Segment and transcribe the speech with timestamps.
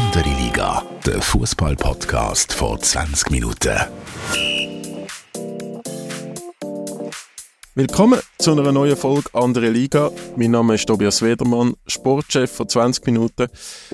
[0.00, 3.78] Andere Liga, der Fußball-Podcast vor 20 Minuten.
[7.74, 10.10] Willkommen zu einer neuen Folge Andere Liga.
[10.36, 13.48] Mein Name ist Tobias Wedermann, Sportchef von 20 Minuten.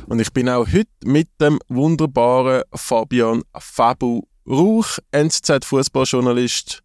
[0.06, 6.84] Und ich bin auch heute mit dem wunderbaren Fabian Fabu Rauch, NZZ-Fußballjournalist.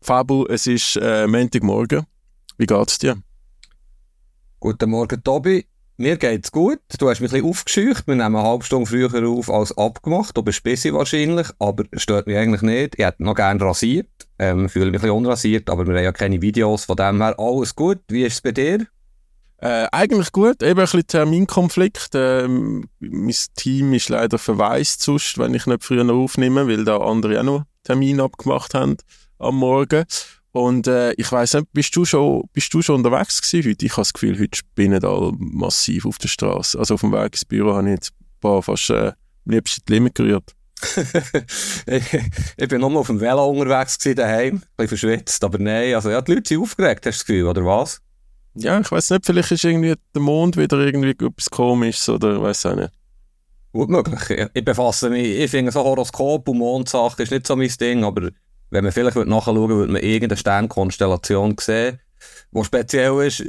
[0.00, 2.06] Fabu, es ist äh, Montagmorgen.
[2.56, 3.22] Wie geht's dir?
[4.58, 5.66] Guten Morgen, Tobi.
[6.00, 6.78] Mir geht's gut.
[7.00, 8.06] Du hast mich ein aufgescheucht.
[8.06, 10.36] Wir nehmen eine halbe Stunde früher auf als abgemacht.
[10.36, 12.94] Du bist busy wahrscheinlich, aber stört mich eigentlich nicht.
[12.96, 14.06] Ich hätte noch gerne rasiert.
[14.38, 16.84] Ähm, fühle mich ein bisschen unrasiert, aber wir haben ja keine Videos.
[16.84, 17.98] Von dem her alles gut.
[18.06, 18.86] Wie ist es bei dir?
[19.56, 22.10] Äh, eigentlich gut, eben ein bisschen Terminkonflikt.
[22.14, 26.98] Ähm, mein Team ist leider verwaist, sonst, wenn ich nicht früher noch aufnehme, weil da
[26.98, 28.98] andere auch noch Termin abgemacht haben
[29.40, 30.04] am Morgen.
[30.52, 33.84] Und äh, ich weiß nicht, bist du schon, bist du schon unterwegs gewesen heute?
[33.86, 36.78] Ich habe das Gefühl, heute spinnen alle massiv auf der Straße.
[36.78, 39.82] Also auf dem Weg ins Büro habe ich jetzt ein paar fast äh, am liebsten
[39.86, 40.54] die Limit gerührt.
[41.86, 46.10] ich bin nur auf dem Velo unterwegs gewesen, daheim, ein bisschen verschwitzt, aber nein, also
[46.10, 48.00] ja, die Leute sind aufgeregt, hast du das Gefühl, oder was?
[48.54, 52.66] Ja, ich weiß nicht, vielleicht ist irgendwie der Mond wieder irgendwie etwas komisches oder weiß
[52.66, 52.92] auch nicht.
[53.72, 54.48] Gut möglich.
[54.54, 58.30] Ich befasse mich, ich finde so Horoskop und Mondsachen ist nicht so mein Ding, aber
[58.70, 62.00] wenn man vielleicht nachschauen würde, würde man irgendeine Sternkonstellation sehen,
[62.52, 63.44] die speziell ist.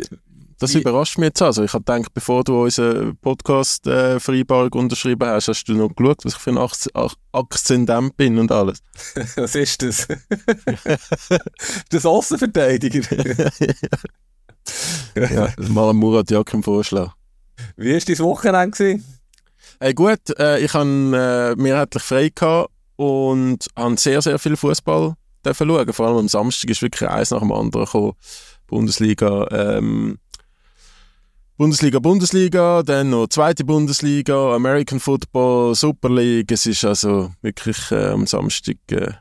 [0.60, 1.64] Das überrascht mich jetzt also.
[1.64, 6.40] Ich habe gedacht, bevor du unsere Podcast-Vereinbarung unterschrieben hast, hast du noch geschaut, was ich
[6.40, 8.80] für ein Akzendent bin und alles.
[9.38, 10.06] was ist das?
[11.90, 13.02] das Außenverteidiger.
[15.16, 17.14] ja, mal Murat Jakim vorschlagen.
[17.78, 19.00] Wie war dein Wochenende?
[19.80, 22.70] Hey, gut, äh, ich hatte äh, mehrheitlich frei gehabt
[23.00, 25.14] und habe sehr, sehr viel Fußball
[25.46, 25.94] schauen.
[25.94, 28.12] Vor allem am Samstag ist wirklich eins nach dem anderen gekommen.
[28.68, 30.18] Bundesliga, ähm,
[31.56, 36.52] Bundesliga, Bundesliga, dann noch zweite Bundesliga, American Football, Super League.
[36.52, 39.14] Es ist also wirklich äh, am Samstag äh,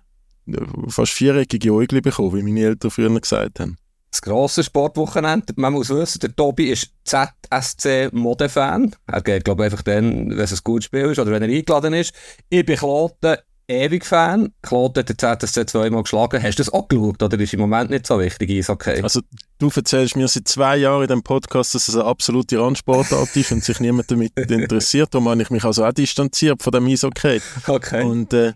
[0.88, 3.76] fast viereckige Äugel bekommen, wie meine Eltern früher gesagt haben.
[4.10, 5.52] Das grosse Sportwochenende.
[5.54, 8.96] Man muss wissen, der Tobi ist ZSC-Modefan.
[9.06, 11.48] Er geht, glaube ich, einfach dann, wenn es ein gutes Spiel ist oder wenn er
[11.48, 12.12] eingeladen ist.
[12.48, 13.36] Ich bin Kloten
[13.68, 14.52] ewig Fan.
[14.62, 16.42] Claude hat den ZSC zweimal geschlagen.
[16.42, 19.02] Hast du das auch geschaut oder ist im Moment nicht so wichtig, Eishockey?
[19.02, 19.20] Also
[19.58, 23.52] du erzählst mir seit zwei Jahren in diesem Podcast, dass es eine absolute Randsportart ist
[23.52, 25.14] und sich niemand damit interessiert.
[25.14, 27.40] Darum habe ich mich also auch distanziert von dem Eishockey.
[27.66, 28.04] Okay.
[28.04, 28.54] Und, äh,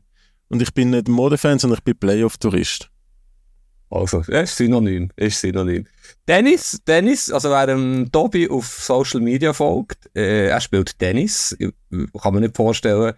[0.49, 2.89] und ich bin nicht Modefan, sondern ich bin Playoff-Tourist.
[3.91, 5.87] Also, ist synonym, ist synonym.
[6.27, 12.33] Dennis, Dennis, also wer dem Tobi auf Social Media folgt, äh, er spielt Tennis, kann
[12.33, 13.13] man nicht vorstellen,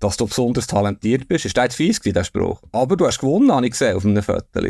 [0.00, 1.44] dass du besonders talentiert bist.
[1.44, 2.62] Ist das fies gewesen, der Spruch?
[2.72, 4.60] Aber du hast gewonnen, habe ich gesehen, auf einem Foto.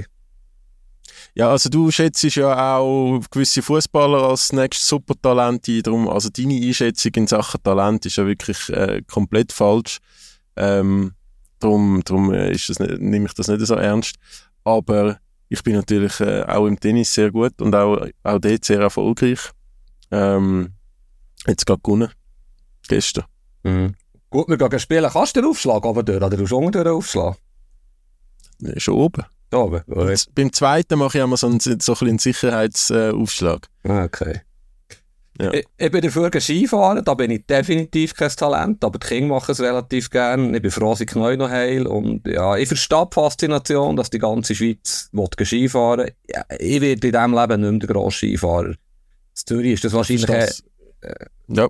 [1.34, 5.82] Ja, also du schätzt ja auch gewisse Fußballer als nächstes Supertalent ein.
[5.82, 9.98] Darum, also deine Einschätzung in Sachen Talent ist ja wirklich äh, komplett falsch.
[10.56, 11.12] Ähm,
[11.60, 14.16] darum darum äh, ist das nicht, nehme ich das nicht so ernst.
[14.64, 15.18] Aber
[15.48, 19.50] ich bin natürlich äh, auch im Tennis sehr gut und auch, auch dort sehr erfolgreich.
[20.10, 20.72] Ähm,
[21.46, 22.10] jetzt gerade gewonnen.
[22.88, 23.24] Gestern.
[23.62, 23.94] Mhm.
[24.30, 25.10] Gut, wir gehen spielen.
[25.10, 27.36] Kannst du den Aufschlag oben durch oder du schon durch aufschlagen?
[28.58, 29.24] Nee, schon oben.
[29.52, 29.82] Oben?
[30.08, 33.66] Jetzt, beim zweiten mache ich immer so einen, so einen Sicherheitsaufschlag.
[33.84, 34.40] Äh, okay.
[35.40, 35.52] Ja.
[35.52, 39.52] Ich, ich, bin dafür Skifahren, da bin ich definitiv kein Talent, aber die Kinder machen
[39.52, 40.52] es relativ gern.
[40.52, 44.10] Ich bin froh, dass ich neu noch heil und ja, ich verstehe die Faszination, dass
[44.10, 45.10] die ganze Schweiz
[45.44, 48.70] Skifahren ja, Ich werde in diesem Leben nicht mehr der grosse Skifahrer.
[48.70, 48.76] In
[49.34, 50.28] Zürich ist das wahrscheinlich...
[50.28, 51.14] Äh,
[51.46, 51.68] ja.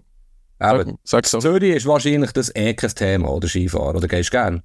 [0.61, 1.39] Eben, Sag's so.
[1.39, 4.63] Zürich ist wahrscheinlich das eh kein Thema, oder Skifahren, oder gehst du gern?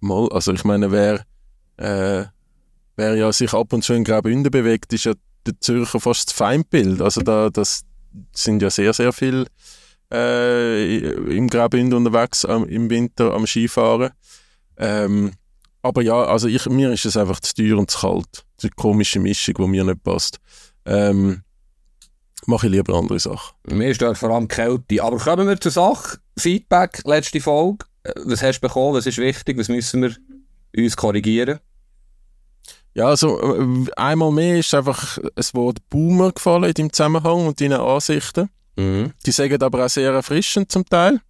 [0.00, 1.24] Mal, also ich meine, wer,
[1.76, 2.26] äh,
[2.96, 5.12] wer ja sich ab und zu in Graubünden bewegt, ist ja
[5.46, 7.00] der Zürcher fast das Feindbild.
[7.00, 7.82] Also da, das
[8.32, 9.46] sind ja sehr, sehr viele
[10.12, 10.96] äh,
[11.36, 14.10] im Graubünden unterwegs am, im Winter am Skifahren.
[14.76, 15.32] Ähm,
[15.82, 18.26] aber ja, also ich, mir ist es einfach zu teuer und zu kalt.
[18.32, 20.38] Das ist eine komische Mischung, die mir nicht passt.
[20.84, 21.42] Ähm,
[22.48, 23.54] mache ich lieber andere Sachen.
[23.66, 25.02] Mir stört vor allem Kälte.
[25.02, 26.18] Aber kommen wir zur Sache.
[26.38, 27.84] Feedback, letzte Folge.
[28.02, 28.94] Äh, was hast du bekommen?
[28.94, 29.58] Was ist wichtig?
[29.58, 30.16] Was müssen wir
[30.76, 31.60] uns korrigieren?
[32.94, 37.60] Ja, also äh, einmal mehr ist einfach das Wort Boomer gefallen in deinem Zusammenhang und
[37.60, 38.48] deinen Ansichten.
[38.76, 39.12] Mhm.
[39.26, 41.20] Die sagen aber auch sehr erfrischend zum Teil.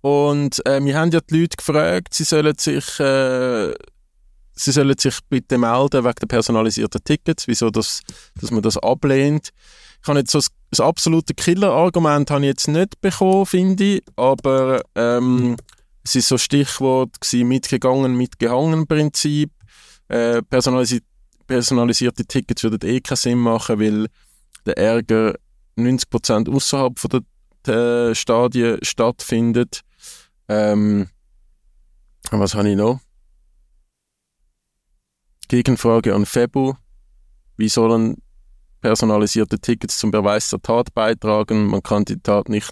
[0.00, 3.74] Und äh, wir haben ja die Leute gefragt, sie sollen sich äh,
[4.58, 8.00] sie sollen sich bitte melden wegen der personalisierten Tickets, wieso das,
[8.40, 9.50] dass man das ablehnt.
[10.02, 10.40] Ich habe jetzt so
[10.70, 15.56] das, absolute Killer-Argument habe ich jetzt nicht bekommen, finde ich, aber ähm,
[16.04, 19.50] es ist so Stichwort gewesen, mitgegangen, mitgehangen Prinzip.
[20.08, 21.02] Äh, personalisi
[21.46, 24.08] personalisierte Tickets würden eh keinen Sinn machen, weil
[24.66, 25.34] der Ärger
[25.78, 27.22] 90% außerhalb von der
[27.64, 29.82] Zweitstadien stattfindet.
[30.48, 31.08] Ähm,
[32.30, 33.00] was habe ich noch?
[35.48, 36.74] Gegenfrage an Febu.
[37.56, 38.22] Wie sollen
[38.80, 41.66] personalisierte Tickets zum Beweis der Tat beitragen?
[41.66, 42.70] Man kann die Tat nicht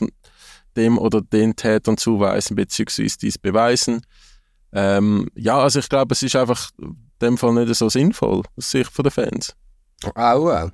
[0.77, 3.09] dem oder den Tätern zuweisen bzw.
[3.21, 4.03] dies beweisen.
[4.73, 8.71] Ähm, ja, also ich glaube, es ist einfach in dem Fall nicht so sinnvoll aus
[8.71, 9.57] Sicht der Fans.
[10.15, 10.71] Auch, äh.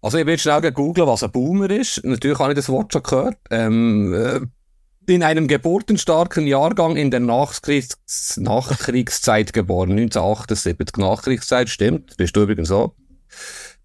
[0.00, 2.04] Also ich will schnell googeln, was ein Boomer ist.
[2.04, 3.36] Natürlich habe ich das Wort schon gehört.
[3.50, 4.40] Ähm, äh,
[5.06, 12.68] in einem geburtenstarken Jahrgang in der Nachkriegs Nachkriegszeit geboren, 1978 Nachkriegszeit, stimmt, bist du übrigens
[12.68, 12.94] so.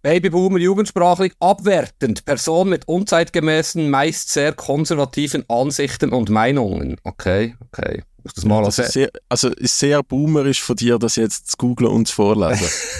[0.01, 6.97] Babyboomer jugendsprachlich abwertend, Person mit unzeitgemäßen, meist sehr konservativen Ansichten und Meinungen.
[7.03, 8.03] Okay, okay.
[8.23, 11.57] Ich das mal das ist sehr, also ist sehr boomerisch von dir, das jetzt zu
[11.57, 12.67] googlen und zu vorlesen.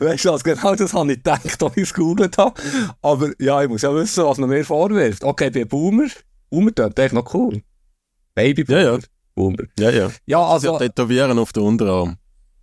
[0.00, 2.60] weißt du was, genau das habe ich gedacht, als ich es gegoogelt habe.
[3.02, 5.24] Aber ja, ich muss ja wissen, was man mir vorwirft.
[5.24, 6.08] Okay, bei Boomer, Boomer
[6.52, 7.62] tut echt noch cool.
[8.34, 8.80] Babyboomer.
[8.80, 8.98] Ja, ja.
[9.34, 9.64] Boomer.
[9.78, 10.10] Ja, ja.
[10.26, 10.78] Ja, also...
[10.78, 12.16] Sie tätowieren auf den Unterarm.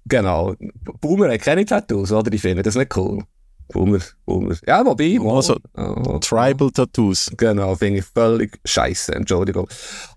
[0.05, 0.55] Genau.
[1.01, 2.31] Boomer hat keine Tattoos, oder?
[2.33, 3.23] Ich finde das nicht cool.
[3.71, 4.55] Boomer, Boomer.
[4.67, 5.19] Ja, wobei.
[5.21, 7.31] Also, oh, Tribal Tattoos.
[7.37, 9.13] Genau, finde ich völlig scheiße.
[9.13, 9.67] Entschuldigung.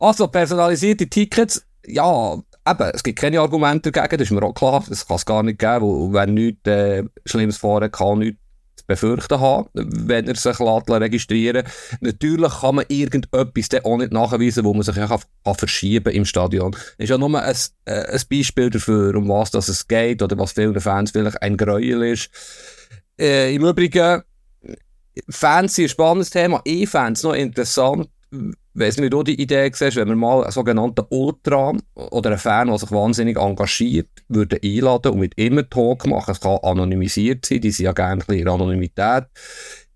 [0.00, 4.82] Also, personalisierte Tickets, ja, eben, es gibt keine Argumente dagegen, das ist mir auch klar.
[4.88, 8.40] Das kann es gar nicht geben, wo, wenn nichts äh, Schlimmes vorher kann, nichts
[8.82, 12.00] zu befürchten haben, wenn er sich registrieren lässt.
[12.00, 16.12] Natürlich kann man irgendetwas dann auch nicht nachweisen, wo man sich ja kann, kann verschieben
[16.12, 16.72] im Stadion.
[16.72, 20.38] Das ist ja nur ein, äh, ein Beispiel dafür, um was das es geht oder
[20.38, 22.30] was vielen Fans vielleicht ein Gräuel ist.
[23.18, 24.22] Äh, Im Übrigen,
[25.28, 26.60] Fans sind ein spannendes Thema.
[26.64, 28.08] E-Fans noch interessant
[28.74, 32.38] weiß nicht, wie du die Idee siehst, wenn wir mal einen sogenannten Ultra oder einen
[32.38, 36.32] Fan, der sich wahnsinnig engagiert, würde einladen und mit immer Talk machen.
[36.32, 39.24] Es kann anonymisiert sein, die sind ja gerne bisschen Anonymität.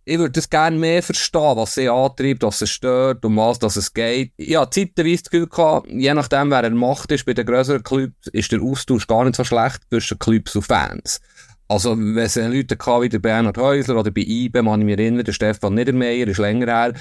[0.08, 3.74] Ich würde das gerne mehr verstehen, was sie antreibt, was sie stört, um was dass
[3.74, 4.32] es geht.
[4.38, 8.28] Habe zeitweise das Gefühl gehabt, je nachdem, wer in Macht ist, bei den größeren Clubs,
[8.32, 11.20] ist der Austausch gar nicht so schlecht zwischen Clubs und Fans.
[11.68, 14.98] Also, wenn es Leute hatte, wie der Bernhard Häusler oder bei IBE, man ich mich
[14.98, 16.94] erinnern, der Stefan Niedermeyer, ist länger her,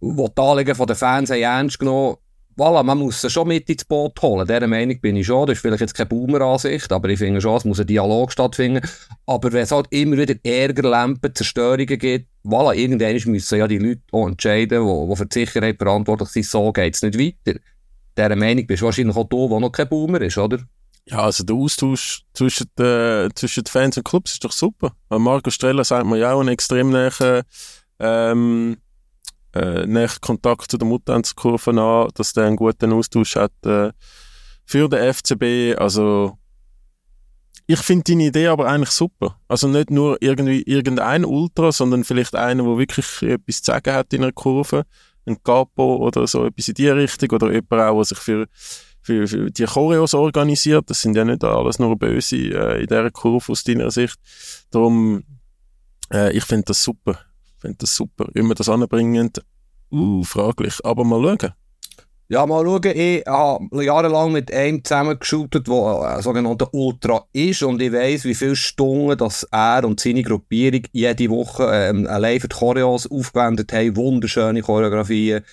[0.00, 2.16] wo die Anliegen der Fans haben ernst genommen
[2.54, 4.46] Voilà, man muss sie schon mit ins Boot holen.
[4.46, 5.46] Dieser Meinung bin ich schon.
[5.46, 8.86] Das ist vielleicht jetzt keine Boomer-Ansicht, aber ich finde schon, es muss ein Dialog stattfinden.
[9.24, 14.02] Aber wenn es halt immer wieder Ärgerlampen, Zerstörungen gibt, voilà, irgendwann müssen ja die Leute
[14.12, 17.58] auch entscheiden, die, die für die Sicherheit verantwortlich sind, so geht es nicht weiter.
[18.18, 20.58] Dieser Meinung bist du wahrscheinlich auch du, der noch kein Boomer ist, oder?
[21.06, 24.92] Ja, also der Austausch zwischen, den, zwischen den Fans und Clubs ist doch super.
[25.08, 27.44] Marco Streller sagt man ja auch einen extrem näher,
[27.98, 28.76] ähm,
[29.52, 33.92] äh, Kontakt zu der Muttanzkurve an, dass der einen guten Austausch hat äh,
[34.64, 35.78] für den FCB.
[35.78, 36.38] Also
[37.66, 39.38] ich finde deine Idee aber eigentlich super.
[39.48, 44.12] Also nicht nur irgendwie irgendein Ultra, sondern vielleicht einer, der wirklich etwas zu sagen hat
[44.12, 44.84] in einer Kurve.
[45.24, 47.30] Ein Capo oder so etwas in die Richtung.
[47.30, 48.46] Oder jemand auch, der sich für
[49.02, 50.88] für, für die Choreos organisiert.
[50.88, 54.16] Das sind ja nicht alles nur Böse äh, in dieser Kurve aus deiner Sicht.
[54.70, 55.24] Darum,
[56.12, 57.18] äh, ich finde das super.
[57.56, 58.26] Ich finde das super.
[58.32, 59.30] Wir das anbringen,
[59.90, 60.78] uh, fraglich.
[60.84, 61.52] Aber mal schauen.
[62.28, 62.96] Ja, mal schauen.
[62.96, 67.62] Ich habe jahrelang mit einem zusammengeschootet, der ein sogenannter Ultra ist.
[67.62, 72.40] Und ich weiss, wie viele Stunden dass er und seine Gruppierung jede Woche ähm, allein
[72.40, 73.96] für die Choreos aufgewendet haben.
[73.96, 75.44] Wunderschöne Choreografien.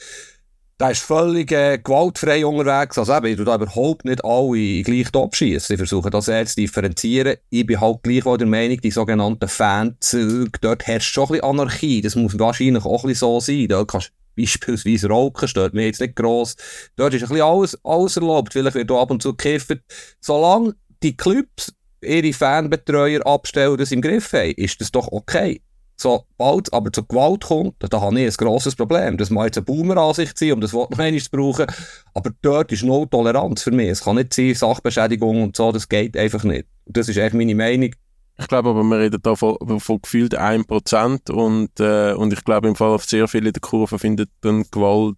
[0.79, 2.97] Der ist völlig äh, gewaltfrei unterwegs.
[2.97, 5.73] Also eben, ich da überhaupt nicht alle gleich abschießen.
[5.73, 7.35] Ich versuche das eher zu differenzieren.
[7.49, 11.99] Ich bin halt gleich der Meinung, die sogenannten Fanzüge, dort herrscht schon ein bisschen Anarchie.
[11.99, 13.67] Das muss wahrscheinlich auch ein bisschen so sein.
[13.67, 16.55] Dort kannst du beispielsweise rauchen, stört mir jetzt nicht gross.
[16.95, 18.53] Dort ist ein bisschen alles, alles erlaubt.
[18.53, 19.81] Vielleicht wird da ab und zu gekifft.
[20.21, 25.61] Solange die Clubs ihre Fanbetreuer abstellen, das im Griff haben, ist das doch okay.
[26.01, 29.17] Sobald aber zur Gewalt kommt, da habe ich ein grosses Problem.
[29.17, 31.65] Das mag jetzt eine Boomer-Ansicht sein, um das Wort noch einmal zu brauchen,
[32.13, 33.89] aber dort ist no Toleranz für mich.
[33.89, 36.67] Es kann nicht sein, Sachbeschädigung und so, das geht einfach nicht.
[36.85, 37.91] Das ist echt meine Meinung.
[38.39, 42.69] Ich glaube aber, wir reden da von, von gefühlt 1% und, äh, und ich glaube
[42.69, 45.17] im Fall auf sehr viele der Kurve findet dann Gewalt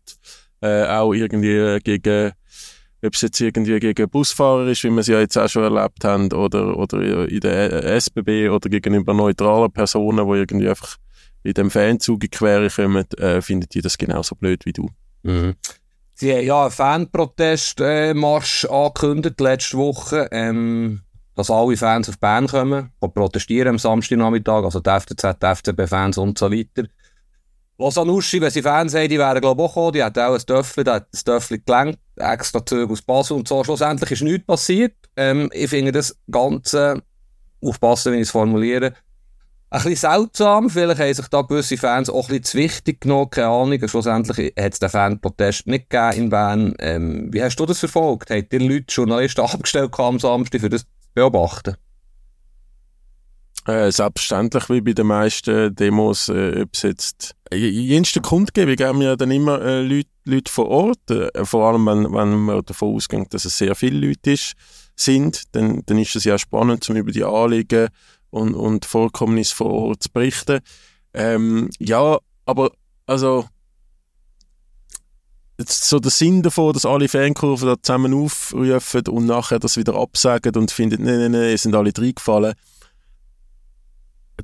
[0.62, 2.32] äh, auch irgendwie gegen
[3.04, 6.04] ob es jetzt irgendwie gegen Busfahrer ist, wie wir es ja jetzt auch schon erlebt
[6.04, 10.98] haben, oder, oder in der SBB oder gegenüber neutralen Personen, die irgendwie einfach
[11.44, 14.90] in dem Fanzug quer kommen, äh, findet die das genauso blöd wie du.
[15.24, 15.56] Mhm.
[16.14, 21.02] Sie haben ja einen Fanprotestmarsch äh, angekündigt letzte Woche, ähm,
[21.36, 26.20] dass alle Fans auf Bern kommen, und protestieren am Samstagnachmittag, also die FCZ, die FCB-Fans
[26.20, 26.84] und so weiter.
[27.82, 30.18] Was an Uschi, wenn sie Fans haben, die wären glaube ich auch gekommen, die hat
[30.20, 33.64] auch ein Töffel, die hat ein Töffel gelenkt, extra Züge aus Basel und so.
[33.64, 34.94] Schlussendlich ist nichts passiert.
[35.16, 37.02] Ähm, ich finde das Ganze,
[37.60, 38.94] aufpassen, wenn ich es formuliere,
[39.72, 40.70] ein bisschen seltsam.
[40.70, 43.30] Vielleicht haben sich da gewisse Fans auch ein bisschen zu wichtig genommen.
[43.32, 43.88] Keine Ahnung.
[43.88, 46.76] Schlussendlich hat es den Fanprotest nicht gegeben in Bern.
[46.78, 48.30] Ähm, wie hast du das verfolgt?
[48.30, 51.76] Hat dir Leute, Journalisten abgestellt am Samstag, für das zu beobachten?
[53.68, 59.16] Äh, selbstverständlich, wie bei den meisten Demos, äh, ob es jetzt jenste Kundgebung haben wir
[59.18, 63.34] dann immer äh, Leute, Leute vor Ort, äh, vor allem wenn, wenn man davon ausgeht,
[63.34, 64.54] dass es sehr viele Leute ist,
[64.96, 67.90] sind, dann, dann ist es ja spannend, um über die Anliegen
[68.32, 70.62] und, und Vorkommnisse vor Ort zu berichten.
[71.14, 72.72] Ähm, ja, aber
[73.06, 73.46] also
[75.68, 80.56] so der Sinn davon, dass alle Fankurven da zusammen aufrufen und nachher das wieder absagen
[80.56, 82.56] und finden, nein, nein, nein, sind alle reingefallen.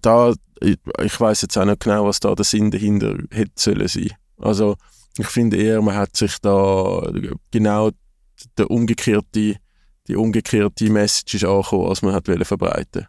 [0.01, 4.11] Da, ich, weiß jetzt auch nicht genau, was da der Sinn dahinter hätte sollen sein.
[4.37, 4.75] Also
[5.17, 7.09] ich finde eher, man hat sich da
[7.51, 7.91] genau
[8.57, 9.55] der umgekehrte,
[10.07, 13.07] die umgekehrte Message ist angekommen, als man hat verbreiten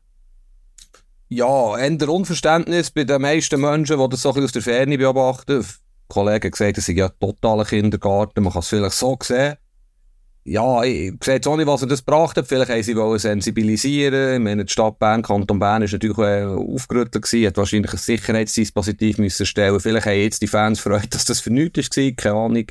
[1.29, 5.65] ja, eher Unverständnis bei den meisten Menschen, die das so ein aus der Ferne beobachten.
[6.09, 9.57] Kollegen gesagt, das ist ja totaler Kindergarten, man kann es vielleicht so sehen.
[10.49, 12.47] Ja, ich sehe jetzt auch nicht, was er das gebracht hat.
[12.47, 14.35] Vielleicht haben sie wollen sensibilisieren.
[14.35, 17.99] Ich meine, die Stadt Bern, Kanton Bern ist natürlich äh, aufgerüttelt gewesen, hat wahrscheinlich ein
[17.99, 19.79] Sicherheitsdispositiv müssen stellen.
[19.79, 22.65] Vielleicht haben jetzt die Fans freut, dass das für nichts war, keine Ahnung.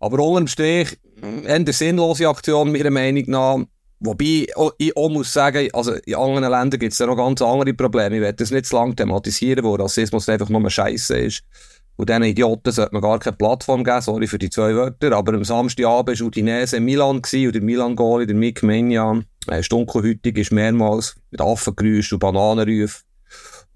[0.00, 0.98] Aber unterm Strich,
[1.46, 3.58] eine sinnlose Aktion, meiner Meinung nach.
[4.00, 4.46] Wobei
[4.78, 8.16] ich auch muss sagen, also in anderen Ländern gibt es ja noch ganz andere Probleme.
[8.16, 11.42] Ich werde das nicht zu lange thematisieren, wo Rassismus einfach nur Scheiße ist.
[11.96, 15.12] Und diesen Idioten sollte man gar keine Plattform geben, sorry für die zwei Wörter.
[15.12, 20.36] Aber am Samstagabend war Udinese in Milan und der Milan-Goalie, der Mick Menjan, äh, dunkelhütig,
[20.36, 23.06] ist mehrmals mit Affengeräusch und Bananenrufen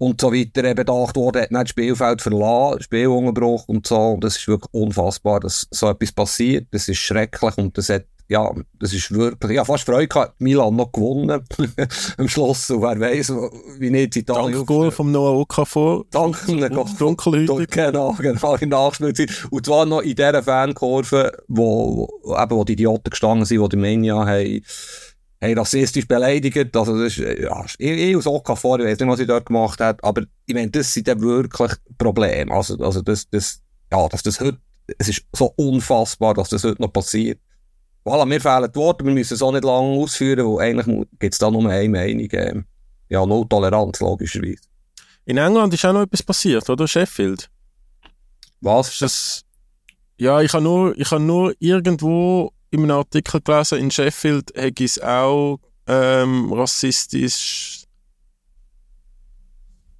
[0.01, 4.13] und so weiter eben bedacht worden, hat nicht das Spielfeld verlassen, Spielunterbruch und so.
[4.13, 6.67] Und das ist wirklich unfassbar, dass so etwas passiert.
[6.71, 10.77] Das ist schrecklich und das hat ja, das ist wirklich, ja, fast Freude gehabt, Milan
[10.77, 11.43] noch gewonnen
[12.17, 12.69] am Schluss.
[12.69, 13.33] Und wer weiß,
[13.77, 14.53] wie nicht Italien.
[14.53, 16.05] Dank Goal vom Noah Okafor.
[16.11, 16.37] Dank
[16.97, 17.69] Dunkelhütig.
[17.71, 19.47] Genau, genau, in Nachspielzeit.
[19.49, 23.69] Und zwar noch in dieser Fankurve, wo, wo, eben, wo die Idioten gestanden sind, die
[23.69, 24.61] die Mania haben,
[25.43, 26.75] haben rassistisch beleidigt.
[26.77, 29.81] Also, das ist, ja, ich, ich als Okafor, ich weiß nicht, was sie dort gemacht
[29.81, 32.53] hat, aber ich meine, das sind dann wirklich Probleme.
[32.53, 33.61] Also, also das, das,
[33.91, 34.57] ja, dass das heute,
[34.97, 37.39] es ist so unfassbar, dass das heute noch passiert.
[38.03, 41.33] Voilà, mir fehlen die Worte, wir müssen es auch nicht lange ausführen, weil eigentlich gibt
[41.33, 42.29] es da nur eine Meinung.
[42.31, 42.63] Äh,
[43.09, 44.61] ja, no Toleranz, logischerweise.
[45.25, 46.87] In England ist auch noch etwas passiert, oder?
[46.87, 47.49] Sheffield.
[48.61, 48.89] Was?
[48.89, 49.45] Ist das?
[50.17, 54.83] Ja, ich habe nur, ich habe nur irgendwo in einem Artikel gelesen, in Sheffield hätte
[54.83, 57.83] es auch ähm, rassistisch.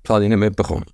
[0.04, 0.86] Das habe ich nicht mitbekommen.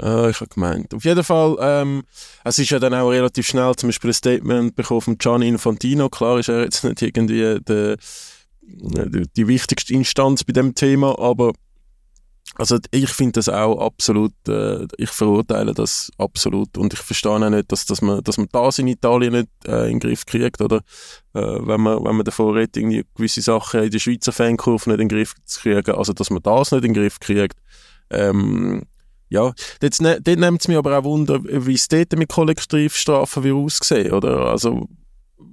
[0.00, 0.94] Äh, ich habe gemeint.
[0.94, 2.04] Auf jeden Fall, ähm,
[2.44, 6.08] es ist ja dann auch relativ schnell zum Beispiel ein Statement bekommen von Gianni Infantino.
[6.08, 7.96] Klar ist er jetzt nicht irgendwie der,
[8.62, 11.52] die, die wichtigste Instanz bei dem Thema, aber
[12.56, 17.38] also ich finde das auch absolut, äh, ich verurteile das absolut und ich verstehe auch
[17.38, 20.60] nicht, dass, dass, man, dass man das in Italien nicht äh, in den Griff kriegt
[20.60, 20.78] oder
[21.34, 25.00] äh, wenn, man, wenn man davor redet, irgendwie gewisse Sachen in der Schweizer Fankurve nicht
[25.00, 27.58] in den Griff zu kriegen, also dass man das nicht in den Griff kriegt,
[28.10, 28.82] ähm,
[29.28, 33.44] ja, dort, ne, dort nimmt es mich aber auch Wunder, wie es dort mit Kollektivstrafen
[33.44, 34.46] wie aussehen, oder?
[34.46, 34.88] Also,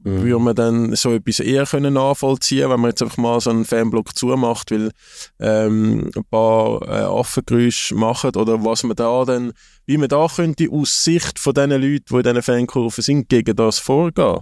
[0.06, 0.24] mhm.
[0.24, 3.66] würde man dann so etwas eher können nachvollziehen, wenn man jetzt einfach mal so einen
[3.66, 4.92] Fanblock zumacht, weil
[5.40, 9.52] ähm, ein paar äh, Affengeräusche machen, oder was man da dann,
[9.86, 13.56] wie man da könnte aus Sicht von den Leuten, die in diesen Fankurven sind, gegen
[13.56, 14.40] das vorgehen.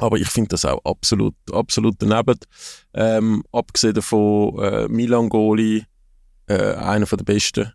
[0.00, 2.38] Aber ich finde das auch absolut, absolut daneben.
[2.94, 5.84] Ähm, abgesehen davon, äh, Milan Goli,
[6.46, 7.72] äh, einer der besten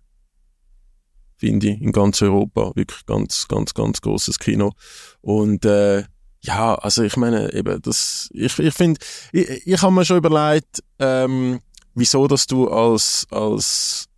[1.37, 2.71] finde ich, in ganz Europa.
[2.75, 4.73] Wirklich ganz, ganz, ganz großes Kino.
[5.21, 6.03] Und äh,
[6.41, 8.99] ja, also ich meine, eben, das, ich, ich finde,
[9.31, 11.59] ich, ich habe mir schon überlegt, ähm,
[11.95, 14.09] wieso, dass du als, als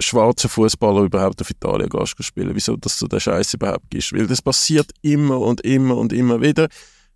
[0.00, 4.26] schwarzer Fußballer überhaupt auf Italien gehst spielen, wieso, dass du den Scheiß überhaupt gibst, weil
[4.26, 6.68] das passiert immer und immer und immer wieder.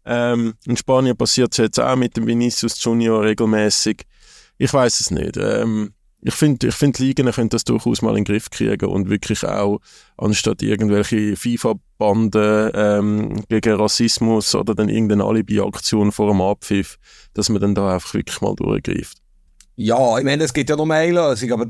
[0.04, 4.02] Ähm, in Spanien passiert es jetzt auch mit dem Vinicius Junior regelmäßig.
[4.56, 5.36] Ich weiß es nicht.
[5.36, 5.92] Ähm,
[6.22, 9.10] ich finde, ich find, die Ligen können das durchaus mal in den Griff kriegen und
[9.10, 9.80] wirklich auch,
[10.16, 16.98] anstatt irgendwelche FIFA-Banden ähm, gegen Rassismus oder dann irgendeine Alibi-Aktion vor dem Abpfiff,
[17.34, 19.18] dass man dann da einfach wirklich mal durchgreift.
[19.76, 21.66] Ja, ich meine, es gibt ja noch Lösung, aber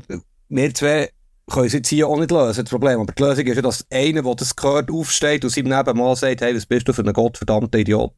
[0.49, 1.09] wir zwei
[1.49, 2.99] können sie jetzt hier auch nicht lösen, das Problem.
[2.99, 6.41] Aber die Lösung ist ja, dass einer, der das gehört, aufsteht und seinem Nebenmann sagt,
[6.41, 8.13] hey, was bist du für ein gottverdammter Idiot,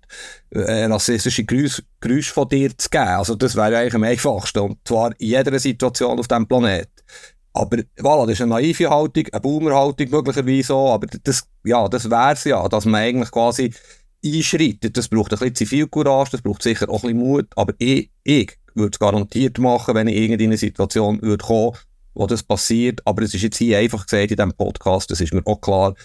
[0.51, 3.07] äh, rassistische Geräusche von dir zu geben.
[3.07, 4.59] Also das wäre eigentlich am einfachsten.
[4.59, 6.89] Und zwar in jeder Situation auf diesem Planet.
[7.53, 12.09] Aber voilà, das ist eine naive Haltung, eine Boomer-Haltung möglicherweise auch, aber das, ja, das
[12.09, 13.73] wäre es ja, dass man eigentlich quasi
[14.23, 14.95] einschreitet.
[14.95, 18.57] Das braucht ein bisschen Zivilcourage, das braucht sicher auch ein bisschen Mut, aber ich, ich
[18.75, 21.77] würde es garantiert machen, wenn ich in eine Situation würde kommen,
[22.19, 25.33] wo das passiert, aber es ist jetzt hier einfach gesagt in diesem Podcast, das ist
[25.33, 25.95] mir auch klar.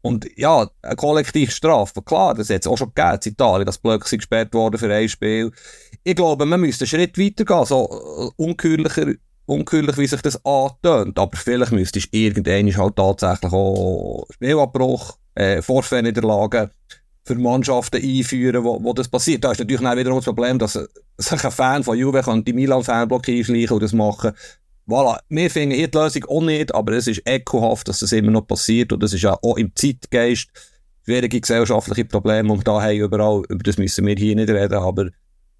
[0.00, 3.76] Und ja, eine kollektive Strafe, klar, das hat es auch schon gegeben in Italien, dass
[3.76, 5.52] Blöcke gesperrt worden für ein Spiel.
[6.04, 11.18] Ich glaube, man müsste einen Schritt weiter gehen, so äh, unkürlich, wie sich das antönt,
[11.18, 16.70] aber vielleicht müsste es irgendwann halt tatsächlich auch Spielabbruch, äh, Vorfährniederlagen
[17.24, 19.44] für Mannschaften einführen, wo, wo das passiert.
[19.44, 20.72] Da ist natürlich dann wiederum das Problem, dass
[21.18, 24.32] sich ein Fan von Juve die Milan-Fanblock einschleichen und das machen.
[24.88, 28.30] Voilà, wir finden hier die Lösung auch nicht, aber es ist ekelhaft, dass das immer
[28.30, 30.48] noch passiert und das ist ja auch im Zeitgeist
[31.04, 35.10] schwierige gesellschaftliche Probleme und da haben überall, über das müssen wir hier nicht reden, aber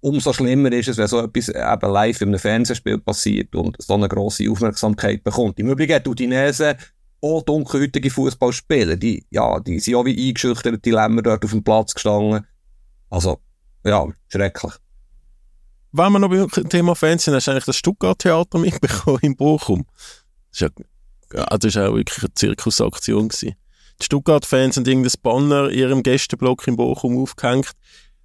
[0.01, 3.93] umso schlimmer ist es, wenn so etwas eben live in einem Fernsehspiel passiert und so
[3.93, 5.59] eine grosse Aufmerksamkeit bekommt.
[5.59, 6.77] Im Übrigen, die Udinese
[7.21, 11.63] auch dunkelhäutige Fußballspieler, die, ja, die sind auch wie eingeschüchtert, die Lämmer dort auf dem
[11.63, 12.47] Platz gestanden.
[13.11, 13.39] Also,
[13.83, 14.73] ja, schrecklich.
[15.91, 19.85] Wenn wir noch beim Thema Fans sind, hast du eigentlich das Stuttgart-Theater mitbekommen in Bochum.
[20.51, 20.71] Das ist
[21.31, 23.55] ja, ist auch wirklich eine Zirkusaktion gewesen.
[23.99, 27.71] Die Stuttgart-Fans haben irgendein Banner in ihrem Gästeblock in Bochum aufgehängt.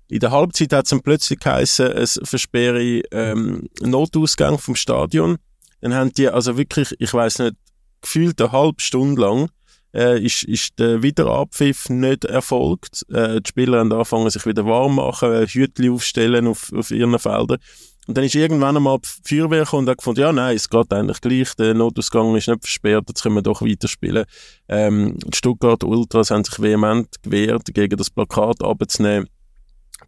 [0.09, 5.39] In der Halbzeit hat es dann plötzlich geheißen, es versperre ähm, Notausgang vom Stadion.
[5.81, 7.57] Dann haben die also wirklich, ich weiß nicht,
[8.03, 9.49] gefühlt eine halbe Stunde lang
[9.95, 13.07] äh, ist, ist der Wiederabpfiff nicht erfolgt.
[13.11, 17.19] Äh, die Spieler haben angefangen, sich wieder warm machen, äh, Hütchen aufstellen auf, auf ihren
[17.19, 17.59] Feldern.
[18.07, 20.93] Und dann ist irgendwann einmal die Feuerwehr gekommen und hat gefunden, ja, nein, es geht
[20.93, 24.27] eigentlich gleich, der Notausgang ist nicht versperrt, jetzt können wir doch weiterspielen.
[24.69, 29.29] Ähm, die Stuttgart Ultras haben sich vehement gewehrt, gegen das Plakat abzunehmen,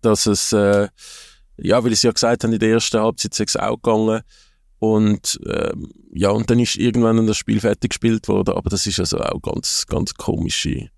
[0.02, 0.88] dass es, äh,
[1.56, 4.20] ja, weil sie ja gesagt haben, in der ersten Halbzeit sei es auch gegangen,
[4.78, 8.98] und ähm, ja, und dann ist irgendwann das Spiel fertig gespielt worden, aber das ist
[8.98, 10.90] also auch ganz, ganz komische,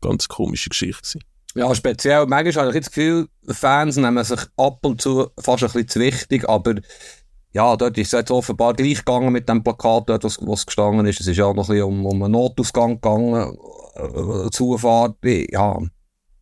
[0.00, 1.20] ganz komische Geschichte gewesen.
[1.54, 2.26] Ja, speziell.
[2.26, 6.00] Manchmal habe ich das Gefühl, Fans nehmen sich ab und zu fast ein bisschen zu
[6.00, 6.76] wichtig, aber
[7.52, 11.04] ja, dort ist es jetzt offenbar gleich gegangen mit dem Plakat, dort, was, was gestanden
[11.04, 11.20] ist.
[11.20, 13.56] Es ist ja auch noch ein bisschen um, um einen Notausgang gegangen,
[13.94, 15.78] äh, Zufahrt, ja.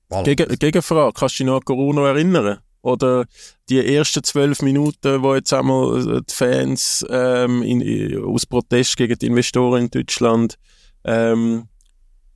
[0.09, 0.25] Voilà.
[0.25, 2.59] Gegen, Gegenfrage, kannst du dich noch an Corona erinnern?
[2.83, 3.27] Oder
[3.69, 9.19] die ersten zwölf Minuten, wo jetzt einmal äh, die Fans ähm, in, aus Protest gegen
[9.19, 10.57] die Investoren in Deutschland
[11.05, 11.69] ähm,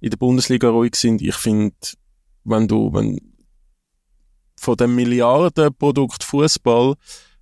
[0.01, 1.23] in der Bundesliga ruhig sind.
[1.23, 1.75] Ich finde,
[2.45, 3.19] wenn du wenn
[4.57, 6.95] von dem Milliardenprodukt Fußball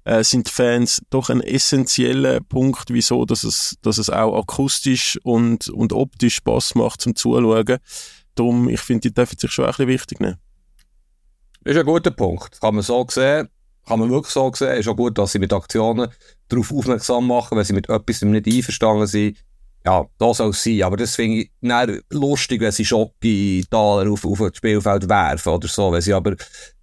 [0.05, 5.69] äh, sind Fans doch ein essentieller Punkt, wieso, dass es, dass es auch akustisch und,
[5.69, 7.79] und optisch Spaß macht zum Zuschauen.
[8.35, 10.39] Darum, ich finde, die dürfen sich schon ein bisschen wichtig nehmen.
[11.65, 12.61] Das ist ein guter Punkt.
[12.61, 13.49] Kann man so sehen.
[13.87, 14.79] Kann man wirklich so sehen.
[14.79, 16.09] Ist auch gut, dass sie mit Aktionen
[16.49, 19.37] darauf aufmerksam machen, wenn sie mit etwas nicht einverstanden sind.
[19.85, 20.83] Ja, das soll es sein.
[20.83, 25.91] Aber das finde ich lustig, wenn sie Schocke-Taler auf, auf das Spielfeld werfen oder so.
[25.93, 26.37] Wenn sie aber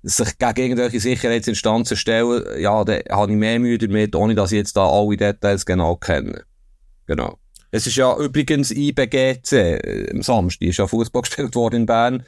[0.04, 4.58] sich gegen irgendwelche Sicherheitsinstanzen stellen, ja, dann habe ich mehr Mühe damit, ohne dass ich
[4.58, 6.44] jetzt da alle Details genau kenne.
[7.06, 7.38] Genau.
[7.72, 12.24] Es ist ja übrigens IBGC, äh, am Samstag ist ja Fußball gespielt worden in Bern.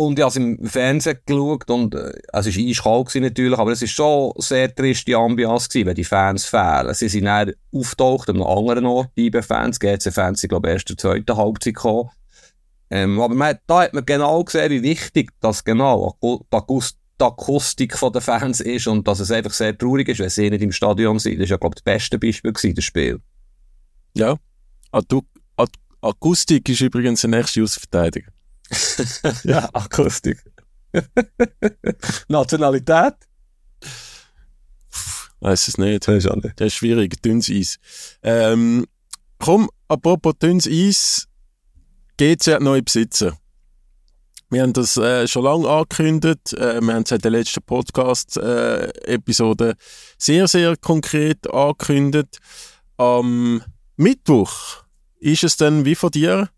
[0.00, 3.82] Und ich habe es im Fernsehen geschaut und äh, es war eiskalt natürlich, aber es
[3.82, 6.94] war schon sehr triste Ambiance gewesen, wenn die Fans fehlen.
[6.94, 10.88] Sie sind dann auftaucht an einem anderen Ort, die IB-Fans, GC-Fans sind glaube ich erst
[10.88, 12.08] in der zweiten Halbzeit gekommen.
[12.88, 18.20] Ähm, aber man, da hat man genau gesehen, wie wichtig das genau die, Akustik der
[18.22, 21.38] Fans ist und dass es einfach sehr traurig ist, wenn sie nicht im Stadion sind.
[21.40, 23.20] Das war ja glaube ich das beste Beispiel gewesen, das Spiel.
[24.14, 24.38] Ja,
[26.00, 28.32] Akustik ist übrigens der nächste Ausverteidiger.
[29.44, 30.42] ja, Akustik.
[32.28, 33.14] Nationalität?
[35.40, 36.06] Weiß es nicht.
[36.06, 37.22] Das ist, das ist schwierig.
[37.22, 37.78] Dünnes Eis.
[38.22, 38.86] Ähm,
[39.38, 41.26] komm, apropos dünnes Eis.
[42.18, 43.38] GC hat neue Besitzer.
[44.50, 46.52] Wir haben das äh, schon lange angekündigt.
[46.54, 49.74] Äh, wir haben es in der letzten Podcast-Episode äh,
[50.18, 52.40] sehr, sehr konkret angekündigt.
[52.96, 53.62] Am
[53.96, 54.82] Mittwoch
[55.20, 56.50] ist es dann wie von dir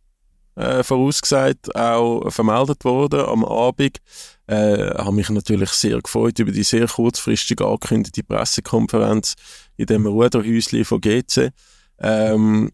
[0.57, 3.99] äh, vorausgesagt auch vermeldet worden am Abend.
[4.47, 9.35] Äh, habe mich natürlich sehr gefreut über die sehr kurzfristig angekündigte Pressekonferenz
[9.77, 11.51] in dem Ruderhäuschen von GC.
[11.99, 12.71] Ähm,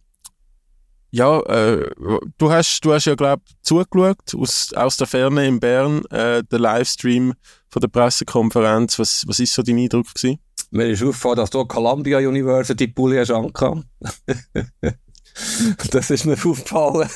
[1.10, 1.90] ja, äh,
[2.36, 6.42] du hast, du hast ja, glaube ich, zugeschaut aus, aus der Ferne in Bern, äh,
[6.44, 7.34] der Livestream
[7.68, 8.98] von der Pressekonferenz.
[8.98, 10.38] Was, was ist so dein Eindruck gewesen?
[10.70, 13.30] Mir ist aufgefallen, dass du Columbia University Pulli hast
[15.90, 17.08] das ist mir aufgefallen.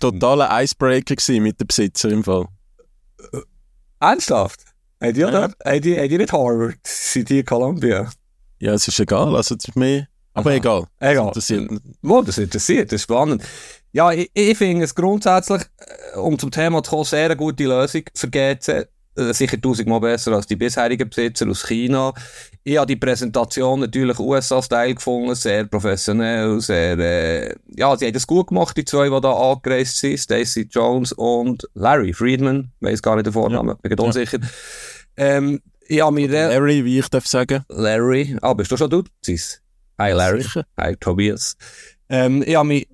[0.00, 2.46] Totaler Icebreaker mit dem Besitzer im Fall.
[3.32, 3.38] Äh,
[4.00, 4.60] ernsthaft?
[5.00, 5.42] Habt ihr, ja.
[5.42, 6.78] habt ihr, habt ihr nicht Harvard?
[6.84, 8.10] Sind die Columbia?
[8.58, 9.36] Ja, es ist egal.
[9.36, 10.86] Also, mehr, Aber egal.
[10.98, 11.30] Egal.
[11.34, 11.82] Das interessiert.
[12.02, 13.44] Wo, das interessiert, das ist spannend.
[13.92, 17.64] Ja, ich, ich finde es grundsätzlich, äh, um zum Thema zu kommen, sehr eine gute
[17.64, 18.88] Lösung für GC.
[19.16, 22.12] Äh, sicher tausendmal besser als die bisherigen Besitzer aus China.
[22.68, 28.26] Ich habe die Präsentation natürlich USA-Style gefunden, sehr professionell, sehr, äh, ja, sie haben das
[28.26, 33.14] gut gemacht, die zwei, die da angereist sind, Stacey Jones und Larry Friedman, weiß gar
[33.16, 33.88] nicht den Vornamen, ja.
[33.88, 34.38] bin unsicher.
[34.42, 34.48] Ja.
[35.16, 37.64] Ähm, ich mir Larry, wie ich darf sagen.
[37.70, 39.02] Larry, ah, bist du schon du?
[39.98, 40.44] Hi Larry,
[40.78, 41.56] hi Tobias.
[42.10, 42.86] Ähm, ich, äh,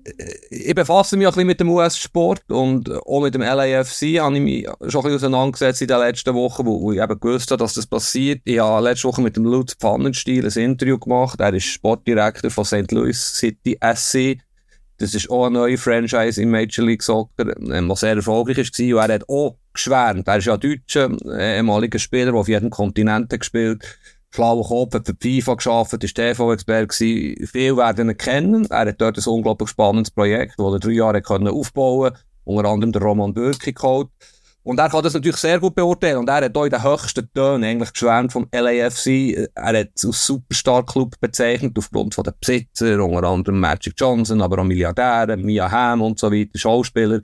[0.49, 4.41] ich befasse mich ein bisschen mit dem US-Sport und auch mit dem LAFC habe ich
[4.41, 7.75] mich schon ein bisschen auseinandergesetzt in den letzten Wochen, wo, ich eben gewusst habe, dass
[7.75, 8.41] das passiert.
[8.43, 11.39] Ich habe letzte Woche mit dem Lutz Pfannenstiel ein Interview gemacht.
[11.39, 12.91] Er ist Sportdirektor von St.
[12.91, 14.37] Louis City SC.
[14.97, 19.03] Das ist auch eine neue Franchise im Major League Soccer, ähm, was sehr erfolgreich war.
[19.03, 20.27] Und er hat auch geschwärmt.
[20.27, 24.93] Er ist ja Deutscher, äh, ehemaliger Spieler, der auf jedem Kontinent gespielt hat schlauer Kopf,
[24.93, 27.47] hat für FIFA geschafft, ist TV-Experte gewesen.
[27.47, 28.65] Viele werden ihn kennen.
[28.69, 31.21] Er hat dort ein unglaublich spannendes Projekt, das er drei Jahre
[31.51, 32.19] aufbauen konnte.
[32.43, 34.09] Unter anderem der Roman Bürki geholt.
[34.65, 36.17] Und er kann das natürlich sehr gut beurteilen.
[36.17, 39.47] Und er hat auch in den höchsten Tönen eigentlich geschwärmt vom LAFC.
[39.53, 44.59] Er hat es als Superstar-Club bezeichnet, aufgrund von den Besitzer, unter anderem Magic Johnson, aber
[44.59, 47.21] auch Milliardäre, Mia Hamm und so weiter, Schauspieler.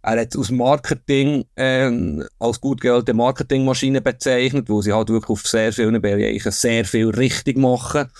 [0.00, 1.90] Er hat aus Marketing, äh,
[2.38, 7.10] als gut gelte Marketingmaschine bezeichnet, wo sie halt wirklich auf sehr vielen Bereichen sehr viel
[7.10, 8.10] richtig machen.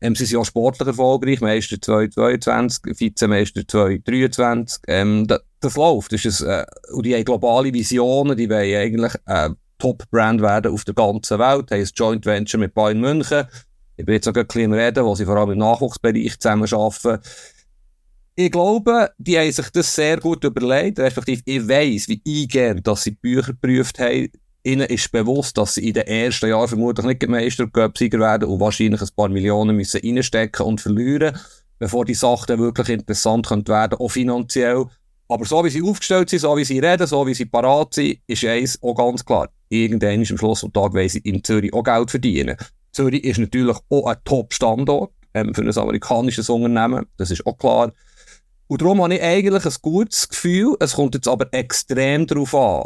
[0.00, 4.82] Ähm, sie sind auch sportlich erfolgreich, Meister 2022, Vizemeister 2023.
[4.88, 6.12] Ähm, das, das läuft.
[6.12, 10.72] Das ist ein, äh, und die haben globale Visionen, die wollen eigentlich äh, Top-Brand werden
[10.72, 11.70] auf der ganzen Welt.
[11.70, 13.44] Haben ein Joint Venture mit Bayern München.
[13.96, 17.22] Ich bin jetzt noch ein bisschen reden, wo sie vor allem im Nachwuchsbereich zusammen arbeiten.
[18.36, 23.02] Ich glaube, die haben sich das sehr gut überlegt, respektive ich weiss, wie eingehend, dass
[23.02, 24.30] sie Bücher geprüft haben,
[24.62, 28.60] ihnen ist bewusst, dass sie in den ersten Jahren vermutlich nicht Meister Sieger werden und
[28.60, 31.38] wahrscheinlich ein paar Millionen müssen reinstecken und verlieren,
[31.78, 34.86] bevor die Sache dann wirklich interessant könnte werden, auch finanziell.
[35.28, 38.18] Aber so wie sie aufgestellt sind, so wie sie reden, so wie sie parat sind,
[38.26, 39.48] ist eins auch ganz klar.
[39.68, 42.56] Irgendwann ist am Schluss des Tages, weil sie in Zürich auch Geld verdienen.
[42.92, 47.92] Zürich ist natürlich auch ein Top-Standort ähm, für ein amerikanisches Unternehmen, das ist auch klar.
[48.66, 52.84] Und darum habe ich eigentlich ein gutes Gefühl, es kommt jetzt aber extrem darauf an,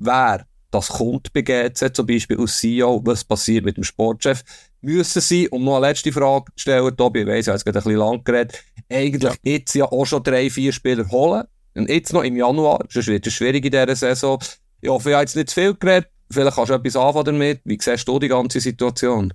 [0.00, 4.42] wer das kommt bei GZ, zum Beispiel aus CEO, was passiert mit dem Sportchef,
[4.80, 7.64] müssen sie, um noch eine letzte Frage zu stellen, Tobi, ich weiss, ich habe jetzt
[7.64, 9.34] gerade ein bisschen lang geredet, eigentlich ja.
[9.44, 11.44] jetzt ja auch schon drei, vier Spieler holen.
[11.74, 14.38] Und jetzt noch im Januar, sonst wird es schwierig in dieser Saison.
[14.80, 16.08] Ich hoffe, ich habe jetzt nicht zu viel geredet.
[16.30, 17.60] Vielleicht kannst du etwas anfangen damit.
[17.64, 19.32] Wie siehst du die ganze Situation?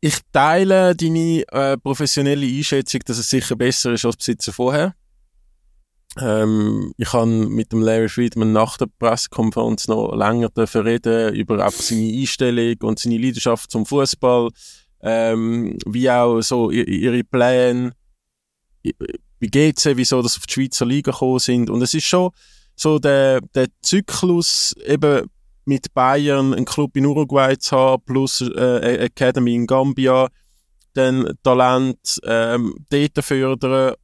[0.00, 4.94] Ich teile deine äh, professionelle Einschätzung, dass es sicher besser ist als Besitzer vorher.
[6.18, 11.80] Ähm, ich habe mit dem Larry Friedman nach der Pressekonferenz noch länger reden über einfach
[11.80, 14.50] seine Einstellung und seine Leidenschaft zum Fußball,
[15.02, 17.92] ähm, wie auch so ihre Pläne,
[18.82, 21.70] wie geht's, wieso das auf die Schweizer Liga gekommen sind.
[21.70, 22.30] Und es ist schon
[22.74, 25.30] so der, der Zyklus eben
[25.64, 30.28] mit Bayern einen Club in Uruguay zu haben plus äh, Academy in Gambia,
[30.94, 33.94] dann Talent ähm, dort fördern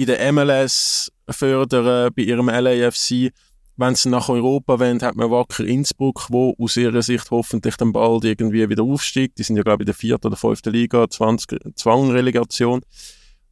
[0.00, 3.32] in der MLS fördern, bei ihrem LAFC.
[3.76, 7.92] Wenn sie nach Europa wollen, hat man Wacker Innsbruck, wo aus ihrer Sicht hoffentlich dann
[7.92, 9.38] bald irgendwie wieder aufsteigt.
[9.38, 12.80] Die sind ja, glaube ich, in der vierten oder fünften Liga, 20 Zwangrelegation.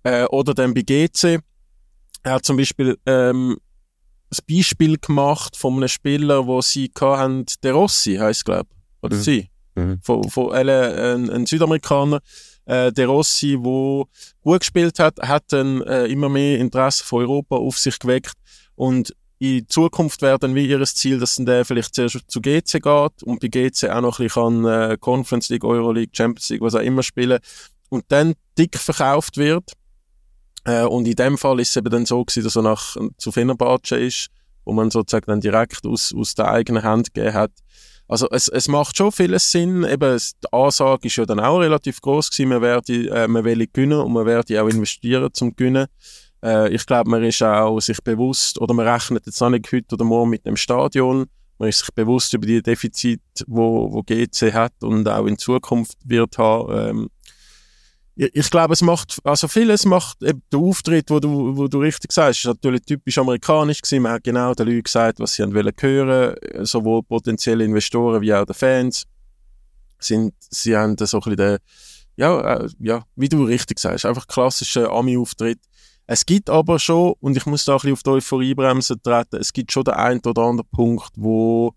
[0.04, 1.40] Äh, oder dann bei GC.
[2.22, 3.58] Er hat zum Beispiel ähm,
[4.30, 9.04] ein Beispiel gemacht von einem Spieler, wo sie hatten, der Rossi heisst, glaube ich.
[9.04, 9.20] Oder mhm.
[9.20, 9.50] sie.
[9.74, 10.00] Mhm.
[10.02, 12.20] Von, von äh, ein, ein Südamerikaner
[12.68, 14.06] äh, der Rossi, wo
[14.42, 18.34] gut gespielt hat, hat dann äh, immer mehr Interesse von Europa auf sich geweckt
[18.76, 23.22] und in Zukunft wäre dann wie ihr Ziel, dass der vielleicht zuerst zu GC geht
[23.22, 26.80] und bei GC auch noch ein bisschen äh, Conference League, Euroleague, Champions League, was auch
[26.80, 27.38] immer spielen
[27.88, 29.72] und dann dick verkauft wird.
[30.64, 33.32] Äh, und in dem Fall ist es eben dann so gewesen, dass er nach, zu
[33.32, 34.28] Fenerbahce ist,
[34.64, 37.52] wo man sozusagen dann direkt aus, aus der eigenen Hand gegeben hat.
[38.08, 39.84] Also es, es macht schon vieles Sinn.
[39.84, 42.48] Eben, die Ansage ist ja dann auch relativ groß gewesen.
[42.48, 45.86] Man werde, äh, man will gewinnen und man werde auch investieren zum gewinnen.
[46.42, 49.94] Äh, ich glaube, man ist auch sich bewusst, oder man rechnet jetzt auch nicht heute
[49.94, 51.26] oder morgen mit dem Stadion.
[51.58, 55.98] Man ist sich bewusst über die Defizite, wo, wo GC hat und auch in Zukunft
[56.04, 56.88] wird haben.
[56.90, 57.08] Ähm,
[58.20, 62.10] ich glaube, es macht, also vieles macht eben der Auftritt, wo du, wo du richtig
[62.10, 64.02] sagst, ist natürlich typisch amerikanisch gewesen.
[64.02, 66.34] Man hat genau den Leuten gesagt, was sie wollen hören,
[66.66, 69.04] sowohl potenzielle Investoren wie auch die Fans.
[70.00, 71.58] Sind, sie haben so ein bisschen den,
[72.16, 75.60] ja, äh, ja, wie du richtig sagst, einfach klassischer Ami-Auftritt.
[76.08, 79.52] Es gibt aber schon, und ich muss da ein bisschen auf die Euphoriebremse treten, es
[79.52, 81.72] gibt schon den einen oder anderen Punkt, wo,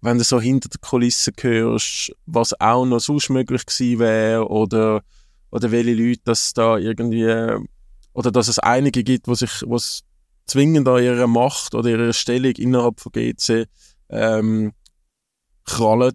[0.00, 5.02] wenn du so hinter der Kulisse hörst, was auch noch sonst möglich gewesen wäre, oder
[5.50, 7.26] oder welche Leute das da irgendwie,
[8.12, 10.02] oder dass es einige gibt, die sich, was
[10.46, 13.66] zwingend an ihrer Macht oder ihrer Stellung innerhalb von GC
[14.10, 14.72] ähm,
[15.64, 16.14] krallen,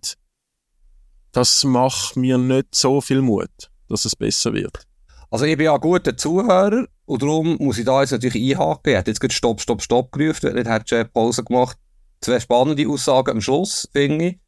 [1.32, 4.86] das macht mir nicht so viel Mut, dass es besser wird.
[5.32, 8.91] Also ich bin ja ein guter Zuhörer und darum muss ich da jetzt natürlich einhaken.
[8.91, 11.78] Ich hätte jetzt gerade Stopp, Stopp, Stopp gerufen, nicht hätte Pause gemacht.
[12.21, 14.39] Zwei spannende Aussagen am Schluss, finde ich.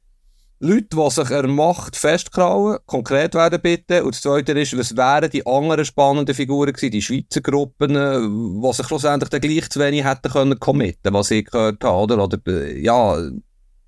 [0.59, 4.03] Leute, die sich an Macht festkrauen, konkret werden bitte.
[4.03, 8.73] Und das Zweite ist, was wären die anderen spannenden Figuren gewesen, die Schweizer Gruppen, die
[8.73, 12.23] sich schlussendlich dann gleich zu wenig hätten können committen, was ich gehört habe, oder?
[12.23, 13.17] Oder, äh, ja,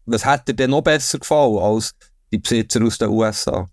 [0.06, 1.96] was hätte denn noch besser gefallen als
[2.32, 3.68] die Besitzer aus den USA?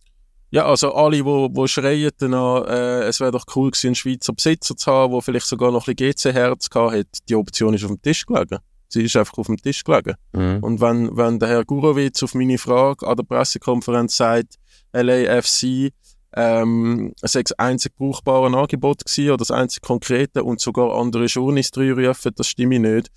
[0.51, 3.95] Ja, also alle, die wo, wo schreien danach, äh, es wäre doch cool gewesen, einen
[3.95, 7.75] Schweizer Besitzer zu haben, der vielleicht sogar noch ein bisschen GC-Herz gehabt hat, die Option
[7.75, 8.59] ist auf dem Tisch gelegen.
[8.89, 10.15] Sie ist einfach auf dem Tisch gelegen.
[10.33, 10.59] Mhm.
[10.63, 14.57] Und wenn, wenn der Herr Gurowitz auf meine Frage an der Pressekonferenz sagt,
[14.93, 15.93] LAFC,
[16.35, 21.71] ähm, sei das einzig brauchbare Angebot gewesen oder das einzig konkrete und sogar andere Journeys
[21.75, 23.11] reinrufen, das stimme ich nicht.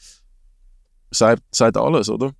[1.12, 2.32] Sagt, sagt alles, oder?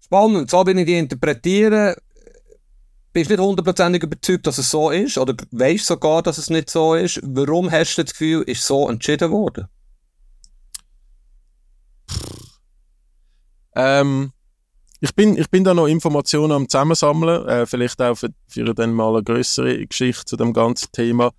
[0.00, 1.94] Spannend, so bin ich die interpretieren.
[3.12, 5.18] Bist du nicht hundertprozentig überzeugt, dass es so ist?
[5.18, 7.20] Oder weißt sogar, dass es nicht so ist?
[7.22, 9.68] Warum hast du das Gefühl, ist so entschieden worden?
[13.74, 14.32] Ähm,
[15.00, 18.94] ich bin, ich bin da noch Informationen am Zusammensammeln, äh, vielleicht auch für, für dann
[18.94, 21.32] mal eine größere Geschichte zu dem ganzen Thema.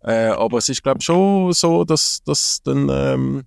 [0.00, 3.44] Äh, aber es ist, glaube ich, schon so, dass, dass dann ähm,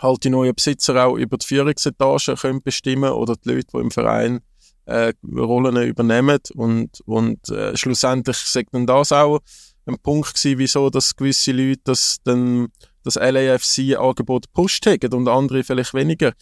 [0.00, 3.90] halt die neuen Besitzer auch über die Führungsetage können bestimmen oder die Leute, die im
[3.90, 4.40] Verein
[4.86, 6.38] äh, Rollen übernehmen.
[6.54, 9.40] Und, und äh, schlussendlich sagt dann das auch
[9.86, 12.68] ein Punkt gewesen, wieso dass gewisse Leute das, dann,
[13.04, 16.32] das LAFC-Angebot pusht haben und andere vielleicht weniger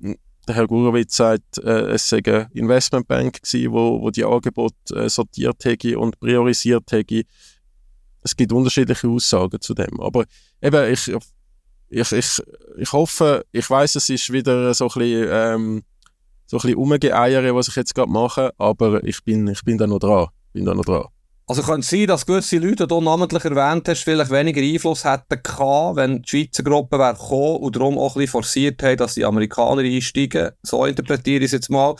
[0.00, 5.08] der Herr Gurowitz sagt, äh, es sei eine Investmentbank gewesen, wo, wo die Angebote äh,
[5.08, 7.22] sortiert hätte und priorisiert hätte.
[8.22, 10.00] Es gibt unterschiedliche Aussagen zu dem.
[10.00, 10.24] Aber
[10.60, 11.12] eben, ich,
[11.90, 12.42] ich, ich,
[12.78, 15.82] ich hoffe, ich weiß, es ist wieder so ein bisschen, ähm,
[16.46, 19.98] so ein bisschen was ich jetzt gerade mache, aber ich bin, ich bin da noch
[19.98, 20.28] dran.
[20.52, 21.04] Bin da noch dran.
[21.50, 25.06] Also könnte es sein, dass gewisse Leute, die du namentlich erwähnt hast, vielleicht weniger Einfluss
[25.06, 28.98] hätten gehabt, wenn die Schweizer Gruppe wäre gekommen und darum auch ein bisschen forciert haben,
[28.98, 30.50] dass die Amerikaner einsteigen.
[30.62, 31.96] So interpretiere ich es jetzt mal.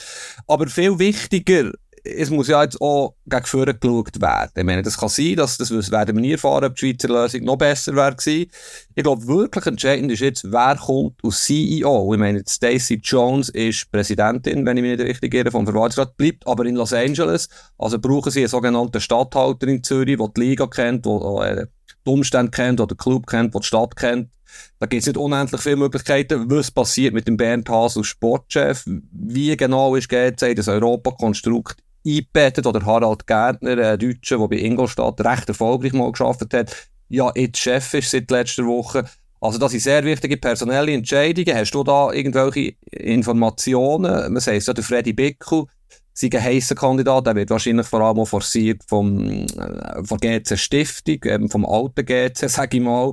[0.46, 1.72] Aber viel wichtiger
[2.04, 4.52] es muss ja jetzt auch gegen vorne geschaut werden.
[4.56, 7.44] Ich meine, das kann sein, dass das werden wir nie erfahren, ob die Schweizer Lösung
[7.44, 8.50] noch besser wäre gewesen.
[8.94, 12.12] Ich glaube, wirklich entscheidend ist jetzt, wer kommt als CEO.
[12.14, 16.46] Ich meine, Stacey Jones ist Präsidentin, wenn ich mich nicht richtig irre, vom Verwaltungsrat, bleibt
[16.46, 17.48] aber in Los Angeles.
[17.78, 21.66] Also brauchen sie einen sogenannten Stadthalter in Zürich, der die Liga kennt, der äh,
[22.06, 24.30] die Umstände kennt, der den Club kennt, der die Stadt kennt.
[24.78, 26.50] Da gibt es nicht unendlich viele Möglichkeiten.
[26.50, 28.84] Was passiert mit dem Bernd Haas als Sportchef?
[28.86, 31.76] Wie genau ist GC das Europakonstrukt
[32.16, 36.76] eingebettet oder Harald Gärtner, ein Deutscher, der bei Ingolstadt recht erfolgreich mal geschafft hat,
[37.08, 39.04] ja jetzt Chef ist seit letzter Woche.
[39.40, 41.56] Also das sind sehr wichtige personelle Entscheidungen.
[41.56, 44.32] Hast du da irgendwelche Informationen?
[44.32, 45.64] Man sagt ja, der Freddy Bickel
[46.12, 47.26] sei ein heisser Kandidat.
[47.26, 52.04] Der wird wahrscheinlich vor allem auch forciert vom, äh, von GC Stiftung, ähm, vom alten
[52.04, 53.12] GC, sage ich mal,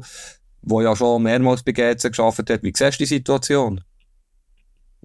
[0.63, 2.63] wo ja schon mehrmals bei GC geschafft hat.
[2.63, 3.81] Wie siehst du die Situation?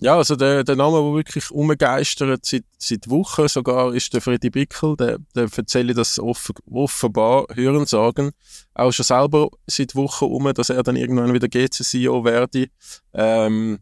[0.02, 4.48] Ja, also der, der Name, der wirklich umgeistert seit, seit Wochen sogar, ist der Freddy
[4.48, 4.96] Bickel.
[4.96, 8.30] Der, der erzählt das offen, offenbar, hören sagen.
[8.72, 12.68] Auch schon selber seit Wochen um, dass er dann irgendwann wieder GC-CEO werde.
[13.12, 13.80] Ähm,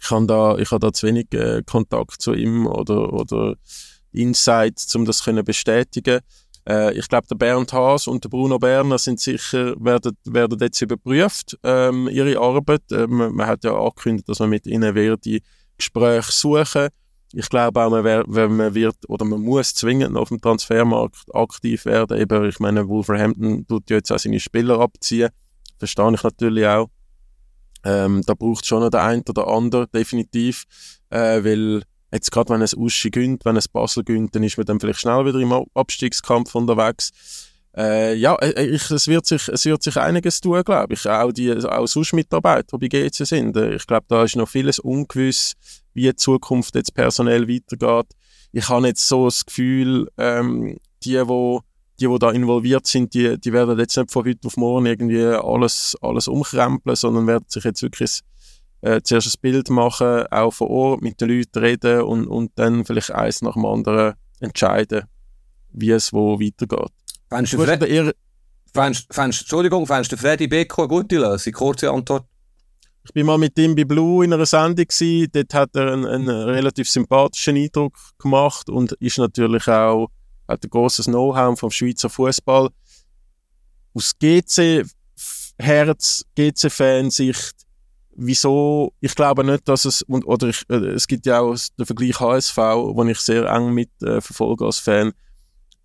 [0.00, 3.56] ich habe da, ich habe da zu wenig äh, Kontakt zu ihm oder, oder
[4.12, 6.20] Insights, um das zu bestätigen.
[6.68, 10.80] Äh, ich glaube, der Bernd Haas und der Bruno Berner sind sicher, werden, werden jetzt
[10.80, 12.82] überprüft, ähm, ihre Arbeit.
[12.90, 15.42] Ähm, man hat ja angekündigt, dass man mit ihnen wird die
[15.76, 16.88] Gespräche suchen.
[17.32, 21.84] Ich glaube auch, man, wär, man wird oder man muss zwingend auf dem Transfermarkt aktiv
[21.84, 22.16] werden.
[22.18, 25.30] Eben, ich meine, Wolverhampton tut ja jetzt auch seine Spieler abziehen.
[25.78, 26.88] Verstehe ich natürlich auch.
[27.84, 30.64] Ähm, da braucht schon noch der ein oder andere, definitiv.
[31.10, 31.82] Äh, weil
[32.14, 35.00] Jetzt gerade, wenn es Uschi gönnt, wenn es Basel gönnt, dann ist man dann vielleicht
[35.00, 37.10] schnell wieder im Abstiegskampf unterwegs.
[37.76, 41.08] Äh, ja, äh, äh, ich, es, wird sich, es wird sich einiges tun, glaube ich.
[41.08, 43.56] Auch die auch sonst Mitarbeiter, die bei GC sind.
[43.56, 45.54] Äh, ich glaube, da ist noch vieles ungewiss,
[45.92, 48.06] wie die Zukunft jetzt personell weitergeht.
[48.52, 51.62] Ich habe jetzt so das Gefühl, ähm, die, wo
[51.98, 55.24] die, die da involviert sind, die, die werden jetzt nicht von heute auf morgen irgendwie
[55.24, 58.20] alles, alles umkrempeln, sondern werden sich jetzt wirklich
[58.84, 62.84] äh, zuerst ein Bild machen, auch vor Ort mit den Leuten reden und, und dann
[62.84, 65.04] vielleicht eins nach dem anderen entscheiden,
[65.70, 66.92] wie es wo weitergeht.
[67.30, 68.12] Fändest du, Fred eher
[69.16, 71.52] Entschuldigung, fändest du Freddy Beko eine gute Lösung?
[71.52, 72.26] Kurze Antwort.
[73.06, 75.30] Ich bin mal mit ihm bei Blue in einer Sendung gewesen.
[75.32, 80.10] Dort hat er einen, einen relativ sympathischen Eindruck gemacht und ist natürlich auch
[80.46, 82.68] hat ein großes Know-how vom Schweizer Fußball.
[83.94, 84.84] Aus GC
[85.58, 87.63] Herz, GC-Fansicht,
[88.16, 91.86] wieso, ich glaube nicht, dass es, und, oder ich, äh, es gibt ja auch den
[91.86, 92.56] Vergleich HSV,
[92.96, 95.12] den ich sehr eng mit äh, verfolge als Fan.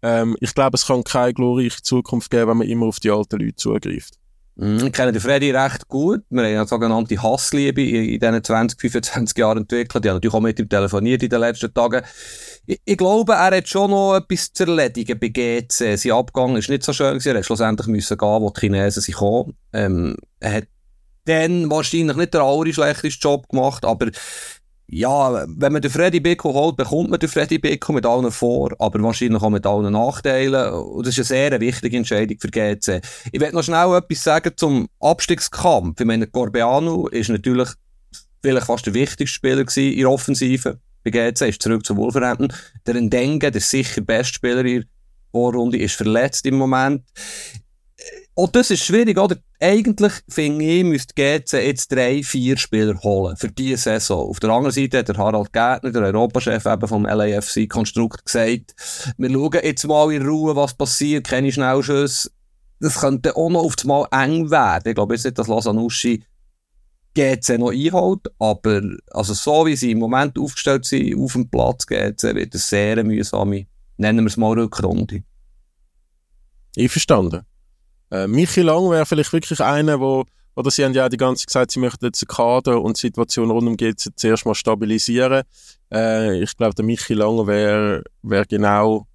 [0.01, 3.39] Ähm, ich glaube, es kann keine glorreiche Zukunft geben, wenn man immer auf die alten
[3.39, 4.15] Leute zugreift.
[4.59, 6.21] Mhm, ich kenne den Freddy recht gut.
[6.29, 10.03] Wir haben eine sogenannte Hassliebe in, diesen 20, 25 Jahren entwickelt.
[10.03, 12.01] Ich habe natürlich auch mit ihm telefoniert in den letzten Tagen.
[12.65, 15.97] Ich, ich, glaube, er hat schon noch etwas zu erledigen bei GC.
[15.97, 17.29] Sein Abgang ist nicht so schön gewesen.
[17.29, 19.53] Er hat schlussendlich müssen gehen, wo die Chinesen sind gekommen.
[19.71, 20.67] Ähm, er hat
[21.25, 24.09] dann wahrscheinlich nicht der allerschlechteste Job gemacht, aber
[24.91, 28.75] ja, wenn man den Freddy Bickel holt, bekommt man den Freddy Bickel mit allen Vor-,
[28.79, 30.73] aber wahrscheinlich auch mit allen Nachteilen.
[30.73, 33.01] Und das ist eine sehr wichtige Entscheidung für GC.
[33.31, 35.99] Ich will noch schnell etwas sagen zum Abstiegskampf.
[35.99, 37.69] Ich meine, Corbeanu ist natürlich
[38.41, 40.79] vielleicht fast der wichtigste Spieler in der Offensive.
[41.03, 42.51] Bei GC ist zurück zu Wolverhampton.
[42.87, 44.89] Der Ndenge, der sicher beste Spieler in der
[45.31, 47.03] Vorrunde, ist verletzt im Moment.
[48.39, 49.35] Und das ist schwierig, oder?
[49.59, 54.29] Eigentlich, finde ich, müsste GC jetzt drei, vier Spieler holen für diese Saison.
[54.29, 58.75] Auf der anderen Seite hat der Harald Gärtner, der Europachef eben vom LAFC-Konstrukt, gesagt,
[59.17, 62.31] wir schauen jetzt mal in Ruhe, was passiert, keine Schnellschüsse.
[62.79, 64.87] Das könnte auch noch auf Mal eng werden.
[64.87, 66.23] Ich glaube jetzt nicht, dass Lasanuschi
[67.15, 71.85] GC noch einholt, aber also so wie sie im Moment aufgestellt sind, auf dem Platz
[71.85, 75.23] GC, wird es sehr mühsame, nennen wir es mal Rückrunde.
[76.77, 77.41] Ich verstanden.
[78.11, 81.47] Äh, Michi Lang wäre vielleicht wirklich einer, wo, oder sie haben ja die ganze Zeit
[81.47, 85.43] gesagt, sie möchten jetzt den Kader und die Situation rund um GC zuerst mal stabilisieren.
[85.91, 89.07] Äh, ich glaube, der Michi Lang wäre wär genau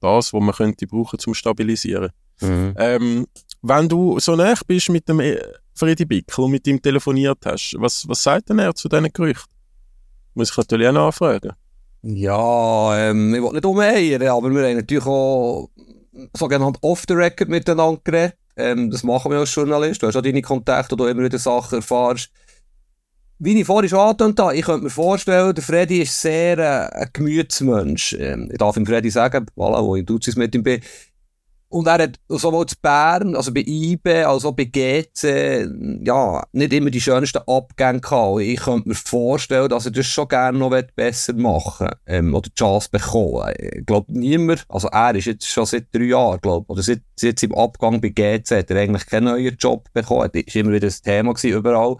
[0.00, 2.10] das, was man könnte brauchen zum Stabilisieren.
[2.40, 2.74] Mhm.
[2.76, 3.26] Ähm,
[3.62, 5.40] wenn du so nah bist mit dem äh,
[5.74, 9.54] Freddy Bickel und mit ihm telefoniert hast, was, was sagt denn er zu diesen Gerüchten?
[10.34, 11.52] Muss ich natürlich auch nachfragen.
[12.02, 15.70] Ja, ähm, ich will nicht umeiern, aber wir haben natürlich auch
[16.36, 18.36] sogenannt off the record miteinander geredet.
[18.56, 20.02] Ähm, das machen wir als Journalist.
[20.02, 22.30] Du hast auch deine Kontakte, wo du immer wieder Sachen erfährst.
[23.40, 27.02] Wie ich vorhin schon angetönt habe, ich könnte mir vorstellen, der Freddy ist sehr äh,
[27.02, 28.14] ein Gemütsmensch.
[28.18, 30.80] Ähm, ich darf ihm Freddy sagen, voilà, wo ich Duzis mit ihm bin.
[31.74, 35.68] Und er hat sowohl zu Bern, also bei IBE, als auch bei GC,
[36.04, 38.42] ja, nicht immer die schönsten Abgänge gehabt.
[38.42, 42.54] Ich könnte mir vorstellen, dass er das schon gerne noch besser machen ähm, oder die
[42.54, 43.52] Chance bekommen.
[43.58, 47.40] Ich glaube, niemand, also er ist jetzt schon seit drei Jahren, glaube oder seit, seit
[47.40, 50.30] seinem Abgang bei GC hat er eigentlich keinen neuen Job bekommen.
[50.32, 51.96] Das war immer wieder das Thema gewesen, überall.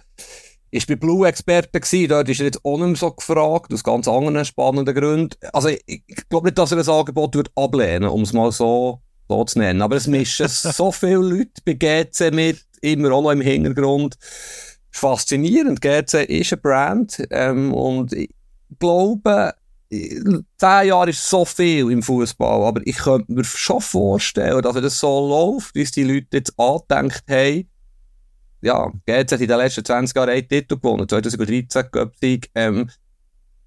[0.71, 3.83] Ist bei Blue Experte gewesen, dort ist er jetzt auch nicht mehr so gefragt, aus
[3.83, 5.37] ganz anderen spannenden Gründen.
[5.53, 9.45] Also, ich, ich glaube nicht, dass er ein Angebot ablehnen, um es mal so so
[9.45, 9.83] zu nennen.
[9.83, 14.17] Aber es mischen so viele Leute bei GC mit, immer auch noch im Hintergrund.
[14.91, 15.81] Faszinierend.
[15.81, 18.31] GC ist eine Brand ähm, und ich
[18.79, 19.55] glaube,
[19.91, 24.99] zehn Jahre ist so viel im Fußball, aber ich könnte mir schon vorstellen, dass es
[24.99, 27.69] so läuft, wie es die Leute jetzt angedenkt haben.
[28.63, 32.51] Ja, GC hat in den letzten 20 Jahren einen Titel gewonnen, 2013 Göpsig.
[32.55, 32.89] Ähm,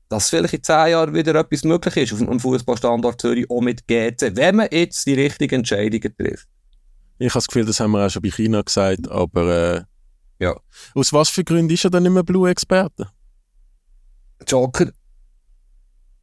[0.10, 3.88] dass vielleicht in zehn Jahren wieder etwas möglich ist auf dem Fußballstandort Zürich, auch mit
[3.88, 6.48] GC, wenn man jetzt die richtigen Entscheidungen trifft.
[7.20, 9.84] Ich habe das Gefühl, das haben wir auch schon bei China gesagt, aber äh,
[10.39, 10.56] ja.
[10.93, 13.10] Aus was für Gründen ist er dann nicht mehr Blue-Experte?
[14.48, 14.91] Joker.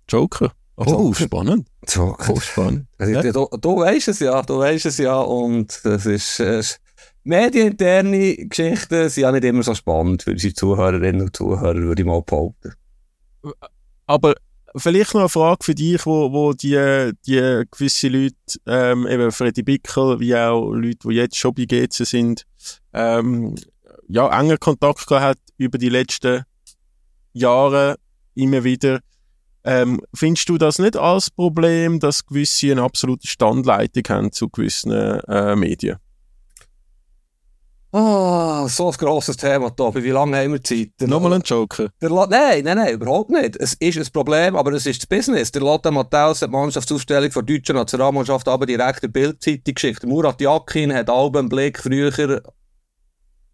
[0.09, 0.53] Joker?
[0.77, 1.25] Oh, Joker.
[1.25, 1.68] spannend.
[1.88, 2.33] Joker.
[2.33, 2.87] Oh, spannend.
[2.99, 3.33] Also, ja.
[3.33, 6.40] du, du weißt es ja, du weißt es ja und das ist...
[6.40, 6.62] Äh,
[7.25, 12.07] medieninterne Geschichten sind ja nicht immer so spannend für unsere Zuhörerinnen und Zuhörer, würde ich
[12.07, 12.75] mal behaupten.
[14.07, 14.35] Aber
[14.77, 18.35] vielleicht noch eine Frage für dich, wo, wo die, die gewisse Leute,
[18.67, 22.45] ähm, eben Freddy Bickel, wie auch Leute, die jetzt schon bei GC sind,
[22.93, 23.55] ähm,
[24.09, 26.45] ja, enger Kontakt gehabt hat über die letzten
[27.33, 27.97] Jahre
[28.35, 29.01] immer wieder.
[29.64, 34.93] Ähm, findest du das nicht als Problem, dass gewisse eine absolute Standleitung haben zu gewissen
[34.93, 35.97] äh, Medien?
[37.96, 40.02] Ah, so ein grosses Thema, Tobi.
[40.02, 40.88] Wie lange haben wir Zeit?
[40.98, 41.90] Der Nochmal ein Joker?
[42.02, 43.54] Der nein, nein, nein, überhaupt nicht.
[43.54, 45.52] Es ist ein Problem, aber es ist das Business.
[45.52, 50.04] Der Lothar Matthäus hat die Mannschaftsausstellung der deutschen Nationalmannschaft aber direkt der Bildzeitung geschickt.
[50.04, 52.42] Murat Yakin hat Alben Blick früher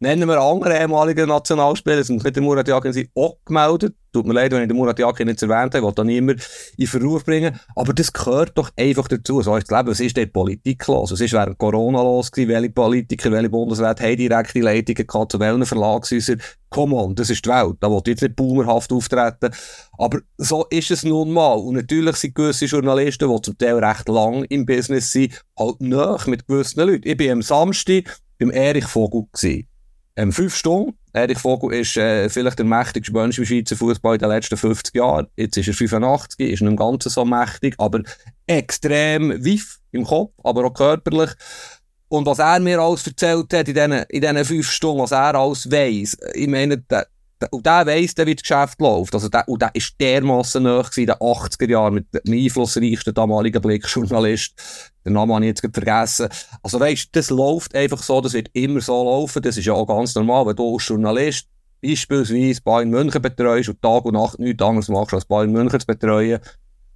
[0.03, 3.95] Nennen wir andere ehemalige Nationalspieler, sind mit dem Murat Yakin sind auch gemeldet.
[4.15, 6.40] Tut mir leid, wenn ich den Murat Yakin nicht erwähnt habe, ich da niemand
[6.79, 7.61] in Verruf bringen.
[7.77, 9.42] Aber das gehört doch einfach dazu.
[9.42, 9.90] So ist das Leben.
[9.90, 11.13] Was ist dort Politik los?
[11.13, 12.48] Was ist während Corona los gewesen?
[12.48, 15.33] Welche Politiker, welche Bundesräte haben direkte Leitungen gehabt?
[15.33, 16.40] Zu welchen Verlagshäusern?
[16.71, 17.77] Come on, das ist die Welt.
[17.81, 19.51] Da will ich jetzt nicht boomerhaft auftreten.
[19.98, 21.59] Aber so ist es nun mal.
[21.59, 26.27] Und natürlich sind gewisse Journalisten, die zum Teil recht lang im Business sind, halt nach
[26.27, 27.07] mit gewissen Leuten.
[27.07, 29.69] Ich bin am Samstag beim Erich Vogel gewesen
[30.21, 30.96] ähm, fünf Stunden.
[31.12, 34.94] Erich Vogel ist äh, vielleicht der mächtigste Mensch im Schweizer Fußball in den letzten 50
[34.94, 35.27] Jahren.
[35.37, 38.02] Jetzt ist er 85, ist nicht im Ganzen so mächtig, aber
[38.46, 41.31] extrem wiff im Kopf, aber auch körperlich.
[42.08, 45.35] Und was er mir alles erzählt hat in diesen, in diesen fünf Stunden, was er
[45.35, 47.06] alles weiss, ich meine, der,
[47.51, 49.15] und der weiss wie das Geschäft läuft.
[49.15, 53.63] Also der, und der ist dermassen nahe in den 80er Jahren mit dem einflussreichsten damaligen
[53.63, 54.55] Blickjournalist.
[55.05, 56.29] Den Namen habe ich jetzt vergessen.
[56.63, 59.43] Also weisst, das läuft einfach so, das wird immer so laufen.
[59.43, 61.47] Das ist ja auch ganz normal, wenn du als Journalist
[61.83, 65.87] beispielsweise Bayern München betreust und Tag und Nacht nichts anderes machst, als Bayern München zu
[65.87, 66.41] betreuen,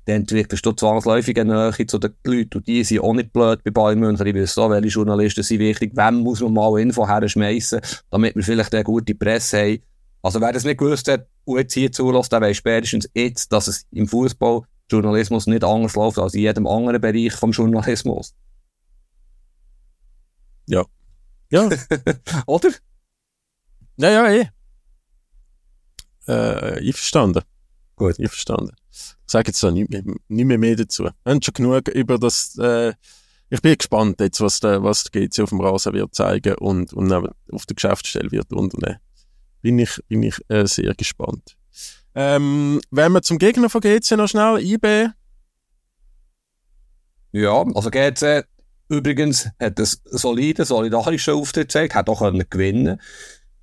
[0.07, 2.59] dann entwickelst du zwangsläufig eine Nähe zu den Leuten.
[2.59, 4.27] Und die sind auch nicht blöd bei Bayern München.
[4.27, 5.93] Ich weiß so, welche Journalisten sind wichtig.
[5.95, 7.81] Wem muss man mal Info herschmeißen,
[8.11, 9.83] damit wir vielleicht eine gute Presse haben.
[10.25, 13.69] Also wer das nicht gewusst hat und jetzt hier zulässt, der weiß spätestens jetzt, dass
[13.69, 18.35] es im Fußball Journalismus nicht anders läuft als in jedem anderen Bereich vom Journalismus.
[20.67, 20.87] Ja.
[21.51, 21.69] Ja.
[22.47, 22.71] Oder?
[23.99, 24.49] Ja, ja, eh.
[26.27, 27.43] Äh, ich verstanden.
[27.95, 28.19] Gut.
[28.19, 28.75] Ich verstanden.
[28.91, 31.05] Ich sage jetzt da nicht mehr, nicht mehr, mehr dazu.
[31.05, 32.95] Wir haben schon genug über das, äh,
[33.51, 36.95] ich bin gespannt jetzt, was der, was der GC auf dem Rasen wird zeigen und,
[36.95, 39.01] und auf der Geschäftsstelle wird unternehmen
[39.65, 41.57] bin ich, bin ich äh, sehr gespannt.
[42.15, 45.09] Ähm, wenn wir zum Gegner von GC noch schnell, IB.
[47.33, 48.45] Ja, also GC
[48.91, 53.01] übrigens hat ein solide, solidarischer Auftritt gezeigt, hat auch können gewinnen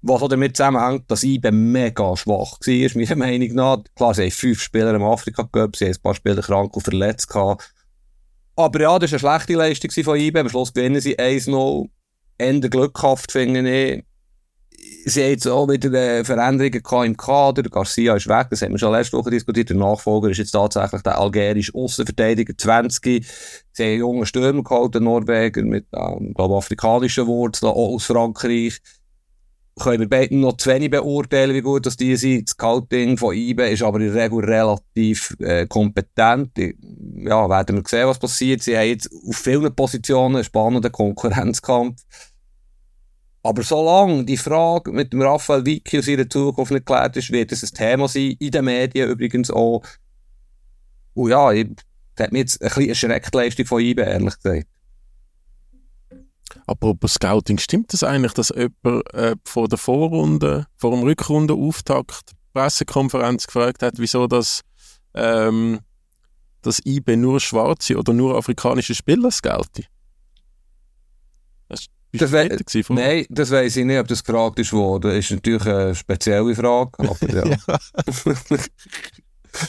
[0.04, 3.84] was auch damit zusammenhängt, dass IBE mega schwach war, meiner Meinung nach.
[3.96, 6.82] Klar, sie haben fünf Spieler im Afrika gehabt, sie haben ein paar Spieler krank und
[6.82, 7.72] verletzt gehabt.
[8.56, 10.40] Aber ja, das war eine schlechte Leistung von IBE.
[10.40, 11.88] Am Schluss gewinnen sie 1-0.
[12.40, 14.04] Ende glückhaft, finde ich
[15.06, 17.64] sie haben jetzt auch wieder äh, Veränderungen im Kader.
[17.64, 19.70] Garcia ist weg, das haben wir schon letzte Woche diskutiert.
[19.70, 23.26] Der Nachfolger ist jetzt tatsächlich der algerische Außenverteidiger 20.
[23.74, 28.80] Sie haben jungen Stürmer geholt, den Norweger, mit, ähm, glaube afrikanischen Wurzeln, auch aus Frankreich.
[29.80, 32.50] Können wir beide noch zu wenig beurteilen, wie gut dass die sind.
[32.50, 36.52] Das Scouting von IBE ist aber in der Regel relativ äh, kompetent.
[36.58, 38.62] Ja, werden wir sehen, was passiert.
[38.62, 42.02] Sie haben jetzt auf vielen Positionen einen spannenden Konkurrenzkampf.
[43.44, 47.52] Aber solange die Frage mit dem Raphael Vicky aus ihrer Zukunft nicht geklärt ist, wird
[47.52, 49.84] es ein Thema sein, in den Medien übrigens auch.
[51.16, 54.68] Und ja, das hat mir jetzt ein bisschen eine Schreckleistung von IBE, ehrlich gesagt.
[56.68, 63.48] Apropos Scouting, stimmt das eigentlich, dass jemand äh, vor der Vorrunde, vor dem Rückrundenauftakt Pressekonferenz
[63.48, 64.62] gefragt hat, wieso das,
[65.14, 65.80] ähm,
[66.62, 69.88] das IBE nur schwarze oder nur afrikanische Spieler scoutet?
[72.14, 72.50] Das we
[72.90, 75.12] Nein, das weiß ich nicht, ob das gefragt ist worden.
[75.12, 76.92] Das ist natürlich eine spezielle Frage.
[76.98, 77.44] Aber ja.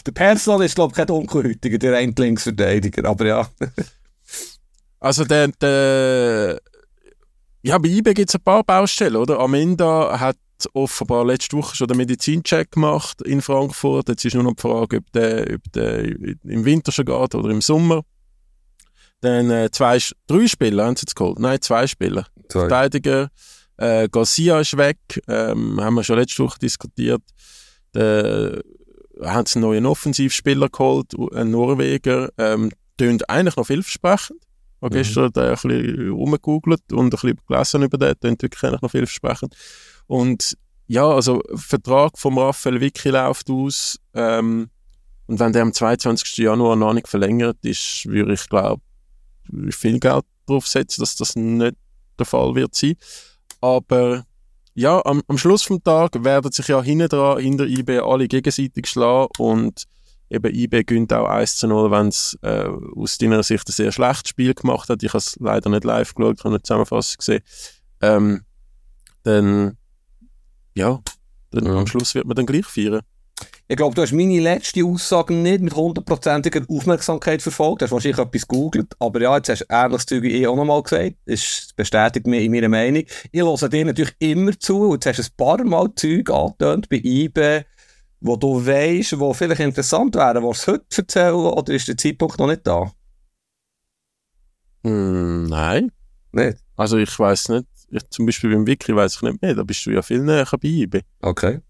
[0.06, 3.48] der Personal ist, glaube ich, kein Dunkelhäutiger, der Endlingsverteidiger, aber ja.
[4.98, 6.60] also der, der
[7.62, 9.38] ja, bei eBay gibt es ein paar Baustellen, oder?
[9.38, 10.36] Amenda hat
[10.74, 14.08] offenbar letzte Woche schon den Medizincheck gemacht in Frankfurt.
[14.08, 17.50] Jetzt ist nur noch die Frage, ob der, ob der im Winter schon geht oder
[17.50, 18.02] im Sommer.
[19.22, 21.38] Dann äh, zwei, drei Spieler haben sie jetzt geholt.
[21.38, 22.26] Nein, zwei Spieler.
[22.48, 22.60] Zwei.
[22.60, 23.30] Verteidiger.
[23.76, 24.98] Äh, Garcia ist weg.
[25.28, 27.22] Ähm, haben wir schon letzte Woche diskutiert.
[27.92, 28.58] Da
[29.22, 32.30] haben sie einen neuen Offensivspieler geholt, einen Norweger.
[32.36, 34.38] Ähm, tönt eigentlich noch vielversprechend.
[34.40, 34.98] Ich habe mhm.
[34.98, 38.18] gestern ein bisschen rumgegoogelt und ein bisschen gelesen über den.
[38.18, 39.54] Tönt wirklich eigentlich noch vielversprechend.
[40.06, 40.56] Und
[40.88, 43.98] ja, also Vertrag vom Raphael Vicky läuft aus.
[44.14, 44.68] Ähm,
[45.26, 46.38] und wenn der am 22.
[46.38, 48.82] Januar noch nicht verlängert ist, würde ich glaube
[49.70, 51.76] viel Geld drauf setzen, dass das nicht
[52.18, 52.94] der Fall wird sein.
[53.60, 54.24] Aber
[54.74, 58.86] ja, am, am Schluss vom Tag werden sich ja hinten dran, hinter IB alle gegenseitig
[58.86, 59.84] schlagen und
[60.30, 63.92] eben IB gönnt auch 1 zu 0, wenn es äh, aus deiner Sicht ein sehr
[63.92, 65.02] schlechtes Spiel gemacht hat.
[65.02, 67.42] Ich habe es leider nicht live geschaut, ich habe eine Zusammenfassung gesehen.
[68.00, 68.42] Ähm,
[69.24, 69.76] dann,
[70.74, 71.00] ja,
[71.50, 71.76] dann ja.
[71.76, 73.02] am Schluss wird man dann gleich feiern.
[73.68, 77.80] Ich glaube, du hast meine letzte Aussage nicht mit hundertprozentiger Aufmerksamkeit verfolgt.
[77.80, 78.92] Du hast wahrscheinlich etwas gegoogelt.
[78.98, 81.16] Aber ja, jetzt hast du ähnliches Zeug eh auch nochmal gesagt.
[81.24, 83.04] Es bestätigt mich in meiner Meinung.
[83.30, 84.90] Ich höre dir natürlich immer zu.
[84.90, 87.64] Und jetzt hast du ein paar Mal Zeug angetönt bei IBE,
[88.20, 92.38] wo du weißt, wo vielleicht interessant wäre, was du heute erzählen oder ist der Zeitpunkt
[92.38, 92.92] noch nicht da?
[94.82, 95.92] Mm, nein.
[96.32, 96.58] Nicht?
[96.76, 97.66] Also ich weiß nicht.
[97.90, 99.54] Ich, zum Beispiel beim Wiki weiß ich nicht mehr.
[99.54, 101.00] Da bist du ja viel näher bei IBE.
[101.20, 101.60] Okay.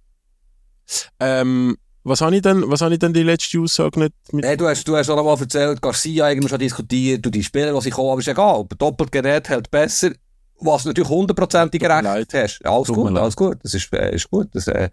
[1.21, 4.45] Ähm, was habe ich denn, was habe ich denn die letzte Aussage nicht mit?
[4.45, 7.79] Hey, du hast, du hast auch mal erzählt, Garcia irgendwie schon diskutiert, du die Spieler,
[7.79, 8.67] die ich komme, aber ist egal.
[8.77, 10.11] Doppelt Gerät hält besser.
[10.59, 12.61] Was natürlich hundertprozentig gerecht hast.
[12.65, 13.59] Ja, alles Tut gut, alles gut.
[13.63, 14.49] Das ist, äh, ist gut.
[14.53, 14.91] Das, äh,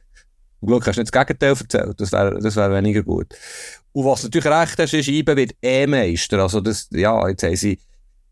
[0.59, 1.99] zum Glück hast du nicht das Gegenteil erzählt.
[1.99, 3.27] Das wäre, das wäre weniger gut.
[3.91, 6.39] Und was natürlich recht hast, ist, IBE wird eh Meister.
[6.39, 7.79] Also das, ja, jetzt haben sie,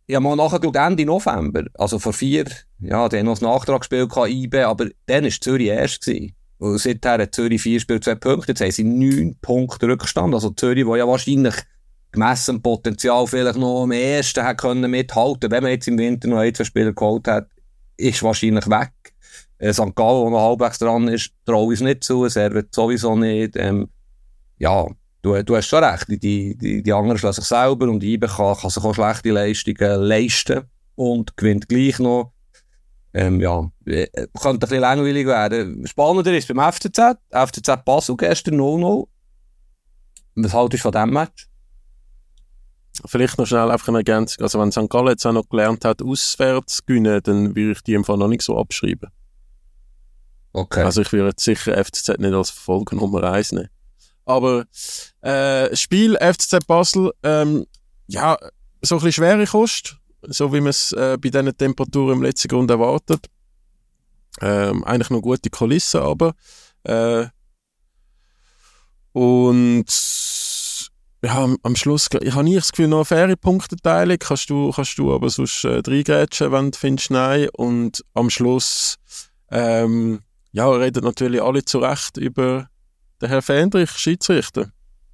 [0.06, 2.46] ich habe mal nachgeschaut, Ende November, also vor vier,
[2.80, 6.34] ja, die haben noch das Nachtragsspiel gehabt, IB, aber dann war Zürich erst gewesen.
[6.60, 10.86] Seither hat Zürich vier Spiele, zwei Punkte, jetzt haben sie neun Punkte Rückstand, also Zürich,
[10.86, 11.56] wo ja wahrscheinlich
[12.12, 16.38] gemessen Potenzial vielleicht noch am ersten hat können mithalten, wenn man jetzt im Winter noch
[16.38, 17.48] ein, zwei Spieler geholt hat,
[17.98, 18.92] ist wahrscheinlich weg.
[19.60, 19.96] Äh, St.
[19.96, 23.56] Gallen, der noch halbwegs dran ist, traue ich es nicht zu, Servet sowieso nicht.
[23.56, 23.90] Ähm,
[24.58, 24.88] ja,
[25.22, 28.56] du, du hast schon recht, die, die, die anderen schlagen sich selber und IBE kann,
[28.58, 30.64] kann sich auch schlechte Leistungen leisten
[30.96, 32.34] und gewinnt gleich noch.
[33.14, 34.08] Ähm, ja, äh,
[34.40, 35.88] könnte ein bisschen langweilig werden.
[35.88, 39.08] Spannender ist beim FCZ, FCZ Basel gestern 0-0.
[40.36, 41.48] Was haltest du von diesem Match?
[43.06, 44.44] Vielleicht noch schnell einfach eine Ergänzung.
[44.44, 44.90] Also wenn St.
[44.90, 48.18] Gallen jetzt auch noch gelernt hat, auswärts zu gewinnen, dann würde ich die im Fall
[48.18, 49.10] noch nicht so abschreiben.
[50.54, 50.82] Okay.
[50.82, 53.70] Also ich würde sicher FCZ nicht als Folge Nummer 1 nehmen.
[54.26, 54.66] Aber
[55.22, 57.66] äh, Spiel FCZ Basel, ähm,
[58.08, 58.38] ja,
[58.82, 59.98] so ein bisschen schwere Kost,
[60.28, 63.28] so wie man es äh, bei diesen Temperaturen im letzten Grund erwartet.
[64.42, 66.34] Ähm, eigentlich noch gute Kulisse, aber
[66.84, 67.26] äh,
[69.14, 69.86] und
[71.24, 74.18] ja, am, am Schluss ich habe nicht das Gefühl, noch eine faire Punkteteilung.
[74.20, 77.50] Kannst du, kannst du aber sonst äh, reingrätschen, wenn du findest, nein.
[77.54, 78.98] Und am Schluss
[79.50, 80.22] ähm,
[80.52, 82.70] ja, reden natürlich alle zu Recht über
[83.22, 84.72] den Herrn Fendrich, Schiedsrichter.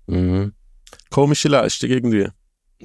[0.07, 0.53] Mhm.
[1.09, 2.27] Komische Leistung irgendwie.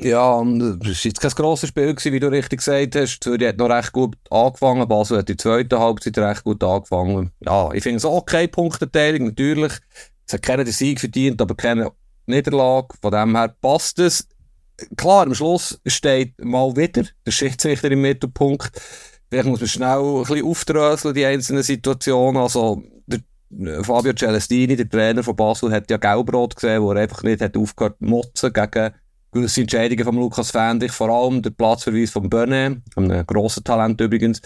[0.01, 3.21] Ja, und es war jetzt kein grosses Spiel, gewesen, wie du richtig gesagt hast.
[3.21, 7.33] Zürich hat noch recht gut angefangen, Basel hat die zweite Halbzeit recht gut angefangen.
[7.41, 9.73] Ja, ich finde es okay, Punkteteilung, natürlich.
[10.27, 11.91] Es hat keiner den Sieg verdient, aber keine
[12.27, 12.89] Niederlage.
[13.01, 14.29] Von dem her passt es.
[14.97, 18.71] Klar, am Schluss steht mal wieder der Schiedsrichter im Mittelpunkt.
[19.29, 22.41] Vielleicht muss man schnell ein bisschen aufdröseln, die einzelnen Situationen.
[22.41, 27.23] Also, der Fabio Celestini, der Trainer von Basel, hat ja Gelbrot gesehen, wo er einfach
[27.25, 28.95] nicht hat aufgehört zu motzen gegen
[29.33, 34.41] gewisse Entscheidungen von Lukas Fendrich, vor allem der Platzverweis von Böne, einem grossen Talent übrigens,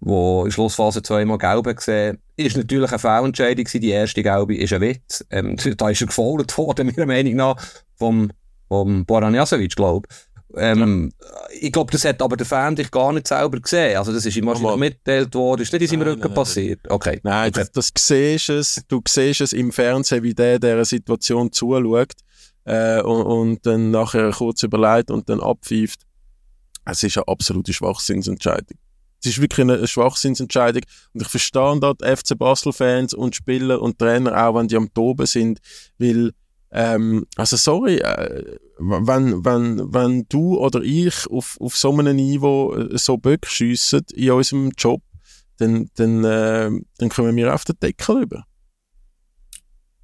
[0.00, 3.80] wo in Schlussphase zweimal gelb hat gesehen, ist natürlich eine Fehlentscheidung gewesen.
[3.80, 5.24] Die erste gelbe ist ein Witz.
[5.30, 7.56] Ähm, da ist er gefordert worden, meiner Meinung nach,
[7.96, 8.30] vom,
[8.68, 10.16] vom Boran Jasovic, glaube ich.
[10.56, 11.12] Ähm,
[11.60, 13.98] Ich glaube, das hat aber der Fan dich gar nicht selber gesehen.
[13.98, 14.78] Also, das ist ihm wahrscheinlich Mal.
[14.78, 15.62] mitgeteilt worden.
[15.62, 16.80] Ist nicht in seinem Nein, Rücken nein, passiert.
[16.88, 17.20] Okay.
[17.22, 17.66] Nein, okay.
[17.72, 22.12] das, das siehst es, du siehst es im Fernsehen, wie der dieser Situation zuschaut
[22.68, 26.02] äh, und, und dann nachher kurz überlegt und dann abpfeift.
[26.84, 28.78] Es ist eine absolute Schwachsinnsentscheidung.
[29.20, 30.82] Es ist wirklich eine, Schwachsinnsentscheidung
[31.14, 34.92] und ich verstehe da die FC Basel-Fans und Spieler und Trainer auch, wenn die am
[34.92, 35.60] Toben sind,
[35.98, 36.32] weil
[36.70, 42.74] ähm, also sorry, äh, wenn, wenn, wenn du oder ich auf, auf so einem Niveau
[42.74, 45.00] äh, so Böcke schiessen in unserem Job,
[45.56, 48.44] dann, dann, äh, dann kommen wir auf den Deckel über.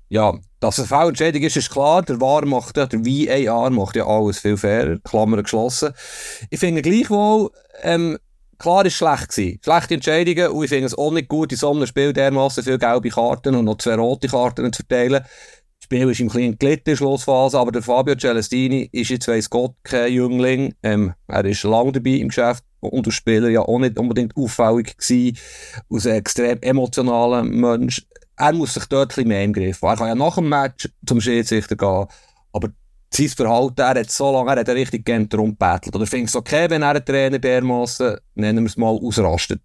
[0.08, 2.02] Ja, dass es eine Fehlentscheidung ist, ist klar.
[2.02, 4.98] Der VAR macht ja, der VAR macht ja alles viel fairer.
[5.04, 5.92] Klammern geschlossen.
[6.48, 7.50] Ich finde gleichwohl,
[7.82, 8.16] ähm,
[8.58, 9.60] klar ist schlecht gewesen.
[9.62, 10.48] Schlechte Entscheidungen.
[10.48, 13.54] Und ich finde es auch nicht gut, in so einem Spiel dermaßen viele gelbe Karten
[13.56, 15.22] und noch zwei rote Karten zu verteilen.
[15.22, 19.50] Das Spiel ist im kleinen gelitten in Schlussphase, aber der Fabio Celestini ist jetzt, weiss
[19.50, 20.74] Gott, kein Jüngling.
[20.82, 24.96] Ähm, er ist lange dabei im Geschäft und der Spieler ja auch nicht unbedingt auffällig
[24.96, 25.36] gewesen.
[25.90, 28.06] Aus einem extrem emotionalen Mensch.
[28.36, 29.90] Er muss sich dort ein mehr im Griff haben.
[29.90, 32.06] Er kann ja nach dem Match zum Schiedsrichter gehen,
[32.52, 32.68] aber
[33.12, 35.94] sein Verhalten, er hat so lange, er hat richtig gerne darum gebettelt.
[35.94, 39.62] Oder findest du es okay, wenn er einen Trainer dermaßen, nennen wir es mal, ausrastet?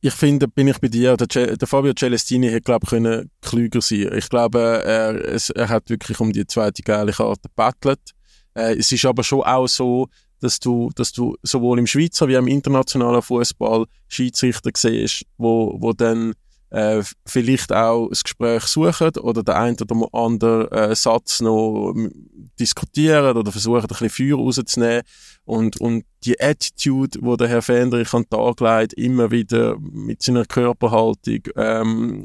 [0.00, 3.80] Ich finde, bin ich bei dir, der, der Fabio Celestini hätte, glaube ich, können klüger
[3.80, 4.10] sein.
[4.14, 8.10] Ich glaube, er, er hat wirklich um die zweite geile Karte gebettelt.
[8.52, 10.08] Äh, es ist aber schon auch so,
[10.44, 15.76] dass du, dass du sowohl im Schweizer wie auch im internationalen Fußball Schiedsrichter siehst, wo,
[15.80, 16.34] wo dann
[16.68, 22.28] äh, vielleicht auch das Gespräch suchen oder der eine oder andere äh, Satz noch ähm,
[22.60, 25.02] diskutieren oder versuchen, ein bisschen Feuer rauszunehmen.
[25.44, 30.22] Und, und die Attitude, die der Herr Fendrich an den Tag legt, immer wieder mit
[30.22, 32.22] seiner Körperhaltung, ähm,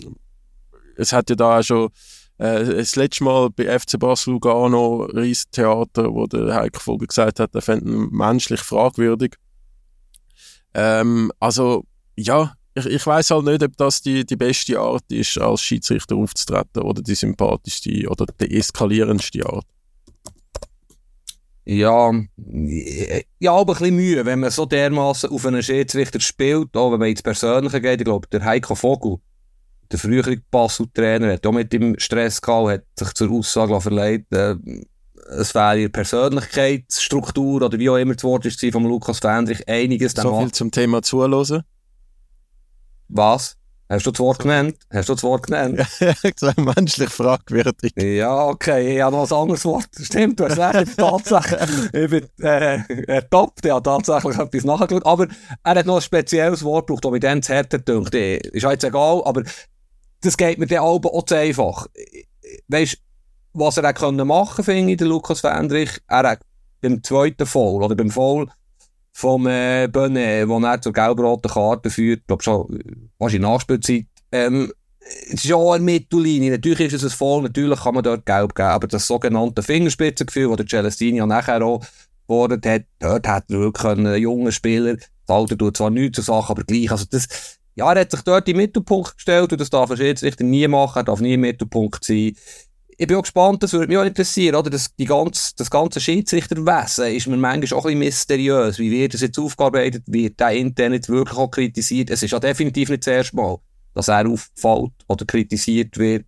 [0.97, 1.89] es hat ja da auch schon
[2.39, 7.53] äh, das letzte Mal bei FC Basel Lugano Riestheater, wo der Heiko Vogel gesagt hat,
[7.53, 9.35] er fände ihn menschlich fragwürdig.
[10.73, 11.83] Ähm, also,
[12.15, 16.15] ja, ich, ich weiß halt nicht, ob das die, die beste Art ist, als Schiedsrichter
[16.15, 19.65] aufzutreten oder die sympathischste oder die eskalierendste Art.
[21.65, 22.11] Ja,
[23.37, 26.99] ja, aber ein bisschen Mühe, wenn man so dermaßen auf einen Schiedsrichter spielt, auch wenn
[26.99, 28.01] man ins Persönliche geht.
[28.01, 29.17] Ich glaube, der Heiko Vogel,
[29.91, 34.31] der frühere Basel-Trainer, hat auch mit dem Stress gehabt, und hat sich zur Aussage verleiht,
[34.31, 34.55] äh,
[35.31, 40.13] es wäre ihre Persönlichkeitsstruktur oder wie auch immer das Wort ist von Lukas Fendrich einiges.
[40.13, 41.63] So viel zum Thema Zuhören.
[43.09, 43.55] Was?
[43.91, 44.75] Hast du das Wort genannt?
[44.93, 45.83] Hast du das Wort genannt?
[45.99, 47.91] Ja, gesagt, menschlich fragwürdig.
[47.97, 49.87] Ja, okay, ich habe noch ein anderes Wort.
[49.99, 51.89] Stimmt, du hast recht, tatsächlich.
[51.93, 55.05] Ich bin äh, ertappt, ich habe tatsächlich etwas nachgeschaut.
[55.07, 55.27] Aber
[55.63, 58.13] er hat noch ein spezielles Wort gebraucht, das mir dann zu härter dünkt.
[58.13, 59.41] Ist jetzt egal, aber
[60.21, 61.87] das geht mir dann auch zu einfach.
[62.67, 62.97] Weißt
[63.53, 66.39] was er auch machen finde ich, der Lukas Fendrich, er hat
[66.81, 68.47] beim zweiten Foul, oder beim Foul
[69.11, 72.79] vom äh, Bonnet, wo er zur gelb-roten Karte führt, glaube schon,
[73.17, 76.51] was in Nachspielzeit, ähm, es ist ja auch eine Mittellinie.
[76.51, 80.49] Natürlich ist es ein Foul, natürlich kann man dort gelb geben, aber das sogenannte Fingerspitzengefühl,
[80.49, 81.83] das der Celestini nachher auch
[82.27, 86.25] gefordert hat, dort hat er wirklich einen jungen Spieler, das Alter tut zwar nichts zur
[86.25, 89.69] Sache, aber gleich, also das, ja, er hat sich dort den Mittelpunkt gestellt und das
[89.69, 92.35] darf er Schiedsrichter nie machen, er darf nie im Mittelpunkt sein
[92.99, 94.69] ich bin auch gespannt, das würde mich auch interessieren, oder?
[94.69, 98.77] Das, die ganze, das ganze Schiedsrichterwesen ist mir manchmal auch ein bisschen mysteriös.
[98.77, 100.03] Wie wird das jetzt aufgearbeitet?
[100.07, 102.09] Wird der intern jetzt wirklich auch kritisiert?
[102.09, 103.57] Es ist ja definitiv nicht das erste Mal,
[103.93, 106.25] dass er auffällt oder kritisiert wird.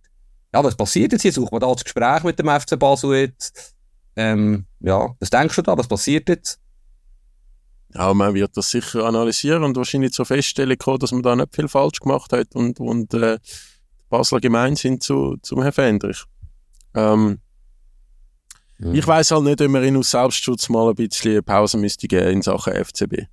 [0.54, 1.32] Ja, was passiert jetzt hier?
[1.32, 3.74] Sucht man da das Gespräch mit dem FC Basel jetzt?
[4.16, 5.76] Ähm, ja, was denkst du da?
[5.76, 6.58] Was passiert jetzt?
[7.94, 11.54] Ja, man wird das sicher analysieren und wahrscheinlich zur Feststellung kommen, dass man da nicht
[11.54, 13.38] viel falsch gemacht hat und, und äh,
[14.08, 16.24] Basler gemein sind zu, zum Herrn Fendrich.
[16.94, 17.38] Ähm,
[18.78, 18.94] mhm.
[18.94, 22.28] Ich weiß halt nicht, ob man ihn aus Selbstschutz mal ein bisschen Pause müsste geben
[22.28, 23.26] in Sachen FCB.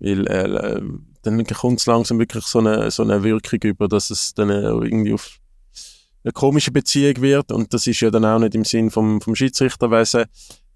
[0.00, 0.80] Weil äh,
[1.22, 4.62] dann kommt es langsam wirklich so eine, so eine Wirkung über, dass es dann äh,
[4.62, 5.38] irgendwie auf
[6.24, 9.34] eine komische Beziehung wird und das ist ja dann auch nicht im Sinn vom, vom
[9.34, 10.24] Schiedsrichterwesen.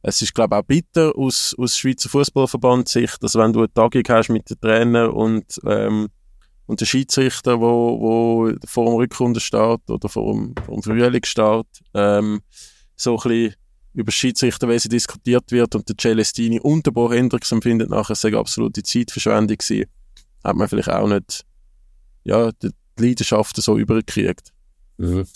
[0.03, 3.73] Es ist, glaube ich, auch bitter aus, aus Schweizer Fußballverband Sicht, dass wenn du eine
[3.73, 6.09] Tagung hast mit den Trainer und ähm,
[6.67, 12.41] und der Schiedsrichter, wo, wo vor dem Rückrundenstart oder vor dem, vor dem Frühlingsstart ähm,
[12.97, 13.55] so ein bisschen
[13.95, 18.23] über das Schiedsrichterwesen diskutiert wird und der Celestini und der Bo Hendricks empfindet nachher, es
[18.23, 19.87] sei absolute Zeitverschwendung gewesen,
[20.43, 21.45] hat man vielleicht auch nicht
[22.25, 24.49] ja, die Leidenschaften so übergekriegt.
[24.97, 25.27] Mhm.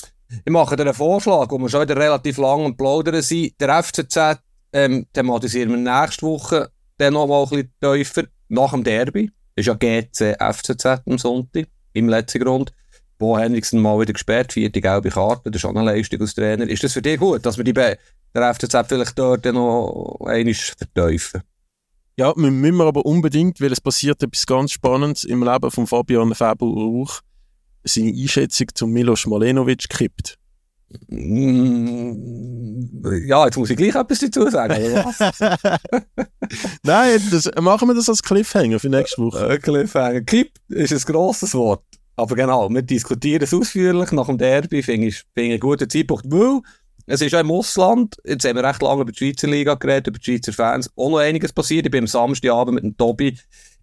[0.45, 3.61] Ich mache dir einen Vorschlag, wo wir schon wieder relativ lang am Plaudern sind.
[3.61, 4.41] Der FCZ
[4.73, 9.67] ähm, thematisieren wir nächste Woche dann noch mal ein bisschen tiefer, nach dem Derby ist
[9.67, 12.73] ja GC FCZ am Sonntag, im letzten Grund.
[13.19, 16.69] Bo Henriksen mal wieder gesperrt, vierte gelbe Karte, das ist auch eine Leistung als Trainer.
[16.69, 17.97] Ist das für dich gut, dass wir die Be
[18.35, 21.43] der FCZ vielleicht dort noch einmal verteufeln?
[22.19, 26.35] Ja, wir müssen aber unbedingt, weil es passiert etwas ganz Spannendes im Leben von Fabian
[26.35, 27.21] Fabel Rauch,
[27.85, 30.39] seine Einschätzung zu Milos Malenovic kippt.
[31.09, 32.77] Mm,
[33.27, 34.75] ja, jetzt muss ich gleich etwas dazu sagen?
[36.83, 39.49] Nein, das, machen wir das als Cliffhanger für nächste Woche.
[39.49, 40.21] Äh, Cliffhanger.
[40.23, 41.83] Kipp ist ein grosses Wort.
[42.17, 45.91] Aber genau, wir diskutieren es ausführlich nach dem Derby, finde ich, find ich einen guten
[45.91, 46.61] Zeitpunkt, weil
[47.07, 50.09] es ist auch im Ausland, jetzt haben wir recht lange über die Schweizer Liga geredet,
[50.09, 51.87] über die Schweizer Fans, auch noch einiges passiert.
[51.87, 53.39] Ich bin am Samstagabend mit dem Tobi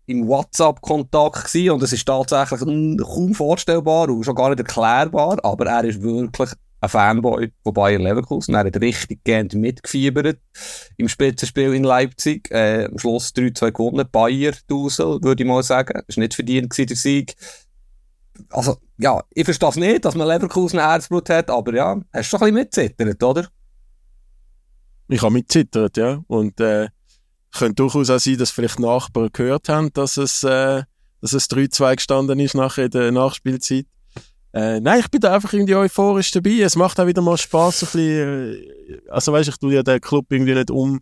[0.08, 5.68] im WhatsApp-Kontakt gewesen und es ist tatsächlich kaum vorstellbar und schon gar nicht erklärbar, aber
[5.68, 6.50] er ist wirklich
[6.84, 8.56] ein Fanboy von Bayern Leverkusen.
[8.56, 10.38] Er hat richtig gern mitgefiebert
[10.98, 12.52] im Spitzenspiel in Leipzig.
[12.52, 14.08] Äh, am Schluss 3-2 gewonnen.
[14.12, 15.94] Bayer Dusel, würde ich mal sagen.
[15.94, 17.36] War nicht verdient gewesen, der Sieg.
[18.50, 22.38] Also, ja, ich verstehe es nicht, dass man Leverkusen Herzblut hat, aber ja, hast du
[22.38, 23.48] schon ein bisschen mitzittert, oder?
[25.08, 26.22] Ich habe mitzittert, ja.
[26.28, 26.90] Und äh,
[27.54, 30.84] könnte durchaus auch sein, dass vielleicht Nachbarn gehört haben, dass es, äh,
[31.22, 33.86] es 3-2 gestanden ist nachher in der Nachspielzeit.
[34.54, 36.62] Äh, nein, ich bin da einfach irgendwie euphorisch dabei.
[36.62, 40.00] Es macht auch wieder mal Spaß, ein bisschen, äh, also weißt, ich tue ja den
[40.00, 41.02] Club irgendwie nicht um,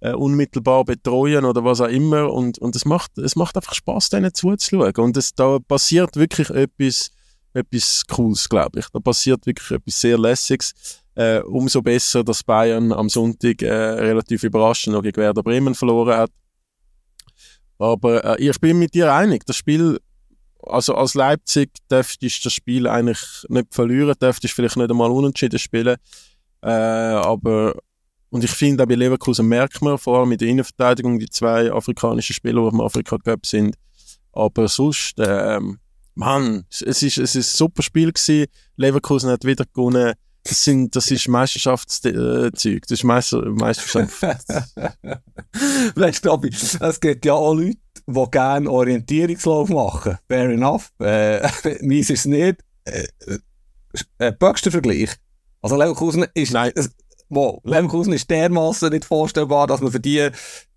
[0.00, 4.10] äh, unmittelbar betreuen oder was auch immer und, und es macht, es macht einfach Spaß,
[4.10, 7.10] denen zuzuschauen und es, da passiert wirklich etwas,
[7.54, 8.86] etwas Cooles, glaube ich.
[8.92, 10.72] Da passiert wirklich etwas sehr Lässiges.
[11.14, 16.16] Äh, umso besser, dass Bayern am Sonntag äh, relativ überraschend noch gegen Werder Bremen verloren
[16.16, 16.30] hat.
[17.78, 19.98] Aber äh, ich bin mit dir einig, das Spiel
[20.62, 25.58] also als Leipzig dürftest du das Spiel eigentlich nicht verlieren, dürftest vielleicht nicht einmal unentschieden
[25.58, 25.96] spielen.
[26.62, 27.74] Äh, aber
[28.30, 31.72] und ich finde, auch bei Leverkusen merkt man vor allem mit der Innenverteidigung die zwei
[31.72, 33.74] afrikanischen Spieler, die im Afrika Cup sind.
[34.32, 35.58] Aber sonst, äh,
[36.14, 38.46] Mann, es ist, es ist ein super Spiel gewesen.
[38.76, 40.14] Leverkusen hat wieder gewonnen.
[40.50, 42.82] Das, sind, das ist Meisterschaftszeug.
[42.82, 44.20] Das ist Meister, Meisterschaft.
[45.94, 46.40] weißt du,
[46.80, 50.18] es gibt ja auch Leute, die gerne Orientierungslauf machen.
[50.26, 50.90] Fair enough.
[50.98, 51.40] Äh,
[51.82, 52.64] meins ist es nicht.
[52.84, 53.06] Äh,
[54.18, 55.10] äh, böckster Vergleich.
[55.62, 56.72] Also Leverkusen ist, Nein.
[56.74, 56.88] Äh,
[57.28, 60.30] wow, Leverkusen ist dermaßen nicht vorstellbar, dass man für die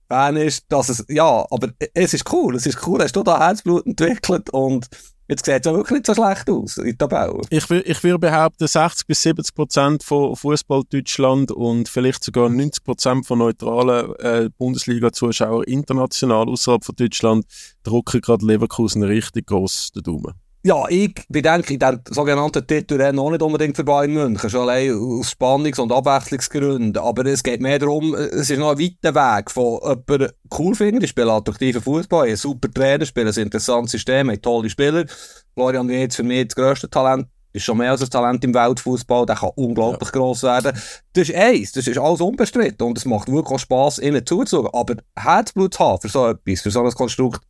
[0.08, 3.40] Fan ist, dass es, ja, aber es ist cool, es ist cool, hast du da
[3.40, 4.88] Herzblut entwickelt und
[5.34, 7.42] Jetzt sieht es auch wirklich nicht so schlecht aus in der Tabelle.
[7.50, 12.84] Ich, ich würde behaupten, 60 bis 70 Prozent von Fußball Deutschland und vielleicht sogar 90
[12.84, 17.46] Prozent von neutralen äh, Bundesliga-Zuschauern international außerhalb von Deutschland
[17.82, 20.43] drücken gerade Leverkusen richtig groß den Daumen.
[20.66, 25.32] Ja, ich bedenke, der sogenannten Titelrennen auch nicht unbedingt für Bayern München, schon allein aus
[25.32, 27.04] Spannungs- und Abwechslungsgründen.
[27.04, 31.02] Aber es geht mehr darum, es ist noch ein weiter Weg von jemandem cool finden,
[31.02, 35.06] die spielen attraktiven Fußball, ein super Trainer, spielen ein interessantes System, haben tolle Spieler.
[35.54, 39.26] Florian Wirtz für mich das grösste Talent, ist schon mehr als ein Talent im Weltfußball,
[39.26, 40.20] der kann unglaublich ja.
[40.20, 40.80] gross werden.
[41.12, 44.70] Das ist eins, das ist alles unbestritten und es macht wirklich Spass, ihnen zuzuschauen.
[44.74, 47.42] Aber Herzblut haben für so etwas, für so ein Konstrukt,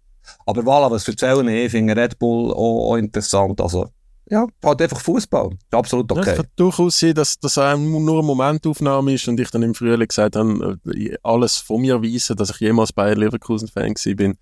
[0.45, 3.59] aber voilà, was erzählen ich, finde Red Bull auch, auch interessant.
[3.61, 3.88] Also,
[4.30, 5.49] ja, halt einfach Fußball.
[5.71, 6.21] Absolut okay.
[6.26, 9.76] Ja, es kann durchaus sein, dass das nur eine Momentaufnahme ist und ich dann im
[9.76, 14.38] Frühling gesagt habe, äh, alles von mir weisen, dass ich jemals bei Leverkusen-Fan bin.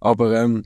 [0.00, 0.64] Aber ähm,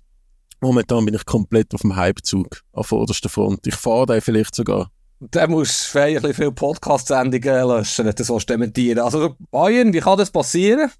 [0.60, 3.66] momentan bin ich komplett auf dem Hypezug auf vorderster Front.
[3.66, 4.90] Ich fahre da vielleicht sogar.
[5.20, 8.98] Der muss feierlich viele Podcast-Sendungen löschen, wenn du so dementieren.
[8.98, 10.90] Also Bayern, wie kann das passieren?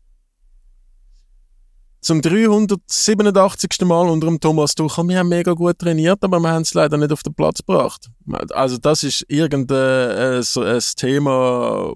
[2.06, 3.80] Zum 387.
[3.80, 5.08] Mal unter dem Thomas Tuchel.
[5.08, 8.08] Wir haben mega gut trainiert, aber wir haben es leider nicht auf den Platz gebracht.
[8.50, 11.92] Also das ist irgendein äh, so ein Thema.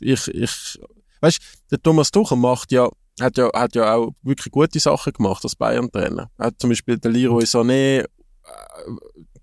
[0.00, 0.80] Ich, ich,
[1.20, 1.38] weißt,
[1.70, 2.88] der Thomas Tuchel macht ja,
[3.20, 6.30] hat ja, hat ja auch wirklich gute Sachen gemacht als Bayern-Trainer.
[6.38, 8.06] Er hat zum Beispiel den Leroy Sané äh,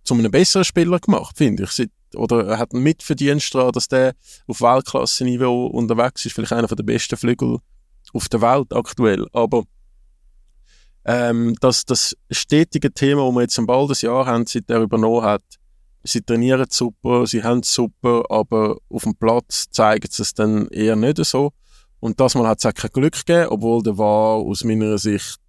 [0.03, 1.87] zu einem besseren Spieler gemacht, finde ich.
[2.15, 4.15] Oder er hat einen Mitverdienst daran, dass der
[4.47, 6.33] auf Weltklasse-Niveau unterwegs ist.
[6.33, 7.59] Vielleicht einer der besten Flügel
[8.11, 9.27] auf der Welt aktuell.
[9.33, 9.65] Aber
[11.05, 15.23] ähm, dass das stetige Thema, das wir jetzt bald ein Jahr haben, seit er übernommen
[15.23, 15.43] hat,
[16.03, 20.67] sie trainieren super, sie haben es super, aber auf dem Platz zeigen sie es dann
[20.69, 21.51] eher nicht so.
[21.99, 25.39] Und das Mal hat es auch kein Glück gegeben, obwohl der war aus meiner Sicht,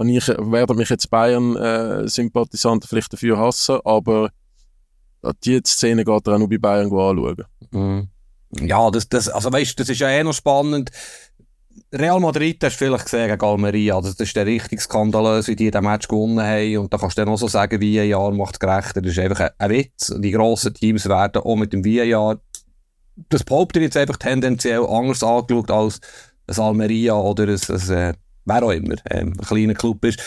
[0.00, 4.30] ich werde mich jetzt Bayern-Sympathisanten äh, vielleicht dafür hassen, aber
[5.44, 7.44] die Szene geht er auch nur bei Bayern anschauen.
[7.72, 8.08] Mhm.
[8.52, 10.90] Ja, das, das, also weißt, das ist ja eh noch spannend.
[11.92, 14.00] Real Madrid hast du vielleicht gesehen gegen Almeria.
[14.00, 16.78] Das ist der richtig skandalös, wie die den Match gewonnen haben.
[16.78, 19.00] Und da kannst du dann auch so sagen, wie ein Jahr macht gerechter.
[19.00, 20.14] Das ist einfach ein, Witz.
[20.16, 22.38] Die grossen Teams werden auch mit dem VAR,
[23.28, 26.00] das behauptet jetzt einfach tendenziell anders angeschaut als
[26.46, 30.20] ein Almeria oder ein, ein, ein wer auch immer, ähm, ein kleiner Club ist.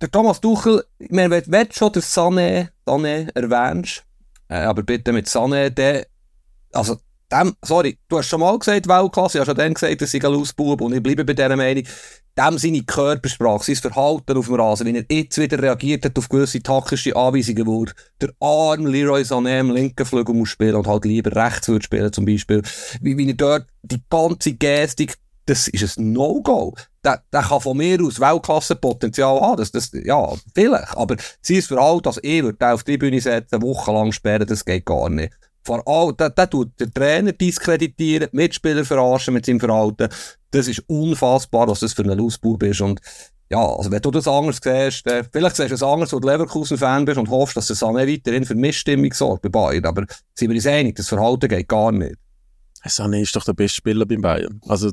[0.00, 4.02] Der Thomas Tuchel, ich meine, wenn du schon den Sané, Sané erwähnst,
[4.48, 6.06] äh, aber bitte mit Sané, der,
[6.72, 6.96] also
[7.32, 10.18] dem, sorry, du hast schon mal gesagt, Weltklasse, ich habe schon dann gesagt, das sei
[10.18, 11.84] ein Lausbub und ich bleibe bei dieser Meinung,
[12.38, 16.28] dem seine Körpersprache, sein Verhalten auf dem Rasen, wie er jetzt wieder reagiert hat auf
[16.28, 17.84] gewisse taktische Anweisungen, wo
[18.20, 22.12] der arm Leroy Sané im linken Flügel muss spielen und halt lieber rechts würde spielen
[22.12, 22.62] zum Beispiel,
[23.00, 25.16] wie, wie er dort die ganze Gestik,
[25.46, 26.74] das ist ein No-Go.
[27.04, 32.02] Der, der kann von mir aus Weltklassenpotenzial haben, das, das, ja, vielleicht, aber sein Verhalten,
[32.02, 35.32] dass ich würde auf die Bühne setzen, wochenlang sperren, das geht gar nicht
[35.62, 40.08] vor allem, der, der tut den Trainer diskreditieren, Mitspieler verarschen mit seinem Verhalten.
[40.50, 42.80] Das ist unfassbar, was das für ein Lausbub ist.
[42.80, 43.00] Und
[43.50, 46.28] ja, also wenn du das anders siehst, äh, vielleicht siehst du es anders, wo du
[46.28, 49.84] Leverkusen-Fan bist und hoffst, dass es Sané weiterhin für Missstimmung sorgt bei Bayern.
[49.84, 52.16] Aber sind wir uns einig, das Verhalten geht gar nicht.
[52.86, 54.60] Sané ist doch der beste Spieler beim Bayern.
[54.66, 54.90] Also,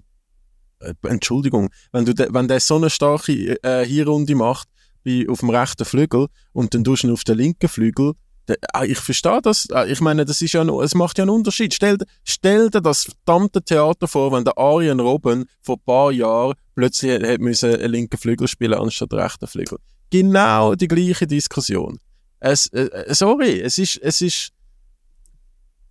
[0.79, 4.67] äh, Entschuldigung, wenn, du de, wenn der so eine starke äh, Hinrunde macht,
[5.03, 8.13] wie auf dem rechten Flügel, und dann tust du ihn auf den linken Flügel,
[8.85, 9.67] ich verstehe das.
[9.71, 11.73] Ah, ich meine, das ist ja, es macht ja einen Unterschied.
[11.73, 16.55] Stell, stell dir das verdammte Theater vor, wenn der Arjen Robben vor ein paar Jahren
[16.75, 19.79] plötzlich hat müssen einen linken Flügel spielen anstatt einen rechten Flügel.
[20.09, 21.99] Genau die gleiche Diskussion.
[22.39, 24.51] Es, äh, äh, sorry, es ist, es ist,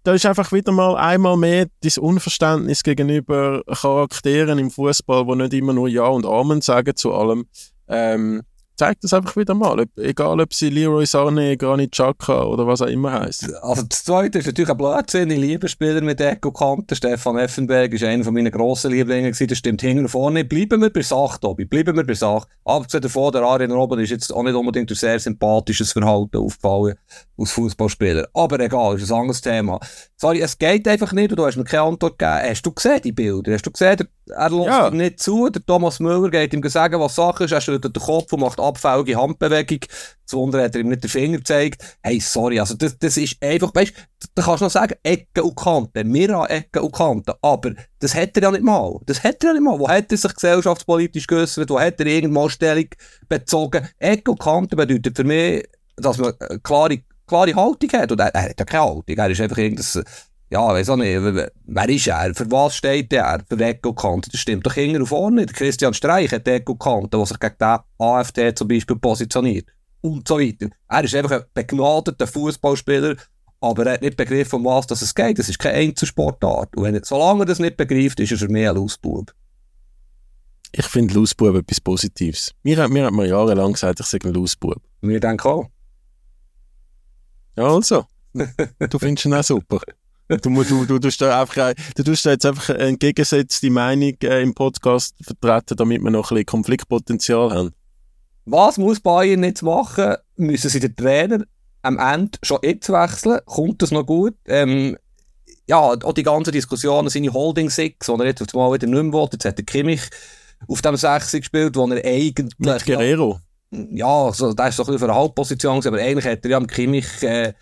[0.04, 5.54] da ist einfach wieder mal einmal mehr das Unverständnis gegenüber Charakteren im Fußball, die nicht
[5.54, 7.46] immer nur Ja und Amen sagen zu allem.
[7.88, 8.42] Ähm,
[8.76, 9.84] zeigt das einfach wieder mal.
[9.96, 13.52] Egal, ob sie Leroy Sané, Granit Xhaka oder was auch immer heisst.
[13.62, 15.30] Also das Zweite ist natürlich ein Blödsinn.
[15.30, 16.94] Ich liebe Spieler mit Echo Kanten.
[16.94, 19.32] Stefan Effenberg ist einer meiner grossen Lieblinge.
[19.32, 20.44] Das stimmt hinten und vorne.
[20.44, 21.64] Bleiben wir bei Sache, Tobi.
[21.64, 22.46] Bleiben wir bei Sache.
[22.64, 26.96] Abgesehen davon, der Arjen Robben ist jetzt auch nicht unbedingt durch sehr sympathisches Verhalten aufgefallen
[27.38, 28.28] als Fußballspieler.
[28.34, 29.80] Aber egal, ist ein anderes Thema.
[30.16, 32.50] Sorry, es geht einfach nicht du hast mir keine Antwort gegeben.
[32.50, 33.52] Hast du gesehen, die Bilder?
[33.52, 34.88] Hast du gesehen, er lässt ja.
[34.88, 35.48] ihm nicht zu.
[35.48, 37.52] Der Thomas Müller geht ihm sagen, was Sache ist.
[37.52, 39.80] Er schüttelt den Kopf und macht abfällige Handbewegung.
[40.24, 41.98] Das Wunder hat er ihm nicht den Finger gezeigt.
[42.02, 45.44] Hey, sorry, also das, das ist einfach, weißt du, da kannst du noch sagen, Ecken
[45.44, 46.12] und Kanten.
[46.12, 47.32] Wir haben Ecken und Kanten.
[47.40, 48.98] Aber das hat er ja nicht mal.
[49.06, 49.78] Das hat er ja nicht mal.
[49.78, 51.70] Wo hat er sich gesellschaftspolitisch geäußert?
[51.70, 52.88] Wo hat er irgendwann Stellung
[53.28, 53.88] bezogen?
[53.98, 55.64] Ecken und Kanten bedeutet für mich,
[55.96, 56.98] dass man eine klare,
[57.28, 58.10] klare Haltung hat.
[58.10, 59.16] Und er, er hat ja keine Haltung.
[59.16, 60.04] Er ist einfach irgendein
[60.48, 62.32] ja, weiß auch nicht, wer ist er?
[62.34, 63.42] Für was steht er?
[63.48, 64.30] Für Eco-Kante?
[64.30, 65.44] Das stimmt doch hinten und vorne.
[65.46, 69.66] Christian Streich hat Eco-Kante, der sich gegen den AfD zum Beispiel positioniert.
[70.02, 70.68] Und so weiter.
[70.88, 73.16] Er ist einfach ein begnadeter Fußballspieler,
[73.60, 75.36] aber er hat nicht begriffen, um was es geht.
[75.36, 76.76] Das ist keine Einzelsportart.
[76.76, 79.34] Und wenn er, solange er das nicht begreift, ist er für mich ein Lausbub.
[80.70, 82.52] Ich finde Lausbub etwas Positives.
[82.62, 84.80] Mir, mir hat man jahrelang gesagt, ich sei ein Lausbub.
[85.00, 85.70] Und wir denken auch.
[87.56, 88.04] Ja, also.
[88.34, 89.80] du findest ihn auch super.
[90.28, 94.54] Du, du, du, tust da einfach, du tust da jetzt einfach entgegengesetzte Meinung äh, im
[94.54, 97.72] Podcast vertreten, damit wir noch ein bisschen Konfliktpotenzial haben.
[98.44, 100.16] Was muss Bayern jetzt machen?
[100.36, 101.44] Müssen sie den Trainer
[101.82, 103.38] am Ende schon jetzt wechseln?
[103.46, 104.34] Kommt das noch gut?
[104.46, 104.96] Ähm,
[105.68, 109.00] ja, auch die ganze Diskussion, seine Holding Six, wo er jetzt auf einmal wieder nicht
[109.00, 109.28] mehr will.
[109.32, 110.02] Jetzt hat der Kimmich
[110.66, 112.58] auf dem 6 gespielt, wo er eigentlich...
[112.58, 113.38] Mit Guerrero?
[113.70, 116.56] Ja, so, der ist so ein bisschen für eine Halbposition, aber eigentlich hat er ja
[116.56, 117.22] am Kimmich...
[117.22, 117.52] Äh,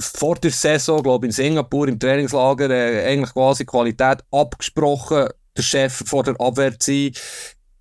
[0.00, 6.02] vor der Saison, glaube in Singapur im Trainingslager äh, eigentlich quasi Qualität abgesprochen, der Chef
[6.06, 7.10] vor der Abwehr zu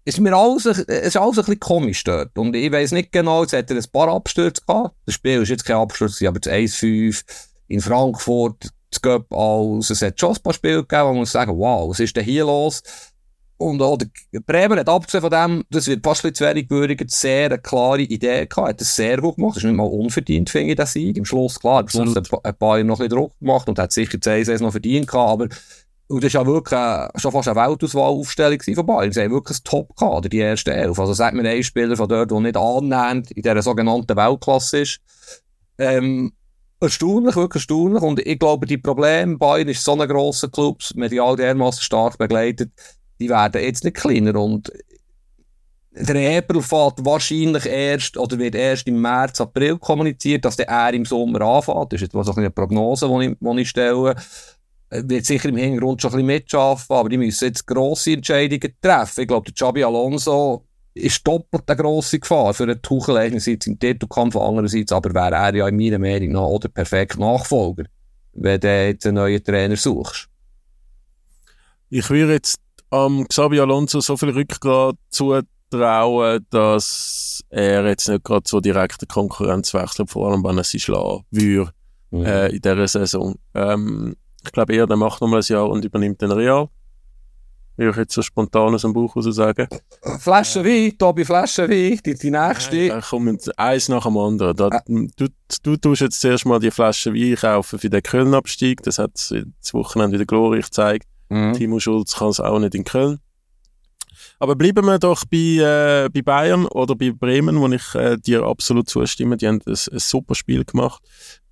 [0.05, 2.35] ist mir alles, es ist alles ein bisschen komisch dort.
[2.37, 4.95] Und ich weiß nicht genau, jetzt hat er ein paar Abstürze gehabt.
[5.05, 7.23] Das Spiel ist jetzt kein Absturz, aber das 1-5
[7.67, 9.89] in Frankfurt, das Göpp aus.
[9.91, 12.23] Es hat schon ein paar Spiele gegeben, wo man muss sagen, wow, was ist denn
[12.23, 12.81] hier los?
[13.59, 17.11] Und auch der Bremer hat abgesehen von dem, das wird fast ein zu wenig gewürdigt,
[17.11, 19.57] sehr eine klare Idee gehabt, hat das sehr gut gemacht.
[19.57, 21.17] Das ist nicht mal unverdient, finde ich, der Sieg.
[21.17, 23.91] Im Schluss, klar, im Schluss hat ein paar noch ein bisschen Druck gemacht und hat
[23.91, 25.47] sicher 10 noch verdient gehabt, aber
[26.07, 29.11] und das war ja wirklich äh, schon fast eine Weltauswahlaufstellung von Bayern.
[29.11, 30.97] Sie haben wirklich ein Top-Kader, die erste Elf.
[30.97, 34.99] Also sagt mir ein Spieler von dort, der nicht annähernd in dieser sogenannten Weltklasse ist.
[35.77, 36.31] Ähm,
[36.79, 38.01] erstaunlich, wirklich erstaunlich.
[38.01, 42.71] Und ich glaube, die Probleme, Bayern ist so ein grosser Club, medial dermaßen stark begleitet,
[43.19, 44.39] die werden jetzt nicht kleiner.
[44.39, 44.71] Und
[45.91, 50.93] der Eberl fährt wahrscheinlich erst, oder wird erst im März, April kommuniziert, dass der er
[50.93, 51.93] im Sommer anfängt.
[51.93, 54.15] Das ist so eine Prognose, die ich, die ich stelle.
[54.91, 59.21] Wird sicher im Hintergrund schon ein bisschen mitschaffen, aber die müssen jetzt grosse Entscheidungen treffen.
[59.21, 60.65] Ich glaube, der Xabi Alonso
[60.95, 65.55] ist doppelt eine grosse Gefahr für einen Tuchel einerseits im Titelkampf, andererseits aber wäre er
[65.55, 67.83] ja in meiner Meinung nach der perfekte Nachfolger,
[68.33, 70.27] wenn du jetzt einen neuen Trainer suchst.
[71.89, 72.57] Ich würde jetzt
[72.89, 79.73] am Xabi Alonso so viel Rückgrat zutrauen, dass er jetzt nicht gerade so direkte Konkurrenz
[79.73, 81.71] wechselt, vor allem wenn er sich schlagen würde
[82.11, 82.25] mhm.
[82.25, 83.35] äh, in dieser Saison.
[83.53, 86.69] Ähm, ich glaube eher, der macht nochmal ein Jahr und übernimmt den Real.
[87.75, 89.67] Würde ich jetzt so spontan aus dem Buch raus sagen.
[90.19, 92.89] Flasche Wein, Tobi, Flasche Wein, die, die nächste.
[92.89, 94.55] Da kommen eins nach dem anderen.
[94.57, 94.81] Da, ah.
[94.85, 95.27] du,
[95.63, 98.83] du tust jetzt zuerst mal die Flasche Wein kaufen für den Köln-Abstieg.
[98.83, 101.07] Das hat das Wochenende wieder glorreich gezeigt.
[101.29, 101.53] Mhm.
[101.53, 103.19] Timo Schulz kann es auch nicht in Köln.
[104.39, 108.43] Aber bleiben wir doch bei, äh, bei Bayern oder bei Bremen, wo ich äh, dir
[108.43, 109.37] absolut zustimme.
[109.37, 111.03] Die haben ein, ein super Spiel gemacht.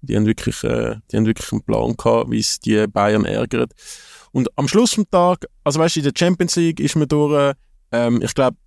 [0.01, 3.73] Die haben wirklich, äh, die haben wirklich einen Plan gehabt, wie es die Bayern ärgert.
[4.31, 7.53] Und am Schluss vom Tag, also weißt du, in der Champions League ist man durch,
[7.91, 8.57] ähm, ich glaube,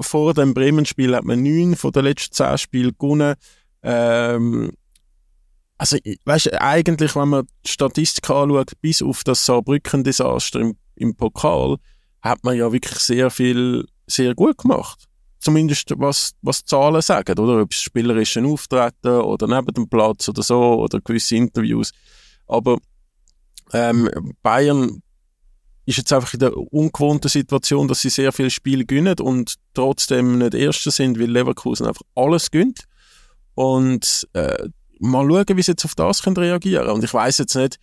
[0.00, 3.34] vor dem Bremen-Spiel hat man neun von den letzten zehn Spielen gewonnen.
[3.82, 4.72] Ähm,
[5.82, 11.16] also, weißt du, eigentlich, wenn man die Statistik anschaut, bis auf das Saarbrücken-Desaster im, im
[11.16, 11.76] Pokal,
[12.20, 15.08] hat man ja wirklich sehr viel, sehr gut gemacht.
[15.40, 17.60] Zumindest was, was Zahlen sagen, oder?
[17.60, 21.90] Ob es spielerische Auftreten oder neben dem Platz oder so, oder gewisse Interviews.
[22.46, 22.78] Aber
[23.72, 24.08] ähm,
[24.40, 25.02] Bayern
[25.84, 30.38] ist jetzt einfach in der ungewohnten Situation, dass sie sehr viele Spiele gewinnen und trotzdem
[30.38, 32.84] nicht Erste sind, weil Leverkusen einfach alles gönnt.
[33.56, 34.68] Und äh,
[35.02, 37.78] mal schauen, wie sie jetzt auf das können reagieren Und ich weiß jetzt nicht,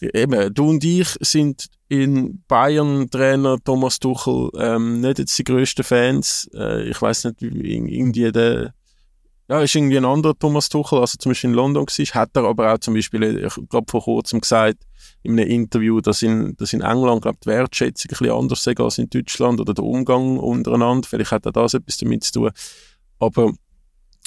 [0.00, 6.48] eben, du und ich sind in Bayern-Trainer Thomas Tuchel ähm, nicht jetzt die größten Fans.
[6.54, 8.72] Äh, ich weiß nicht, wie irgendwie der
[9.50, 12.44] ja, ist irgendwie ein anderer Thomas Tuchel, also zum Beispiel in London war, hat er
[12.44, 14.78] aber auch zum Beispiel, ich glaube vor kurzem gesagt,
[15.24, 18.76] in einem Interview, dass in, dass in England, glaube die Wertschätzung ein bisschen anders sei
[18.76, 21.08] als in Deutschland oder der Umgang untereinander.
[21.08, 22.50] Vielleicht hat er das etwas damit zu tun.
[23.18, 23.52] Aber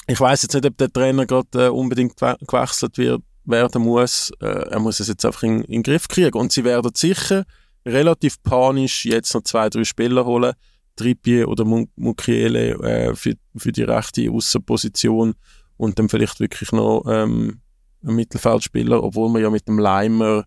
[0.06, 4.30] ich weiß jetzt nicht, ob der Trainer gerade äh, unbedingt gewechselt wird, werden muss.
[4.40, 6.38] Äh, er muss es jetzt einfach in, in, den Griff kriegen.
[6.38, 7.44] Und sie werden sicher
[7.86, 10.54] relativ panisch jetzt noch zwei, drei Spieler holen.
[10.96, 15.34] Trippier oder Mukiele äh, für, für die rechte Außenposition
[15.76, 17.60] und dann vielleicht wirklich noch ähm,
[18.04, 20.44] ein Mittelfeldspieler, obwohl man ja mit dem Leimer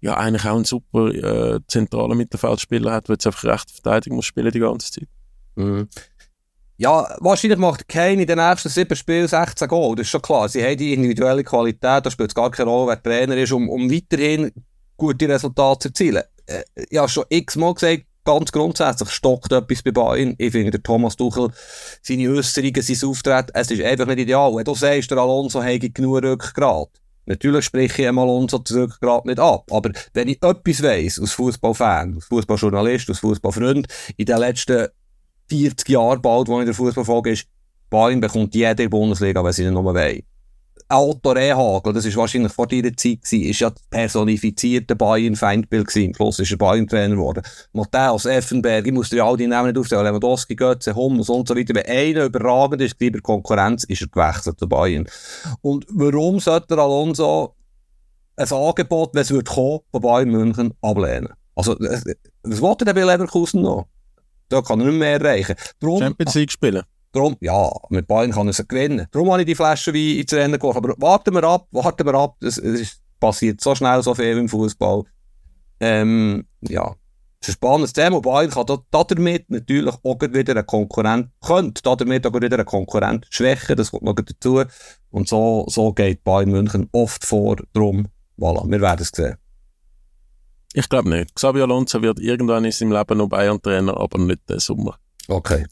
[0.00, 4.24] ja eigentlich auch einen super äh, zentralen Mittelfeldspieler hat, der jetzt einfach recht verteidigen muss
[4.24, 5.08] spielen die ganze Zeit.
[5.56, 5.88] Mhm.
[6.78, 10.46] Ja, wahrscheinlich macht Kane in den nächsten sieben Spielen 16 Goal, das ist schon klar.
[10.46, 13.70] Sie haben die individuelle Qualität, da spielt es gar keine Rolle, wer Trainer ist, um,
[13.70, 14.52] um weiterhin
[14.98, 16.22] gute Resultate zu erzielen.
[16.44, 20.34] Äh, ja, schon x-mal gesagt, ganz grundsätzlich stockt etwas bei Bayern.
[20.36, 21.48] Ich finde, der Thomas Tuchel,
[22.02, 24.54] seine Äußerungen, sein Auftreten, es ist einfach nicht ideal.
[24.54, 26.90] Wenn du sagst, der Alonso hätte genug Rückgrat,
[27.28, 29.64] Natürlich spreche ich einmal Alonso zurück gerade nicht ab.
[29.72, 34.86] Aber wenn ich etwas weiss, als Fußballfan, als Fußballjournalist, als Fußballfreund, in den letzten
[35.48, 37.46] 40 Jahren bald, wo ich in der Fußball folge, ist,
[37.90, 40.22] Bayern bekommt jede Bundesliga, wenn sie ihn nur wollen.
[40.88, 45.96] Otto Rehagel, das ist wahrscheinlich vor deiner Zeit gewesen, ist ja personifizierte Bayern-Feindbild.
[45.96, 47.42] Im Schluss ist er Bayern-Trainer geworden.
[47.72, 51.56] Matthäus, Effenberg, ich muss dir all die Namen nicht aufzählen, Lewandowski, Götze, Hummels und so
[51.56, 51.74] weiter.
[51.74, 55.08] Wenn einer überragend ist, bei Konkurrenz, ist er gewechselt zu Bayern.
[55.60, 57.56] Und warum sollte Alonso
[58.36, 61.30] ein Angebot, wenn es wird kommen, von Bayern München ablehnen?
[61.56, 63.86] Also, was wollte der bei Leverkusen noch?
[64.48, 65.56] Da kann er nicht mehr erreichen.
[65.80, 66.82] Darum, Champions League spielen.
[67.12, 69.06] Darum, ja, mit Bayern kann er es gewinnen.
[69.10, 70.78] Darum habe ich die Flasche wie ins Rennen geworfen.
[70.78, 72.36] Aber warten wir ab, warten wir ab.
[72.42, 75.04] Es, es passiert so schnell so viel im Fußball.
[75.80, 76.94] Ähm, ja,
[77.40, 78.20] es ist ein spannendes Thema.
[78.20, 83.26] Bayern kann da, damit natürlich auch wieder einen Konkurrent, könnte damit auch wieder einen Konkurrent
[83.30, 83.76] schwächen.
[83.76, 84.62] Das kommt noch dazu.
[85.10, 87.56] Und so, so geht Bayern München oft vor.
[87.72, 89.36] Darum, voilà, wir werden es sehen.
[90.78, 91.34] Ich glaube nicht.
[91.34, 94.98] Xabi Alonso wird irgendwann in seinem Leben noch Bayern-Trainer, aber nicht den Sommer.
[95.26, 95.64] Okay.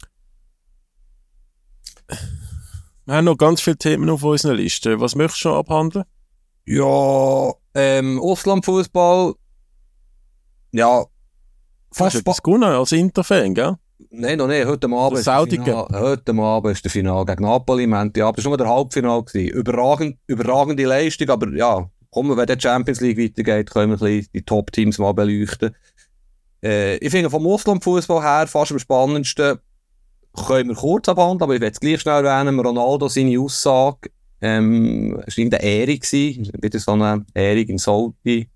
[3.05, 4.99] Wir haben noch ganz viele Themen auf unserer Liste.
[5.01, 6.07] Was möchtest du noch abhandeln?
[6.65, 9.35] Ja, ähm, Auslandfußball.
[10.73, 11.05] Ja,
[11.93, 12.23] fast.
[12.27, 13.77] Hast du gewonnen als Interfan, gell?
[14.09, 14.67] Nein, noch nicht.
[14.67, 17.87] Heute Abend, ist der Final, heute Abend ist der Final gegen Napoli.
[17.87, 19.23] Ja, das war nur der Halbfinal.
[19.35, 24.99] Überragend, überragende Leistung, aber ja, kommen, wenn der Champions League weitergeht, können wir die Top-Teams
[24.99, 25.75] mal beleuchten.
[26.62, 29.59] Äh, ich finde vom Auslandfußball her fast am spannendsten,
[30.47, 34.11] können wir kurz abhandeln, aber ich werde es gleich schnell erwähnen, Ronaldo seine Aussage,
[34.41, 38.49] ähm, es war eine Ehrung, wieder so eine Ehrung in Saudi,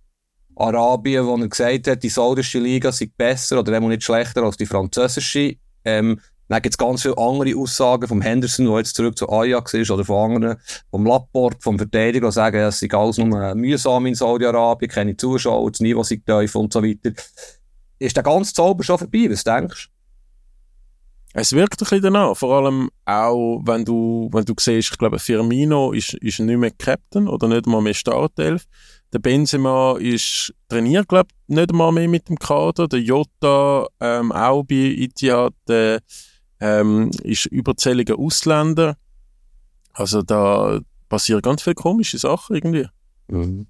[0.57, 4.67] Arabien, wo er gesagt hat, die saudische Liga sei besser oder nicht schlechter als die
[4.67, 5.57] französische.
[5.85, 9.75] Ähm, dann gibt es ganz viele andere Aussagen vom Henderson, der jetzt zurück zu Ajax
[9.75, 10.59] ist, oder von anderen,
[10.91, 15.71] vom Lapport, vom Verteidiger, die sagen, es sei alles nur mühsam in Saudi-Arabien, keine Zuschauer,
[15.71, 17.13] das Niveau sei tief und so weiter.
[17.99, 19.27] Ist der ganze Zauber schon vorbei?
[19.31, 19.99] Was denkst du?
[21.35, 25.19] Es wirkt ein bisschen danach, vor allem auch, wenn du, wenn du siehst, ich glaube,
[25.19, 28.65] Firmino ist, ist nicht mehr Captain oder nicht mal mehr Startelf.
[29.13, 32.89] Der Benzema ist trainiert, glaube ich, nicht mal mehr mit dem Kader.
[32.89, 36.01] Der Jota ähm, auch bei Etihad, äh,
[36.61, 38.97] ähm, ist überzähliger Ausländer.
[39.93, 42.87] Also da passieren ganz viele komische Sachen irgendwie.
[43.29, 43.67] Mhm.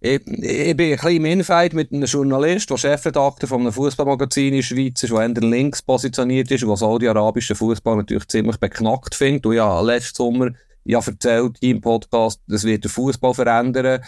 [0.00, 4.48] Ich, ich, bin ein bisschen im Infight mit einem Journalist, der Chefredakteur von einem Fußballmagazin
[4.48, 8.58] in der Schweiz ist, der eher links positioniert ist und der saudi-arabischen Fußball natürlich ziemlich
[8.58, 9.46] beknackt findet.
[9.46, 10.50] Und ja, letzten Sommer
[10.84, 14.02] ja erzählt im Podcast, das wird den Fußball verändern.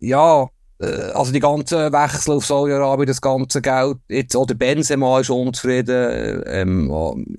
[0.00, 0.48] Ja,
[0.80, 7.36] also die ganzen Wechsel auf Saudi-Arabien, das ganze Geld, jetzt, oder Benzema ist unzufrieden, ähm,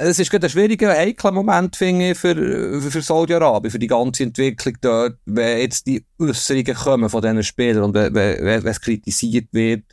[0.00, 4.22] es ist gerade ein schwieriger, heikler Moment, finde ich, für, für, Saudi-Arabien, für die ganze
[4.22, 9.84] Entwicklung dort, wenn jetzt die Äußerungen kommen von diesen Spielern und wenn, es kritisiert wird.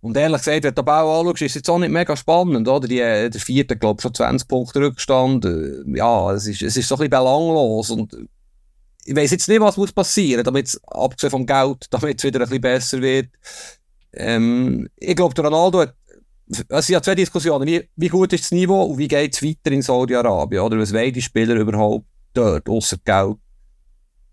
[0.00, 2.68] Und ehrlich gesagt, wenn du den Bau anschaust, ist es jetzt auch nicht mega spannend,
[2.68, 2.86] oder?
[2.86, 5.44] Die, der vierte, glaube ich, schon 20 Punkte Rückstand.
[5.44, 8.16] Äh, ja, es ist, es ist so ein bisschen belanglos und
[9.06, 12.46] ich weiß jetzt nicht, was muss passieren, damit abgesehen vom Geld, damit es wieder ein
[12.46, 13.28] bisschen besser wird.
[14.12, 15.94] Ähm, ich glaube, Ronaldo hat,
[16.48, 17.66] es sind ja zwei Diskussionen.
[17.66, 20.62] Wie, wie gut ist das Niveau und wie geht es weiter in Saudi-Arabien?
[20.62, 23.36] Oder was wollen die Spieler überhaupt dort, außer Geld?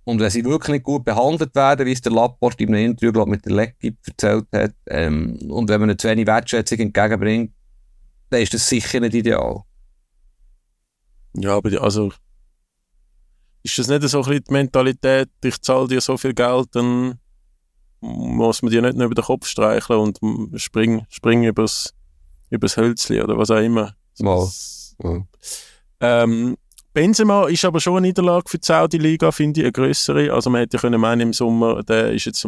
[0.05, 3.13] Und wenn sie wirklich nicht gut behandelt werden, wie es der Lapport in einem Interview
[3.13, 7.53] glaub, mit der Leckip erzählt hat, ähm, und wenn man eine zu wenig Wertschätzung entgegenbringt,
[8.29, 9.61] dann ist das sicher nicht ideal.
[11.35, 12.11] Ja, aber die, also
[13.63, 17.19] ist das nicht so ein bisschen die Mentalität, ich zahle dir so viel Geld, dann
[18.01, 20.19] muss man dir nicht nur über den Kopf streicheln und
[20.59, 21.93] springen spring übers,
[22.49, 23.95] übers Hölzli oder was auch immer.
[24.19, 24.49] Mal.
[25.03, 25.25] Ja.
[26.01, 26.57] Ähm,
[26.93, 30.31] Benzema ist aber schon eine Niederlage für die Saudi-Liga, finde ich, eine größere.
[30.31, 32.45] Also man hätte können meinen, im Sommer, der ist jetzt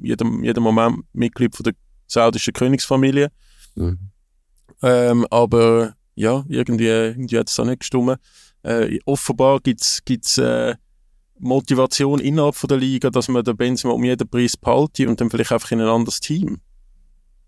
[0.00, 1.74] jedem, jedem Moment Mitglied von der
[2.06, 3.30] saudischen Königsfamilie.
[3.74, 3.98] Mhm.
[4.82, 8.18] Ähm, aber ja, irgendwie, irgendwie hat es da nicht gestimmt
[8.62, 10.74] äh, offenbar gibt es äh,
[11.38, 15.30] Motivation innerhalb von der Liga, dass man den Benzema um jeden Preis behalten und dann
[15.30, 16.60] vielleicht einfach in ein anderes Team.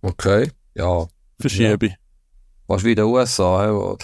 [0.00, 1.06] Okay, ja.
[1.38, 1.88] Verschiebe.
[1.88, 1.94] Ja.
[2.66, 3.96] Fast wie in den USA.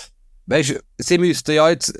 [0.46, 1.98] Weißt du, sie müssten ja jetzt.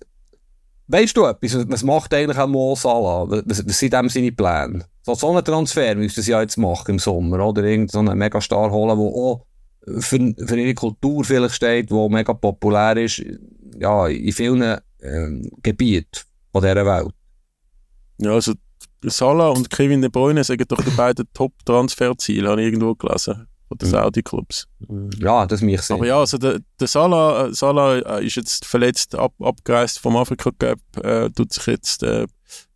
[0.87, 1.69] Weißt du etwas?
[1.69, 3.27] Was macht eigentlich ein Mo Salah?
[3.29, 4.85] Was, was sind dem seine Pläne?
[5.03, 7.63] So, so einen Transfer müssten sie ja jetzt machen im Sommer, oder?
[7.63, 9.47] Irgendeinen so Megastar holen, der auch
[9.99, 13.23] für, für ihre Kultur vielleicht steht, der mega populär ist.
[13.79, 17.15] Ja, in vielen ähm, Gebiet von dieser Welt.
[18.19, 18.55] Ja, also
[19.05, 23.79] Salah und Kevin De Bruyne sagen doch die beiden Top-Transferziele, habe ich irgendwo gelesen, von
[23.79, 23.93] den mhm.
[23.93, 24.67] Saudi-Clubs.
[25.19, 25.97] Ja, das mich sehr.
[25.97, 30.51] Aber ja, also der, der Salah, Salah äh, ist jetzt verletzt, ab, abgereist vom Afrika
[30.59, 32.27] Cup, äh, tut sich jetzt äh,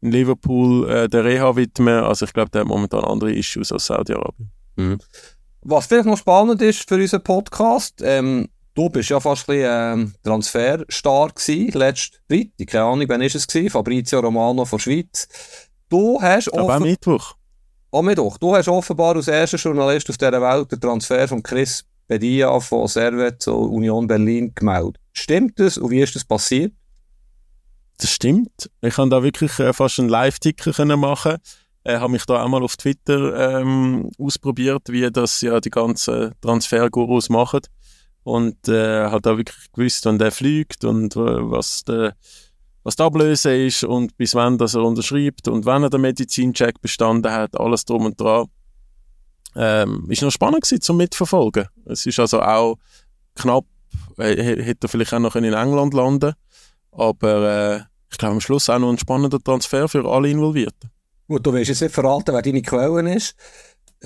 [0.01, 2.05] in Liverpool äh, der Reha widmen.
[2.05, 4.53] Also ich glaube, der hat momentan andere Issues als Saudi-Arabien.
[4.77, 4.99] Mhm.
[5.63, 9.71] Was vielleicht noch spannend ist für unseren Podcast, ähm, Du bist ja fast ein bisschen
[9.71, 12.67] ähm, Transferstar gewesen, letzte Freitag.
[12.67, 13.71] Keine Ahnung, wann ist es gewesen?
[13.71, 15.29] Fabrizio Romano von Schweiz.
[15.91, 17.35] Du hast Aber auch Mittwoch.
[17.91, 18.39] Auch Mittwoch.
[18.39, 22.89] Du hast offenbar als erster Journalist auf dieser Welt den Transfer von Chris Bedia von
[22.89, 24.97] Servet zur Union Berlin gemeldet.
[25.13, 26.73] Stimmt das und wie ist das passiert?
[27.99, 28.71] Das stimmt.
[28.81, 31.37] Ich kann da wirklich äh, fast einen Live-Ticker machen.
[31.85, 35.71] Ich äh, habe mich da auch mal auf Twitter ähm, ausprobiert, wie das ja die
[35.71, 37.61] ganzen Transfergurus machen.
[38.25, 42.15] Und äh, hat da wirklich gewusst, wann der fliegt und äh, was der
[42.85, 46.81] was die Ablöse ist und bis wann das er unterschreibt und wenn er den Medizincheck
[46.81, 48.47] bestanden hat, alles drum und dran.
[49.55, 51.69] Ähm, ist noch spannend gewesen zum Mitverfolgen.
[51.85, 52.79] Es ist also auch
[53.37, 53.67] knapp,
[54.19, 56.35] äh, hätte er vielleicht auch noch in England landen
[56.93, 60.91] aber äh, ich glaube am Schluss auch noch ein spannender Transfer für alle Involvierten.
[61.27, 63.35] Gut, du willst jetzt nicht verraten, wer deine Quelle ist.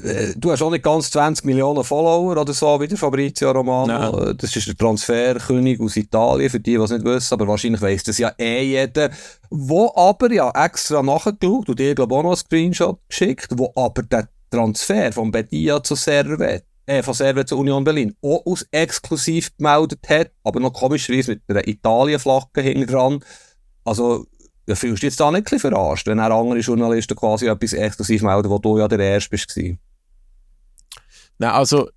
[0.02, 3.86] Äh, du hast auch nicht ganz 20 Millionen Follower oder so wie der Fabrizio Romano.
[3.86, 4.28] Nein.
[4.28, 7.80] Äh, das ist der Transferkönig aus Italien, für die, die es nicht wissen, aber wahrscheinlich
[7.80, 9.10] weiss das ja eh jeder.
[9.50, 13.72] Wo aber ja extra nachgeschaut und dir, glaube ich, auch noch einen Screenshot geschickt, wo
[13.74, 18.66] aber der Transfer von Bedia zu Servet, äh, von Servet zur Union Berlin auch aus
[18.70, 23.20] exklusiv gemeldet hat, aber noch komischerweise mit einer Italien-Flagge hinten dran.
[23.84, 24.26] Also,
[24.68, 27.72] ja, fühlst du jetzt da nicht ein bisschen verarscht, wenn auch andere Journalisten quasi etwas
[27.72, 29.56] exklusiv melden, wo du ja der Erste bist?
[31.38, 31.88] Nein, also,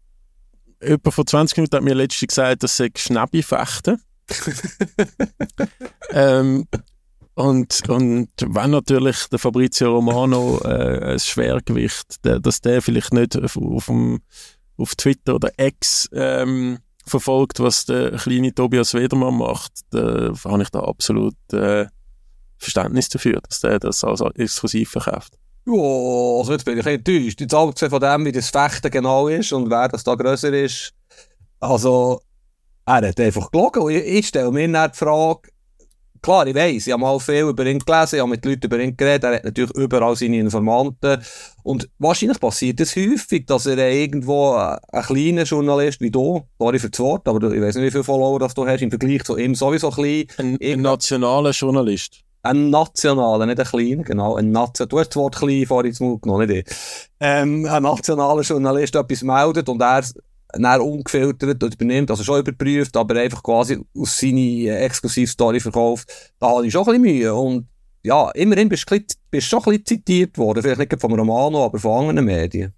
[0.81, 4.01] jemand vor 20 Minuten hat mir letztens gesagt, das sei Schnäbi-Fechten.
[6.11, 6.67] ähm,
[7.33, 13.37] und, und wenn natürlich der Fabrizio Romano äh, ein Schwergewicht, der, dass der vielleicht nicht
[13.37, 14.19] auf, auf, dem,
[14.77, 20.69] auf Twitter oder X ähm, verfolgt, was der kleine Tobias Wedermann macht, da habe ich
[20.69, 21.87] da absolut äh,
[22.57, 25.37] Verständnis dafür, dass der das als exklusiv verkauft.
[25.71, 27.41] Ja, also jetzt bin ich enttäuscht.
[27.41, 30.93] Jetzt abgesehen von dem, wie das Fechten genau ist und wer das da grösser ist.
[31.59, 32.21] Also,
[32.85, 33.89] er hat einfach gelogen.
[33.89, 35.49] Ich, ich stelle mir nicht die Frage,
[36.23, 38.79] klar, ich weiss, ich habe mal viel über ihn gelesen, ich habe mit Leuten über
[38.79, 41.21] ihn geredet, er hat natürlich überall seine Informanten.
[41.61, 46.47] Und wahrscheinlich passiert es das häufig, dass er irgendwo ein, ein kleiner Journalist wie du,
[46.57, 48.89] sorry für das Wort, aber ich weiß nicht, wie viele Follower das du hast, im
[48.89, 50.25] Vergleich zu ihm sowieso klein.
[50.37, 52.23] Ein, ein nationaler Journalist.
[52.41, 54.35] Ein nationaler, nicht ein kleiner, genau.
[54.35, 56.75] Ein Nation du hast das Wort klein vorhin ins Mund genommen, nicht ich.
[57.19, 60.03] Ähm, ein nationaler Journalist etwas meldet und er
[60.53, 66.33] dann ungefiltert und übernimmt, also schon überprüft, aber einfach quasi aus seiner äh, Exklusivstory verkauft,
[66.39, 67.33] da habe ich schon ein bisschen Mühe.
[67.33, 67.67] Und
[68.03, 71.77] ja, immerhin bist du, bist schon ein bisschen zitiert worden, vielleicht nicht vom Romano, aber
[71.77, 72.73] von anderen Medien.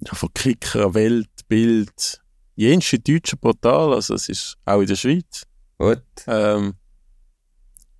[0.00, 2.20] Ja, von Kicker, Welt, Bild,
[2.56, 5.44] jenste deutsche Portal, also es ist auch in der Schweiz.
[5.78, 6.02] Gut.
[6.26, 6.74] Ähm,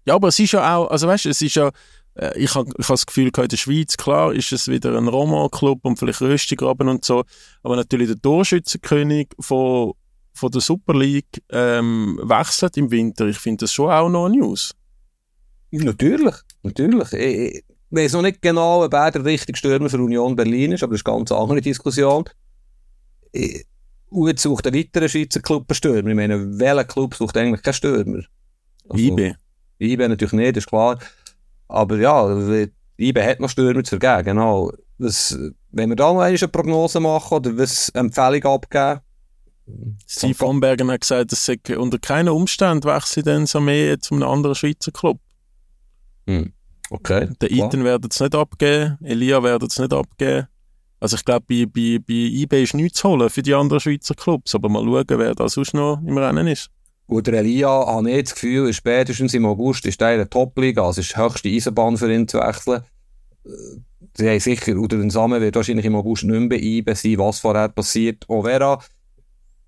[0.09, 1.71] ja, aber es ist ja auch, also weißt du, es ist ja,
[2.15, 5.07] äh, ich habe ich hab das Gefühl, in der Schweiz, klar, ist es wieder ein
[5.07, 7.25] Roma-Club und vielleicht Röstigraben und so,
[7.63, 9.93] aber natürlich der Torschützenkönig von,
[10.33, 13.27] von der Super League ähm, wechselt im Winter.
[13.27, 14.75] Ich finde das schon auch noch eine News.
[15.71, 17.13] Natürlich, natürlich.
[17.13, 20.93] Ich, weiß noch nicht genau, ob er der richtige Stürmer für Union Berlin ist, aber
[20.93, 22.25] das ist eine ganz andere Diskussion.
[23.33, 23.67] Ich,
[24.09, 26.09] und jetzt sucht ein weiterer Schweizer Club einen Stürmer.
[26.09, 28.23] Ich meine, welcher Club sucht eigentlich keinen Stürmer?
[28.89, 29.35] Also, IB.
[29.81, 30.99] IB natürlich nicht, ist klar.
[31.69, 32.27] Aber ja,
[32.99, 34.73] IBE hat noch Stürmer zu vergeben, genau.
[34.99, 35.39] Was,
[35.71, 39.01] wenn wir da noch eine Prognose machen oder was Empfehlung abgeben?
[40.07, 44.15] Steve von Bergen hat gesagt, dass sie unter keinen Umständen wechseln dann so mehr zu
[44.15, 45.21] einem anderen Schweizer Club.
[46.27, 46.53] Hm.
[46.91, 47.29] Okay.
[47.41, 50.49] Der Iten werden es nicht abgeben, Elia werden es nicht abgeben.
[51.01, 54.15] Also ich glaube, bei, bei, bei IB ist nichts zu holen für die anderen Schweizer
[54.15, 56.71] Clubs, aber mal schauen, wer da sonst noch im Rennen ist.
[57.09, 60.85] Und der Elia, habe ich das Gefühl, spätestens im August ist er in der Top-Liga,
[60.85, 62.83] also ist die höchste Eisenbahn für ihn zu wechseln.
[64.15, 67.41] Sie haben sicher, oder den Samen wird wahrscheinlich im August nicht mehr beeiben sein, was
[67.41, 68.29] vorher passiert.
[68.29, 68.79] Overa,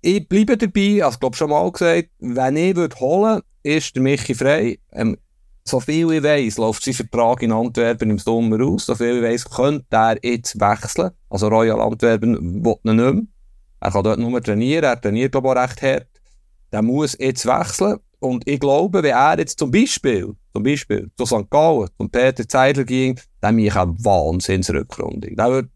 [0.01, 4.03] ich bleibe dabei, also ich glaube schon mal gesagt, wenn ich würde holen, ist der
[4.03, 4.77] Michi frei.
[4.91, 5.17] Ähm,
[5.63, 8.85] so viel ich weiss, läuft sein Vertrag in Antwerpen im Sommer aus.
[8.85, 11.09] So viel ich weiss, könnte er jetzt wechseln.
[11.27, 13.23] Also Royal Antwerpen will ihn nicht mehr.
[13.79, 16.10] Er kann dort nur trainieren, er trainiert auch recht hart
[16.71, 17.99] der muss jetzt wechseln.
[18.19, 21.49] Und ich glaube, wenn er jetzt zum Beispiel, zum Beispiel zu St.
[21.49, 25.35] Gallen, zum Peter Zeidler ging, dann mache ich eine Wahnsinnsrückrundung.
[25.35, 25.69] Der wird,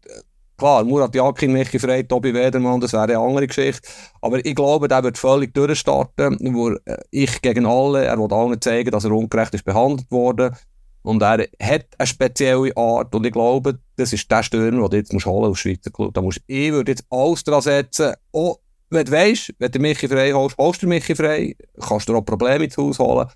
[0.56, 3.88] klar, Murat Yakin, Michi Frey, Tobi Wedermann, das wäre eine andere Geschichte.
[4.20, 6.72] Aber ich glaube, der wird völlig durchstarten, wo
[7.10, 10.54] ich gegen alle, er will allen zeigen, dass er ungerecht ist behandelt worden.
[11.02, 13.14] Und er hat eine spezielle Art.
[13.14, 16.14] Und ich glaube, das ist der Stürmer, den du jetzt musst holen aus Schweizer Club.
[16.14, 18.58] Da musst, ich würde jetzt alles dran setzen, auch
[18.90, 22.22] wenn du weißt, wenn du Michi frei holst, holst du Michi frei, kannst du auch
[22.22, 23.28] Probleme ins Haus holen,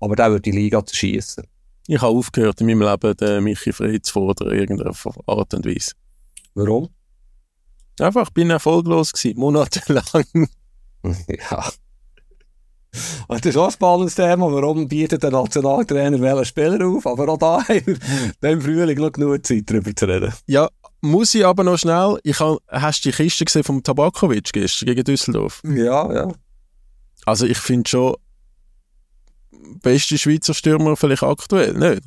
[0.00, 1.44] aber der wird die Liga zerschießen.
[1.86, 4.94] Ich habe aufgehört, in meinem Leben den Michi frei zu fordern, in irgendeiner
[5.26, 5.92] Art und Weise.
[6.54, 6.88] Warum?
[8.00, 10.48] Einfach, ich bin erfolglos gewesen, monatelang.
[11.28, 11.70] ja.
[13.28, 14.50] das ist auch ein spannendes Thema.
[14.52, 17.06] Warum bietet der Nationaltrainer welchen Spieler auf?
[17.06, 17.98] Aber auch da haben
[18.40, 20.32] wir im Frühling noch genug Zeit, darüber zu reden.
[20.46, 20.68] Ja,
[21.04, 22.18] muss ich aber noch schnell.
[22.22, 25.60] Ich hab, hast du die Kiste gesehen vom Tabakovic gestern gegen Düsseldorf?
[25.64, 26.32] Ja, ja.
[27.26, 28.16] Also ich finde schon,
[29.82, 32.02] beste Schweizer Stürmer vielleicht aktuell, nicht?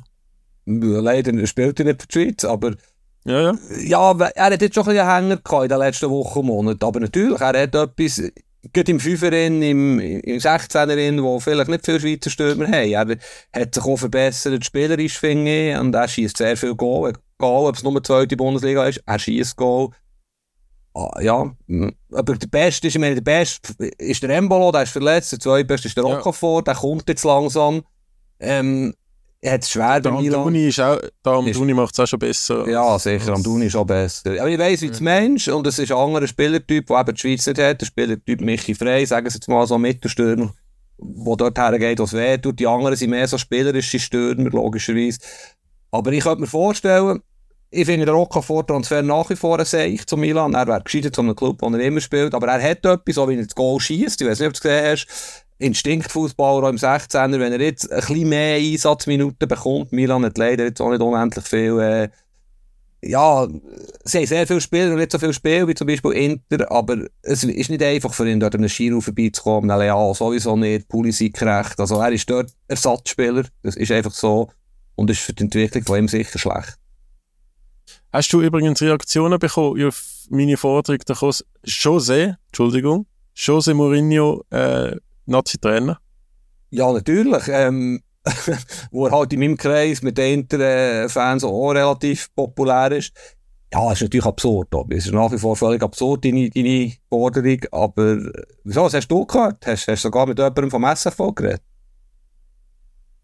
[0.66, 2.74] Leider spielt er nicht für die Schweiz, aber
[3.24, 3.54] Ja, ja.
[3.80, 6.84] ja, er hat jetzt schon ein bisschen Hänger gehabt in den letzten Wochen und Monaten,
[6.84, 8.22] aber natürlich, er hat etwas,
[8.72, 13.18] gerade im Fünferin, im, im 16erin, wo vielleicht nicht viele Schweizer Stürmer haben.
[13.52, 17.14] Er hat sich auch verbessert, spielerisch finde ich, und er schießt sehr viel Goal.
[17.38, 19.90] Goal, ob es nur die zweite Bundesliga ist, er schießt Goal.
[20.94, 24.82] Ah, ja, mm, aber der Beste ist, ich meine, der Beste ist der Embolo, der
[24.82, 26.04] ist verletzt, der zweitbeste ist der.
[26.04, 27.82] Okafor, der kommt jetzt langsam.
[28.40, 28.94] Ähm,
[29.40, 30.40] er hat es schwer Der bei Milan.
[30.40, 32.68] Amduni ist auch, der Amduni macht es auch schon besser.
[32.68, 33.34] Ja, sicher.
[33.34, 34.32] Am Duni ist auch besser.
[34.40, 37.20] Aber ich weiss, wie es Mensch und es ist ein anderer Spielertyp, der eben die
[37.20, 37.80] Schweiz nicht hat.
[37.80, 40.52] Der Spielertyp Michi Frey, sagen sie jetzt mal so Mittelstürmer,
[40.98, 42.58] der dort hergeht, was weh tut.
[42.58, 45.20] Die anderen sind mehr so spielerische Stürmer, logischerweise.
[45.90, 47.20] Aber ich könnte mir vorstellen,
[47.70, 50.54] ich finde den Okafor-Transfer nach wie vor ein Seich zu Milan.
[50.54, 52.34] Er wäre gescheitert zu einem Club, wo er immer spielt.
[52.34, 54.20] Aber er hat etwas, so wie er das Goal schießt.
[54.20, 55.44] Ich weiß nicht, ob du es gesehen hast.
[55.58, 57.38] Instinktfußballer im 16er.
[57.38, 61.44] Wenn er jetzt ein bisschen mehr Einsatzminuten bekommt, Milan hat leider jetzt auch nicht unendlich
[61.44, 62.08] viel, äh,
[63.00, 63.46] ja,
[64.04, 67.06] sie haben sehr viele Spieler und nicht so viel Spiel wie zum Beispiel Inter, aber
[67.22, 71.40] es ist nicht einfach für ihn, dort an einem Giro vorbeizukommen, Leal sowieso nicht, Pulisic
[71.42, 74.50] recht, also er ist dort Ersatzspieler, das ist einfach so
[74.98, 76.74] und ist für die Entwicklung von ihm sicher schlecht.
[78.12, 83.06] Hast du übrigens Reaktionen bekommen auf meine Forderung, der José, Entschuldigung,
[83.36, 84.96] José Mourinho, äh,
[85.26, 86.00] Nazi-Trainer?
[86.70, 87.44] Ja, natürlich.
[87.48, 88.02] Ähm,
[88.90, 93.12] wo er halt in meinem Kreis mit den Inter-Fans auch relativ populär ist.
[93.72, 94.70] Ja, ist natürlich absurd.
[94.70, 94.96] Tobi.
[94.96, 97.60] Es ist nach wie vor völlig absurd, deine, deine Forderung.
[97.70, 98.32] Aber äh,
[98.64, 98.82] wieso?
[98.82, 99.64] Was hast du gehört?
[99.64, 101.62] Hast du sogar mit jemandem vom SFV geredet?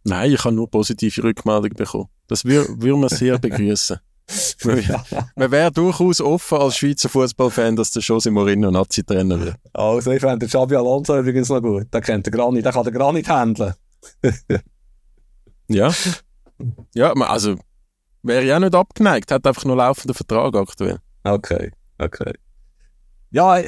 [0.04, 2.08] Nein, ich habe nur positive Rückmeldungen bekommen.
[2.26, 3.98] Das würden wir wir sehr begrüßen.
[5.36, 9.56] Man wäre durchaus offen als Schweizer Fußballfan, dass der José Mourinho Nazi-Trainer wird.
[9.74, 11.92] Also, ich fände den Xabi Alonso übrigens noch gut.
[11.92, 13.74] Der kennt den Granit, der kann den Granit handeln.
[15.68, 15.92] Ja.
[16.94, 17.56] Ja, also
[18.22, 20.98] wäre auch nicht abgeneigt, hat einfach nur laufenden Vertrag aktuell.
[21.24, 22.32] Okay, okay.
[23.30, 23.58] Ja,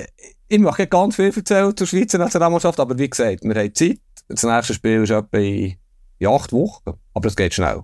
[0.49, 3.99] ich, mache ganz viel erzählen zur Schweizer Nationalmannschaft, aber wie gesagt, wir haben Zeit.
[4.29, 5.77] Das nächste Spiel ist etwa in,
[6.19, 6.93] in acht Wochen.
[7.15, 7.83] Aber es geht schnell.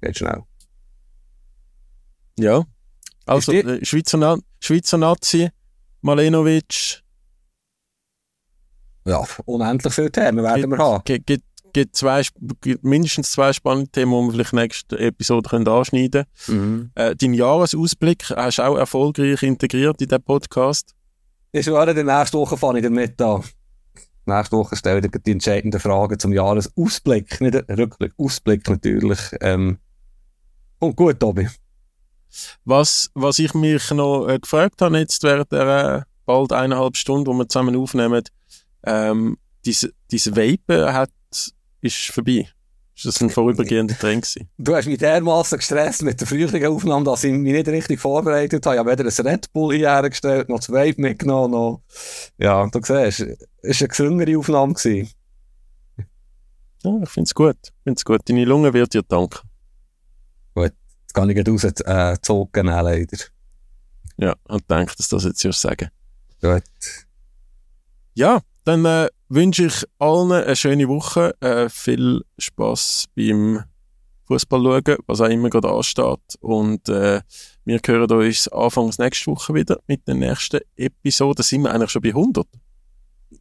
[0.00, 0.42] Geht schnell.
[2.38, 2.64] Ja.
[3.26, 5.50] Also, äh, Schweizer, Na Schweizer Nazi,
[6.00, 7.02] Malenovic,
[9.04, 11.02] Ja, unendlich viele Themen werden wir haben.
[11.04, 12.22] gibt, gibt, gibt, zwei,
[12.60, 16.60] gibt mindestens zwei spannende Themen, die wir vielleicht nächste Episode können anschneiden können.
[16.60, 16.90] Mhm.
[16.94, 20.94] Äh, dein Jahresausblick hast du auch erfolgreich integriert in den Podcast.
[21.52, 23.44] Ich schwöre, die nächste Woche fange ich damit an.
[24.26, 27.40] Nächste Woche stelle ich dir die entscheidenden Fragen zum Jahresausblick.
[27.40, 29.18] Nicht Rückblick, Ausblick natürlich.
[29.40, 29.78] Ähm,
[30.78, 31.48] und gut, Tobi.
[32.64, 37.26] Was, was ich mich noch äh, gefragt habe, jetzt während der äh, bald eineinhalb Stunden,
[37.26, 38.22] wo wir zusammen aufnehmen,
[38.84, 41.10] ähm, diese, diese Vape hat,
[41.80, 42.48] ist vorbei.
[43.00, 44.50] Ist das ein vorübergehender Trend gewesen?
[44.58, 48.66] Du hast mich dermaßen gestresst mit der früheren Aufnahme, dass ich mich nicht richtig vorbereitet
[48.66, 48.76] habe.
[48.76, 51.52] Ich habe weder ein Red Bull hergestellt, noch das Vape mitgenommen.
[51.52, 51.82] Noch.
[52.36, 54.74] Ja, du siehst, es war eine gesüngere Aufnahme.
[54.74, 55.08] Gewesen.
[56.82, 57.56] Ja, ich finde es gut.
[57.62, 58.20] Ich find's gut.
[58.28, 59.48] Deine Lunge wird dir danken.
[61.10, 63.18] Jetzt kann ich gleich raus äh, zocken, leider.
[64.18, 65.88] Ja, und denke, dass das jetzt erst sagen.
[66.42, 66.62] Gut.
[68.12, 71.34] Ja, dann äh, wünsche ich allen eine schöne Woche.
[71.40, 73.62] Äh, viel Spaß beim
[74.26, 76.36] Fußball schauen, was auch immer gerade ansteht.
[76.40, 77.22] Und äh,
[77.64, 81.42] wir hören uns anfangs nächste Woche wieder mit der nächsten Episode.
[81.42, 82.46] Sind wir eigentlich schon bei 100?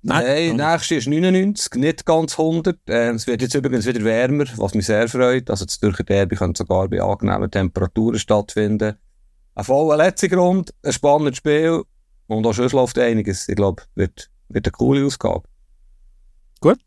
[0.03, 2.77] Nein, Nein, nächste ist 99, nicht ganz 100.
[2.87, 5.49] Äh, es wird jetzt übrigens wieder wärmer, was mich sehr freut.
[5.49, 8.95] Also das Zürcher Derby könnte sogar bei angenehmen Temperaturen stattfinden.
[9.55, 11.81] Ein voller letzter Grund, ein spannendes Spiel
[12.27, 13.49] und auch sonst läuft einiges.
[13.49, 15.43] Ich glaube, wird, wird eine coole Ausgabe.
[16.59, 16.79] Gut.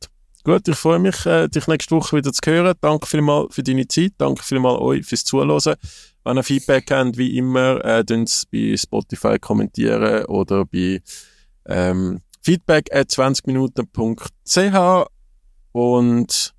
[0.45, 2.75] Gut, ich freue mich, äh, dich nächste Woche wieder zu hören.
[2.81, 4.13] Danke vielmals für deine Zeit.
[4.19, 5.77] Danke vielmals euch fürs Zuhören.
[6.25, 11.01] Wenn ihr Feedback habt, wie immer, äh, es bei Spotify kommentieren oder bei
[11.67, 15.09] ähm, feedback at 20minuten.ch
[15.73, 16.55] und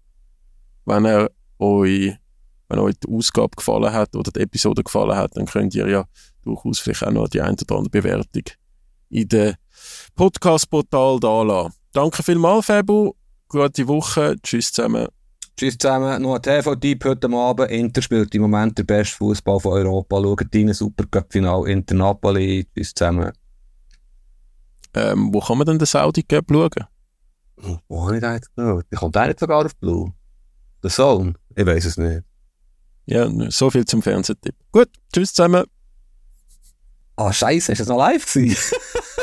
[0.85, 1.30] wenn ihr
[1.60, 2.18] euch,
[2.69, 6.06] wenn euch die Ausgabe gefallen hat oder die Episode gefallen hat, dann könnt ihr ja
[6.44, 8.44] durchaus vielleicht auch noch die ein oder andere Bewertung
[9.10, 9.56] in den
[10.15, 11.82] Podcast-Portal da lassen.
[11.94, 13.14] Danke vielmals, Fabu.
[13.48, 14.36] Gute Woche.
[14.41, 15.07] Tschüss zusammen.
[15.56, 16.24] Tschüss zusammen.
[16.24, 17.70] Noch ein TV-Tipp heute Abend.
[17.70, 20.20] Inter spielt im Moment der beste Fußball von Europa.
[20.20, 22.68] Schaut rein, Supercup-Final Inter Napoli.
[22.74, 23.32] Tschüss zusammen.
[24.95, 27.80] Ähm, wo kann man denn den Saudi Cup schauen?
[27.88, 28.86] Wo habe ich den jetzt geschaut?
[28.91, 30.11] Die kommt auch nicht sogar auf Blue.
[30.82, 31.38] Der Sohn?
[31.56, 32.24] Ich weiß es nicht.
[33.06, 34.56] Ja, so viel zum Fernsehtipp.
[34.72, 35.65] Gut, tschüss zusammen.
[37.15, 38.76] Ah, scheiße, ist das noch live gewesen?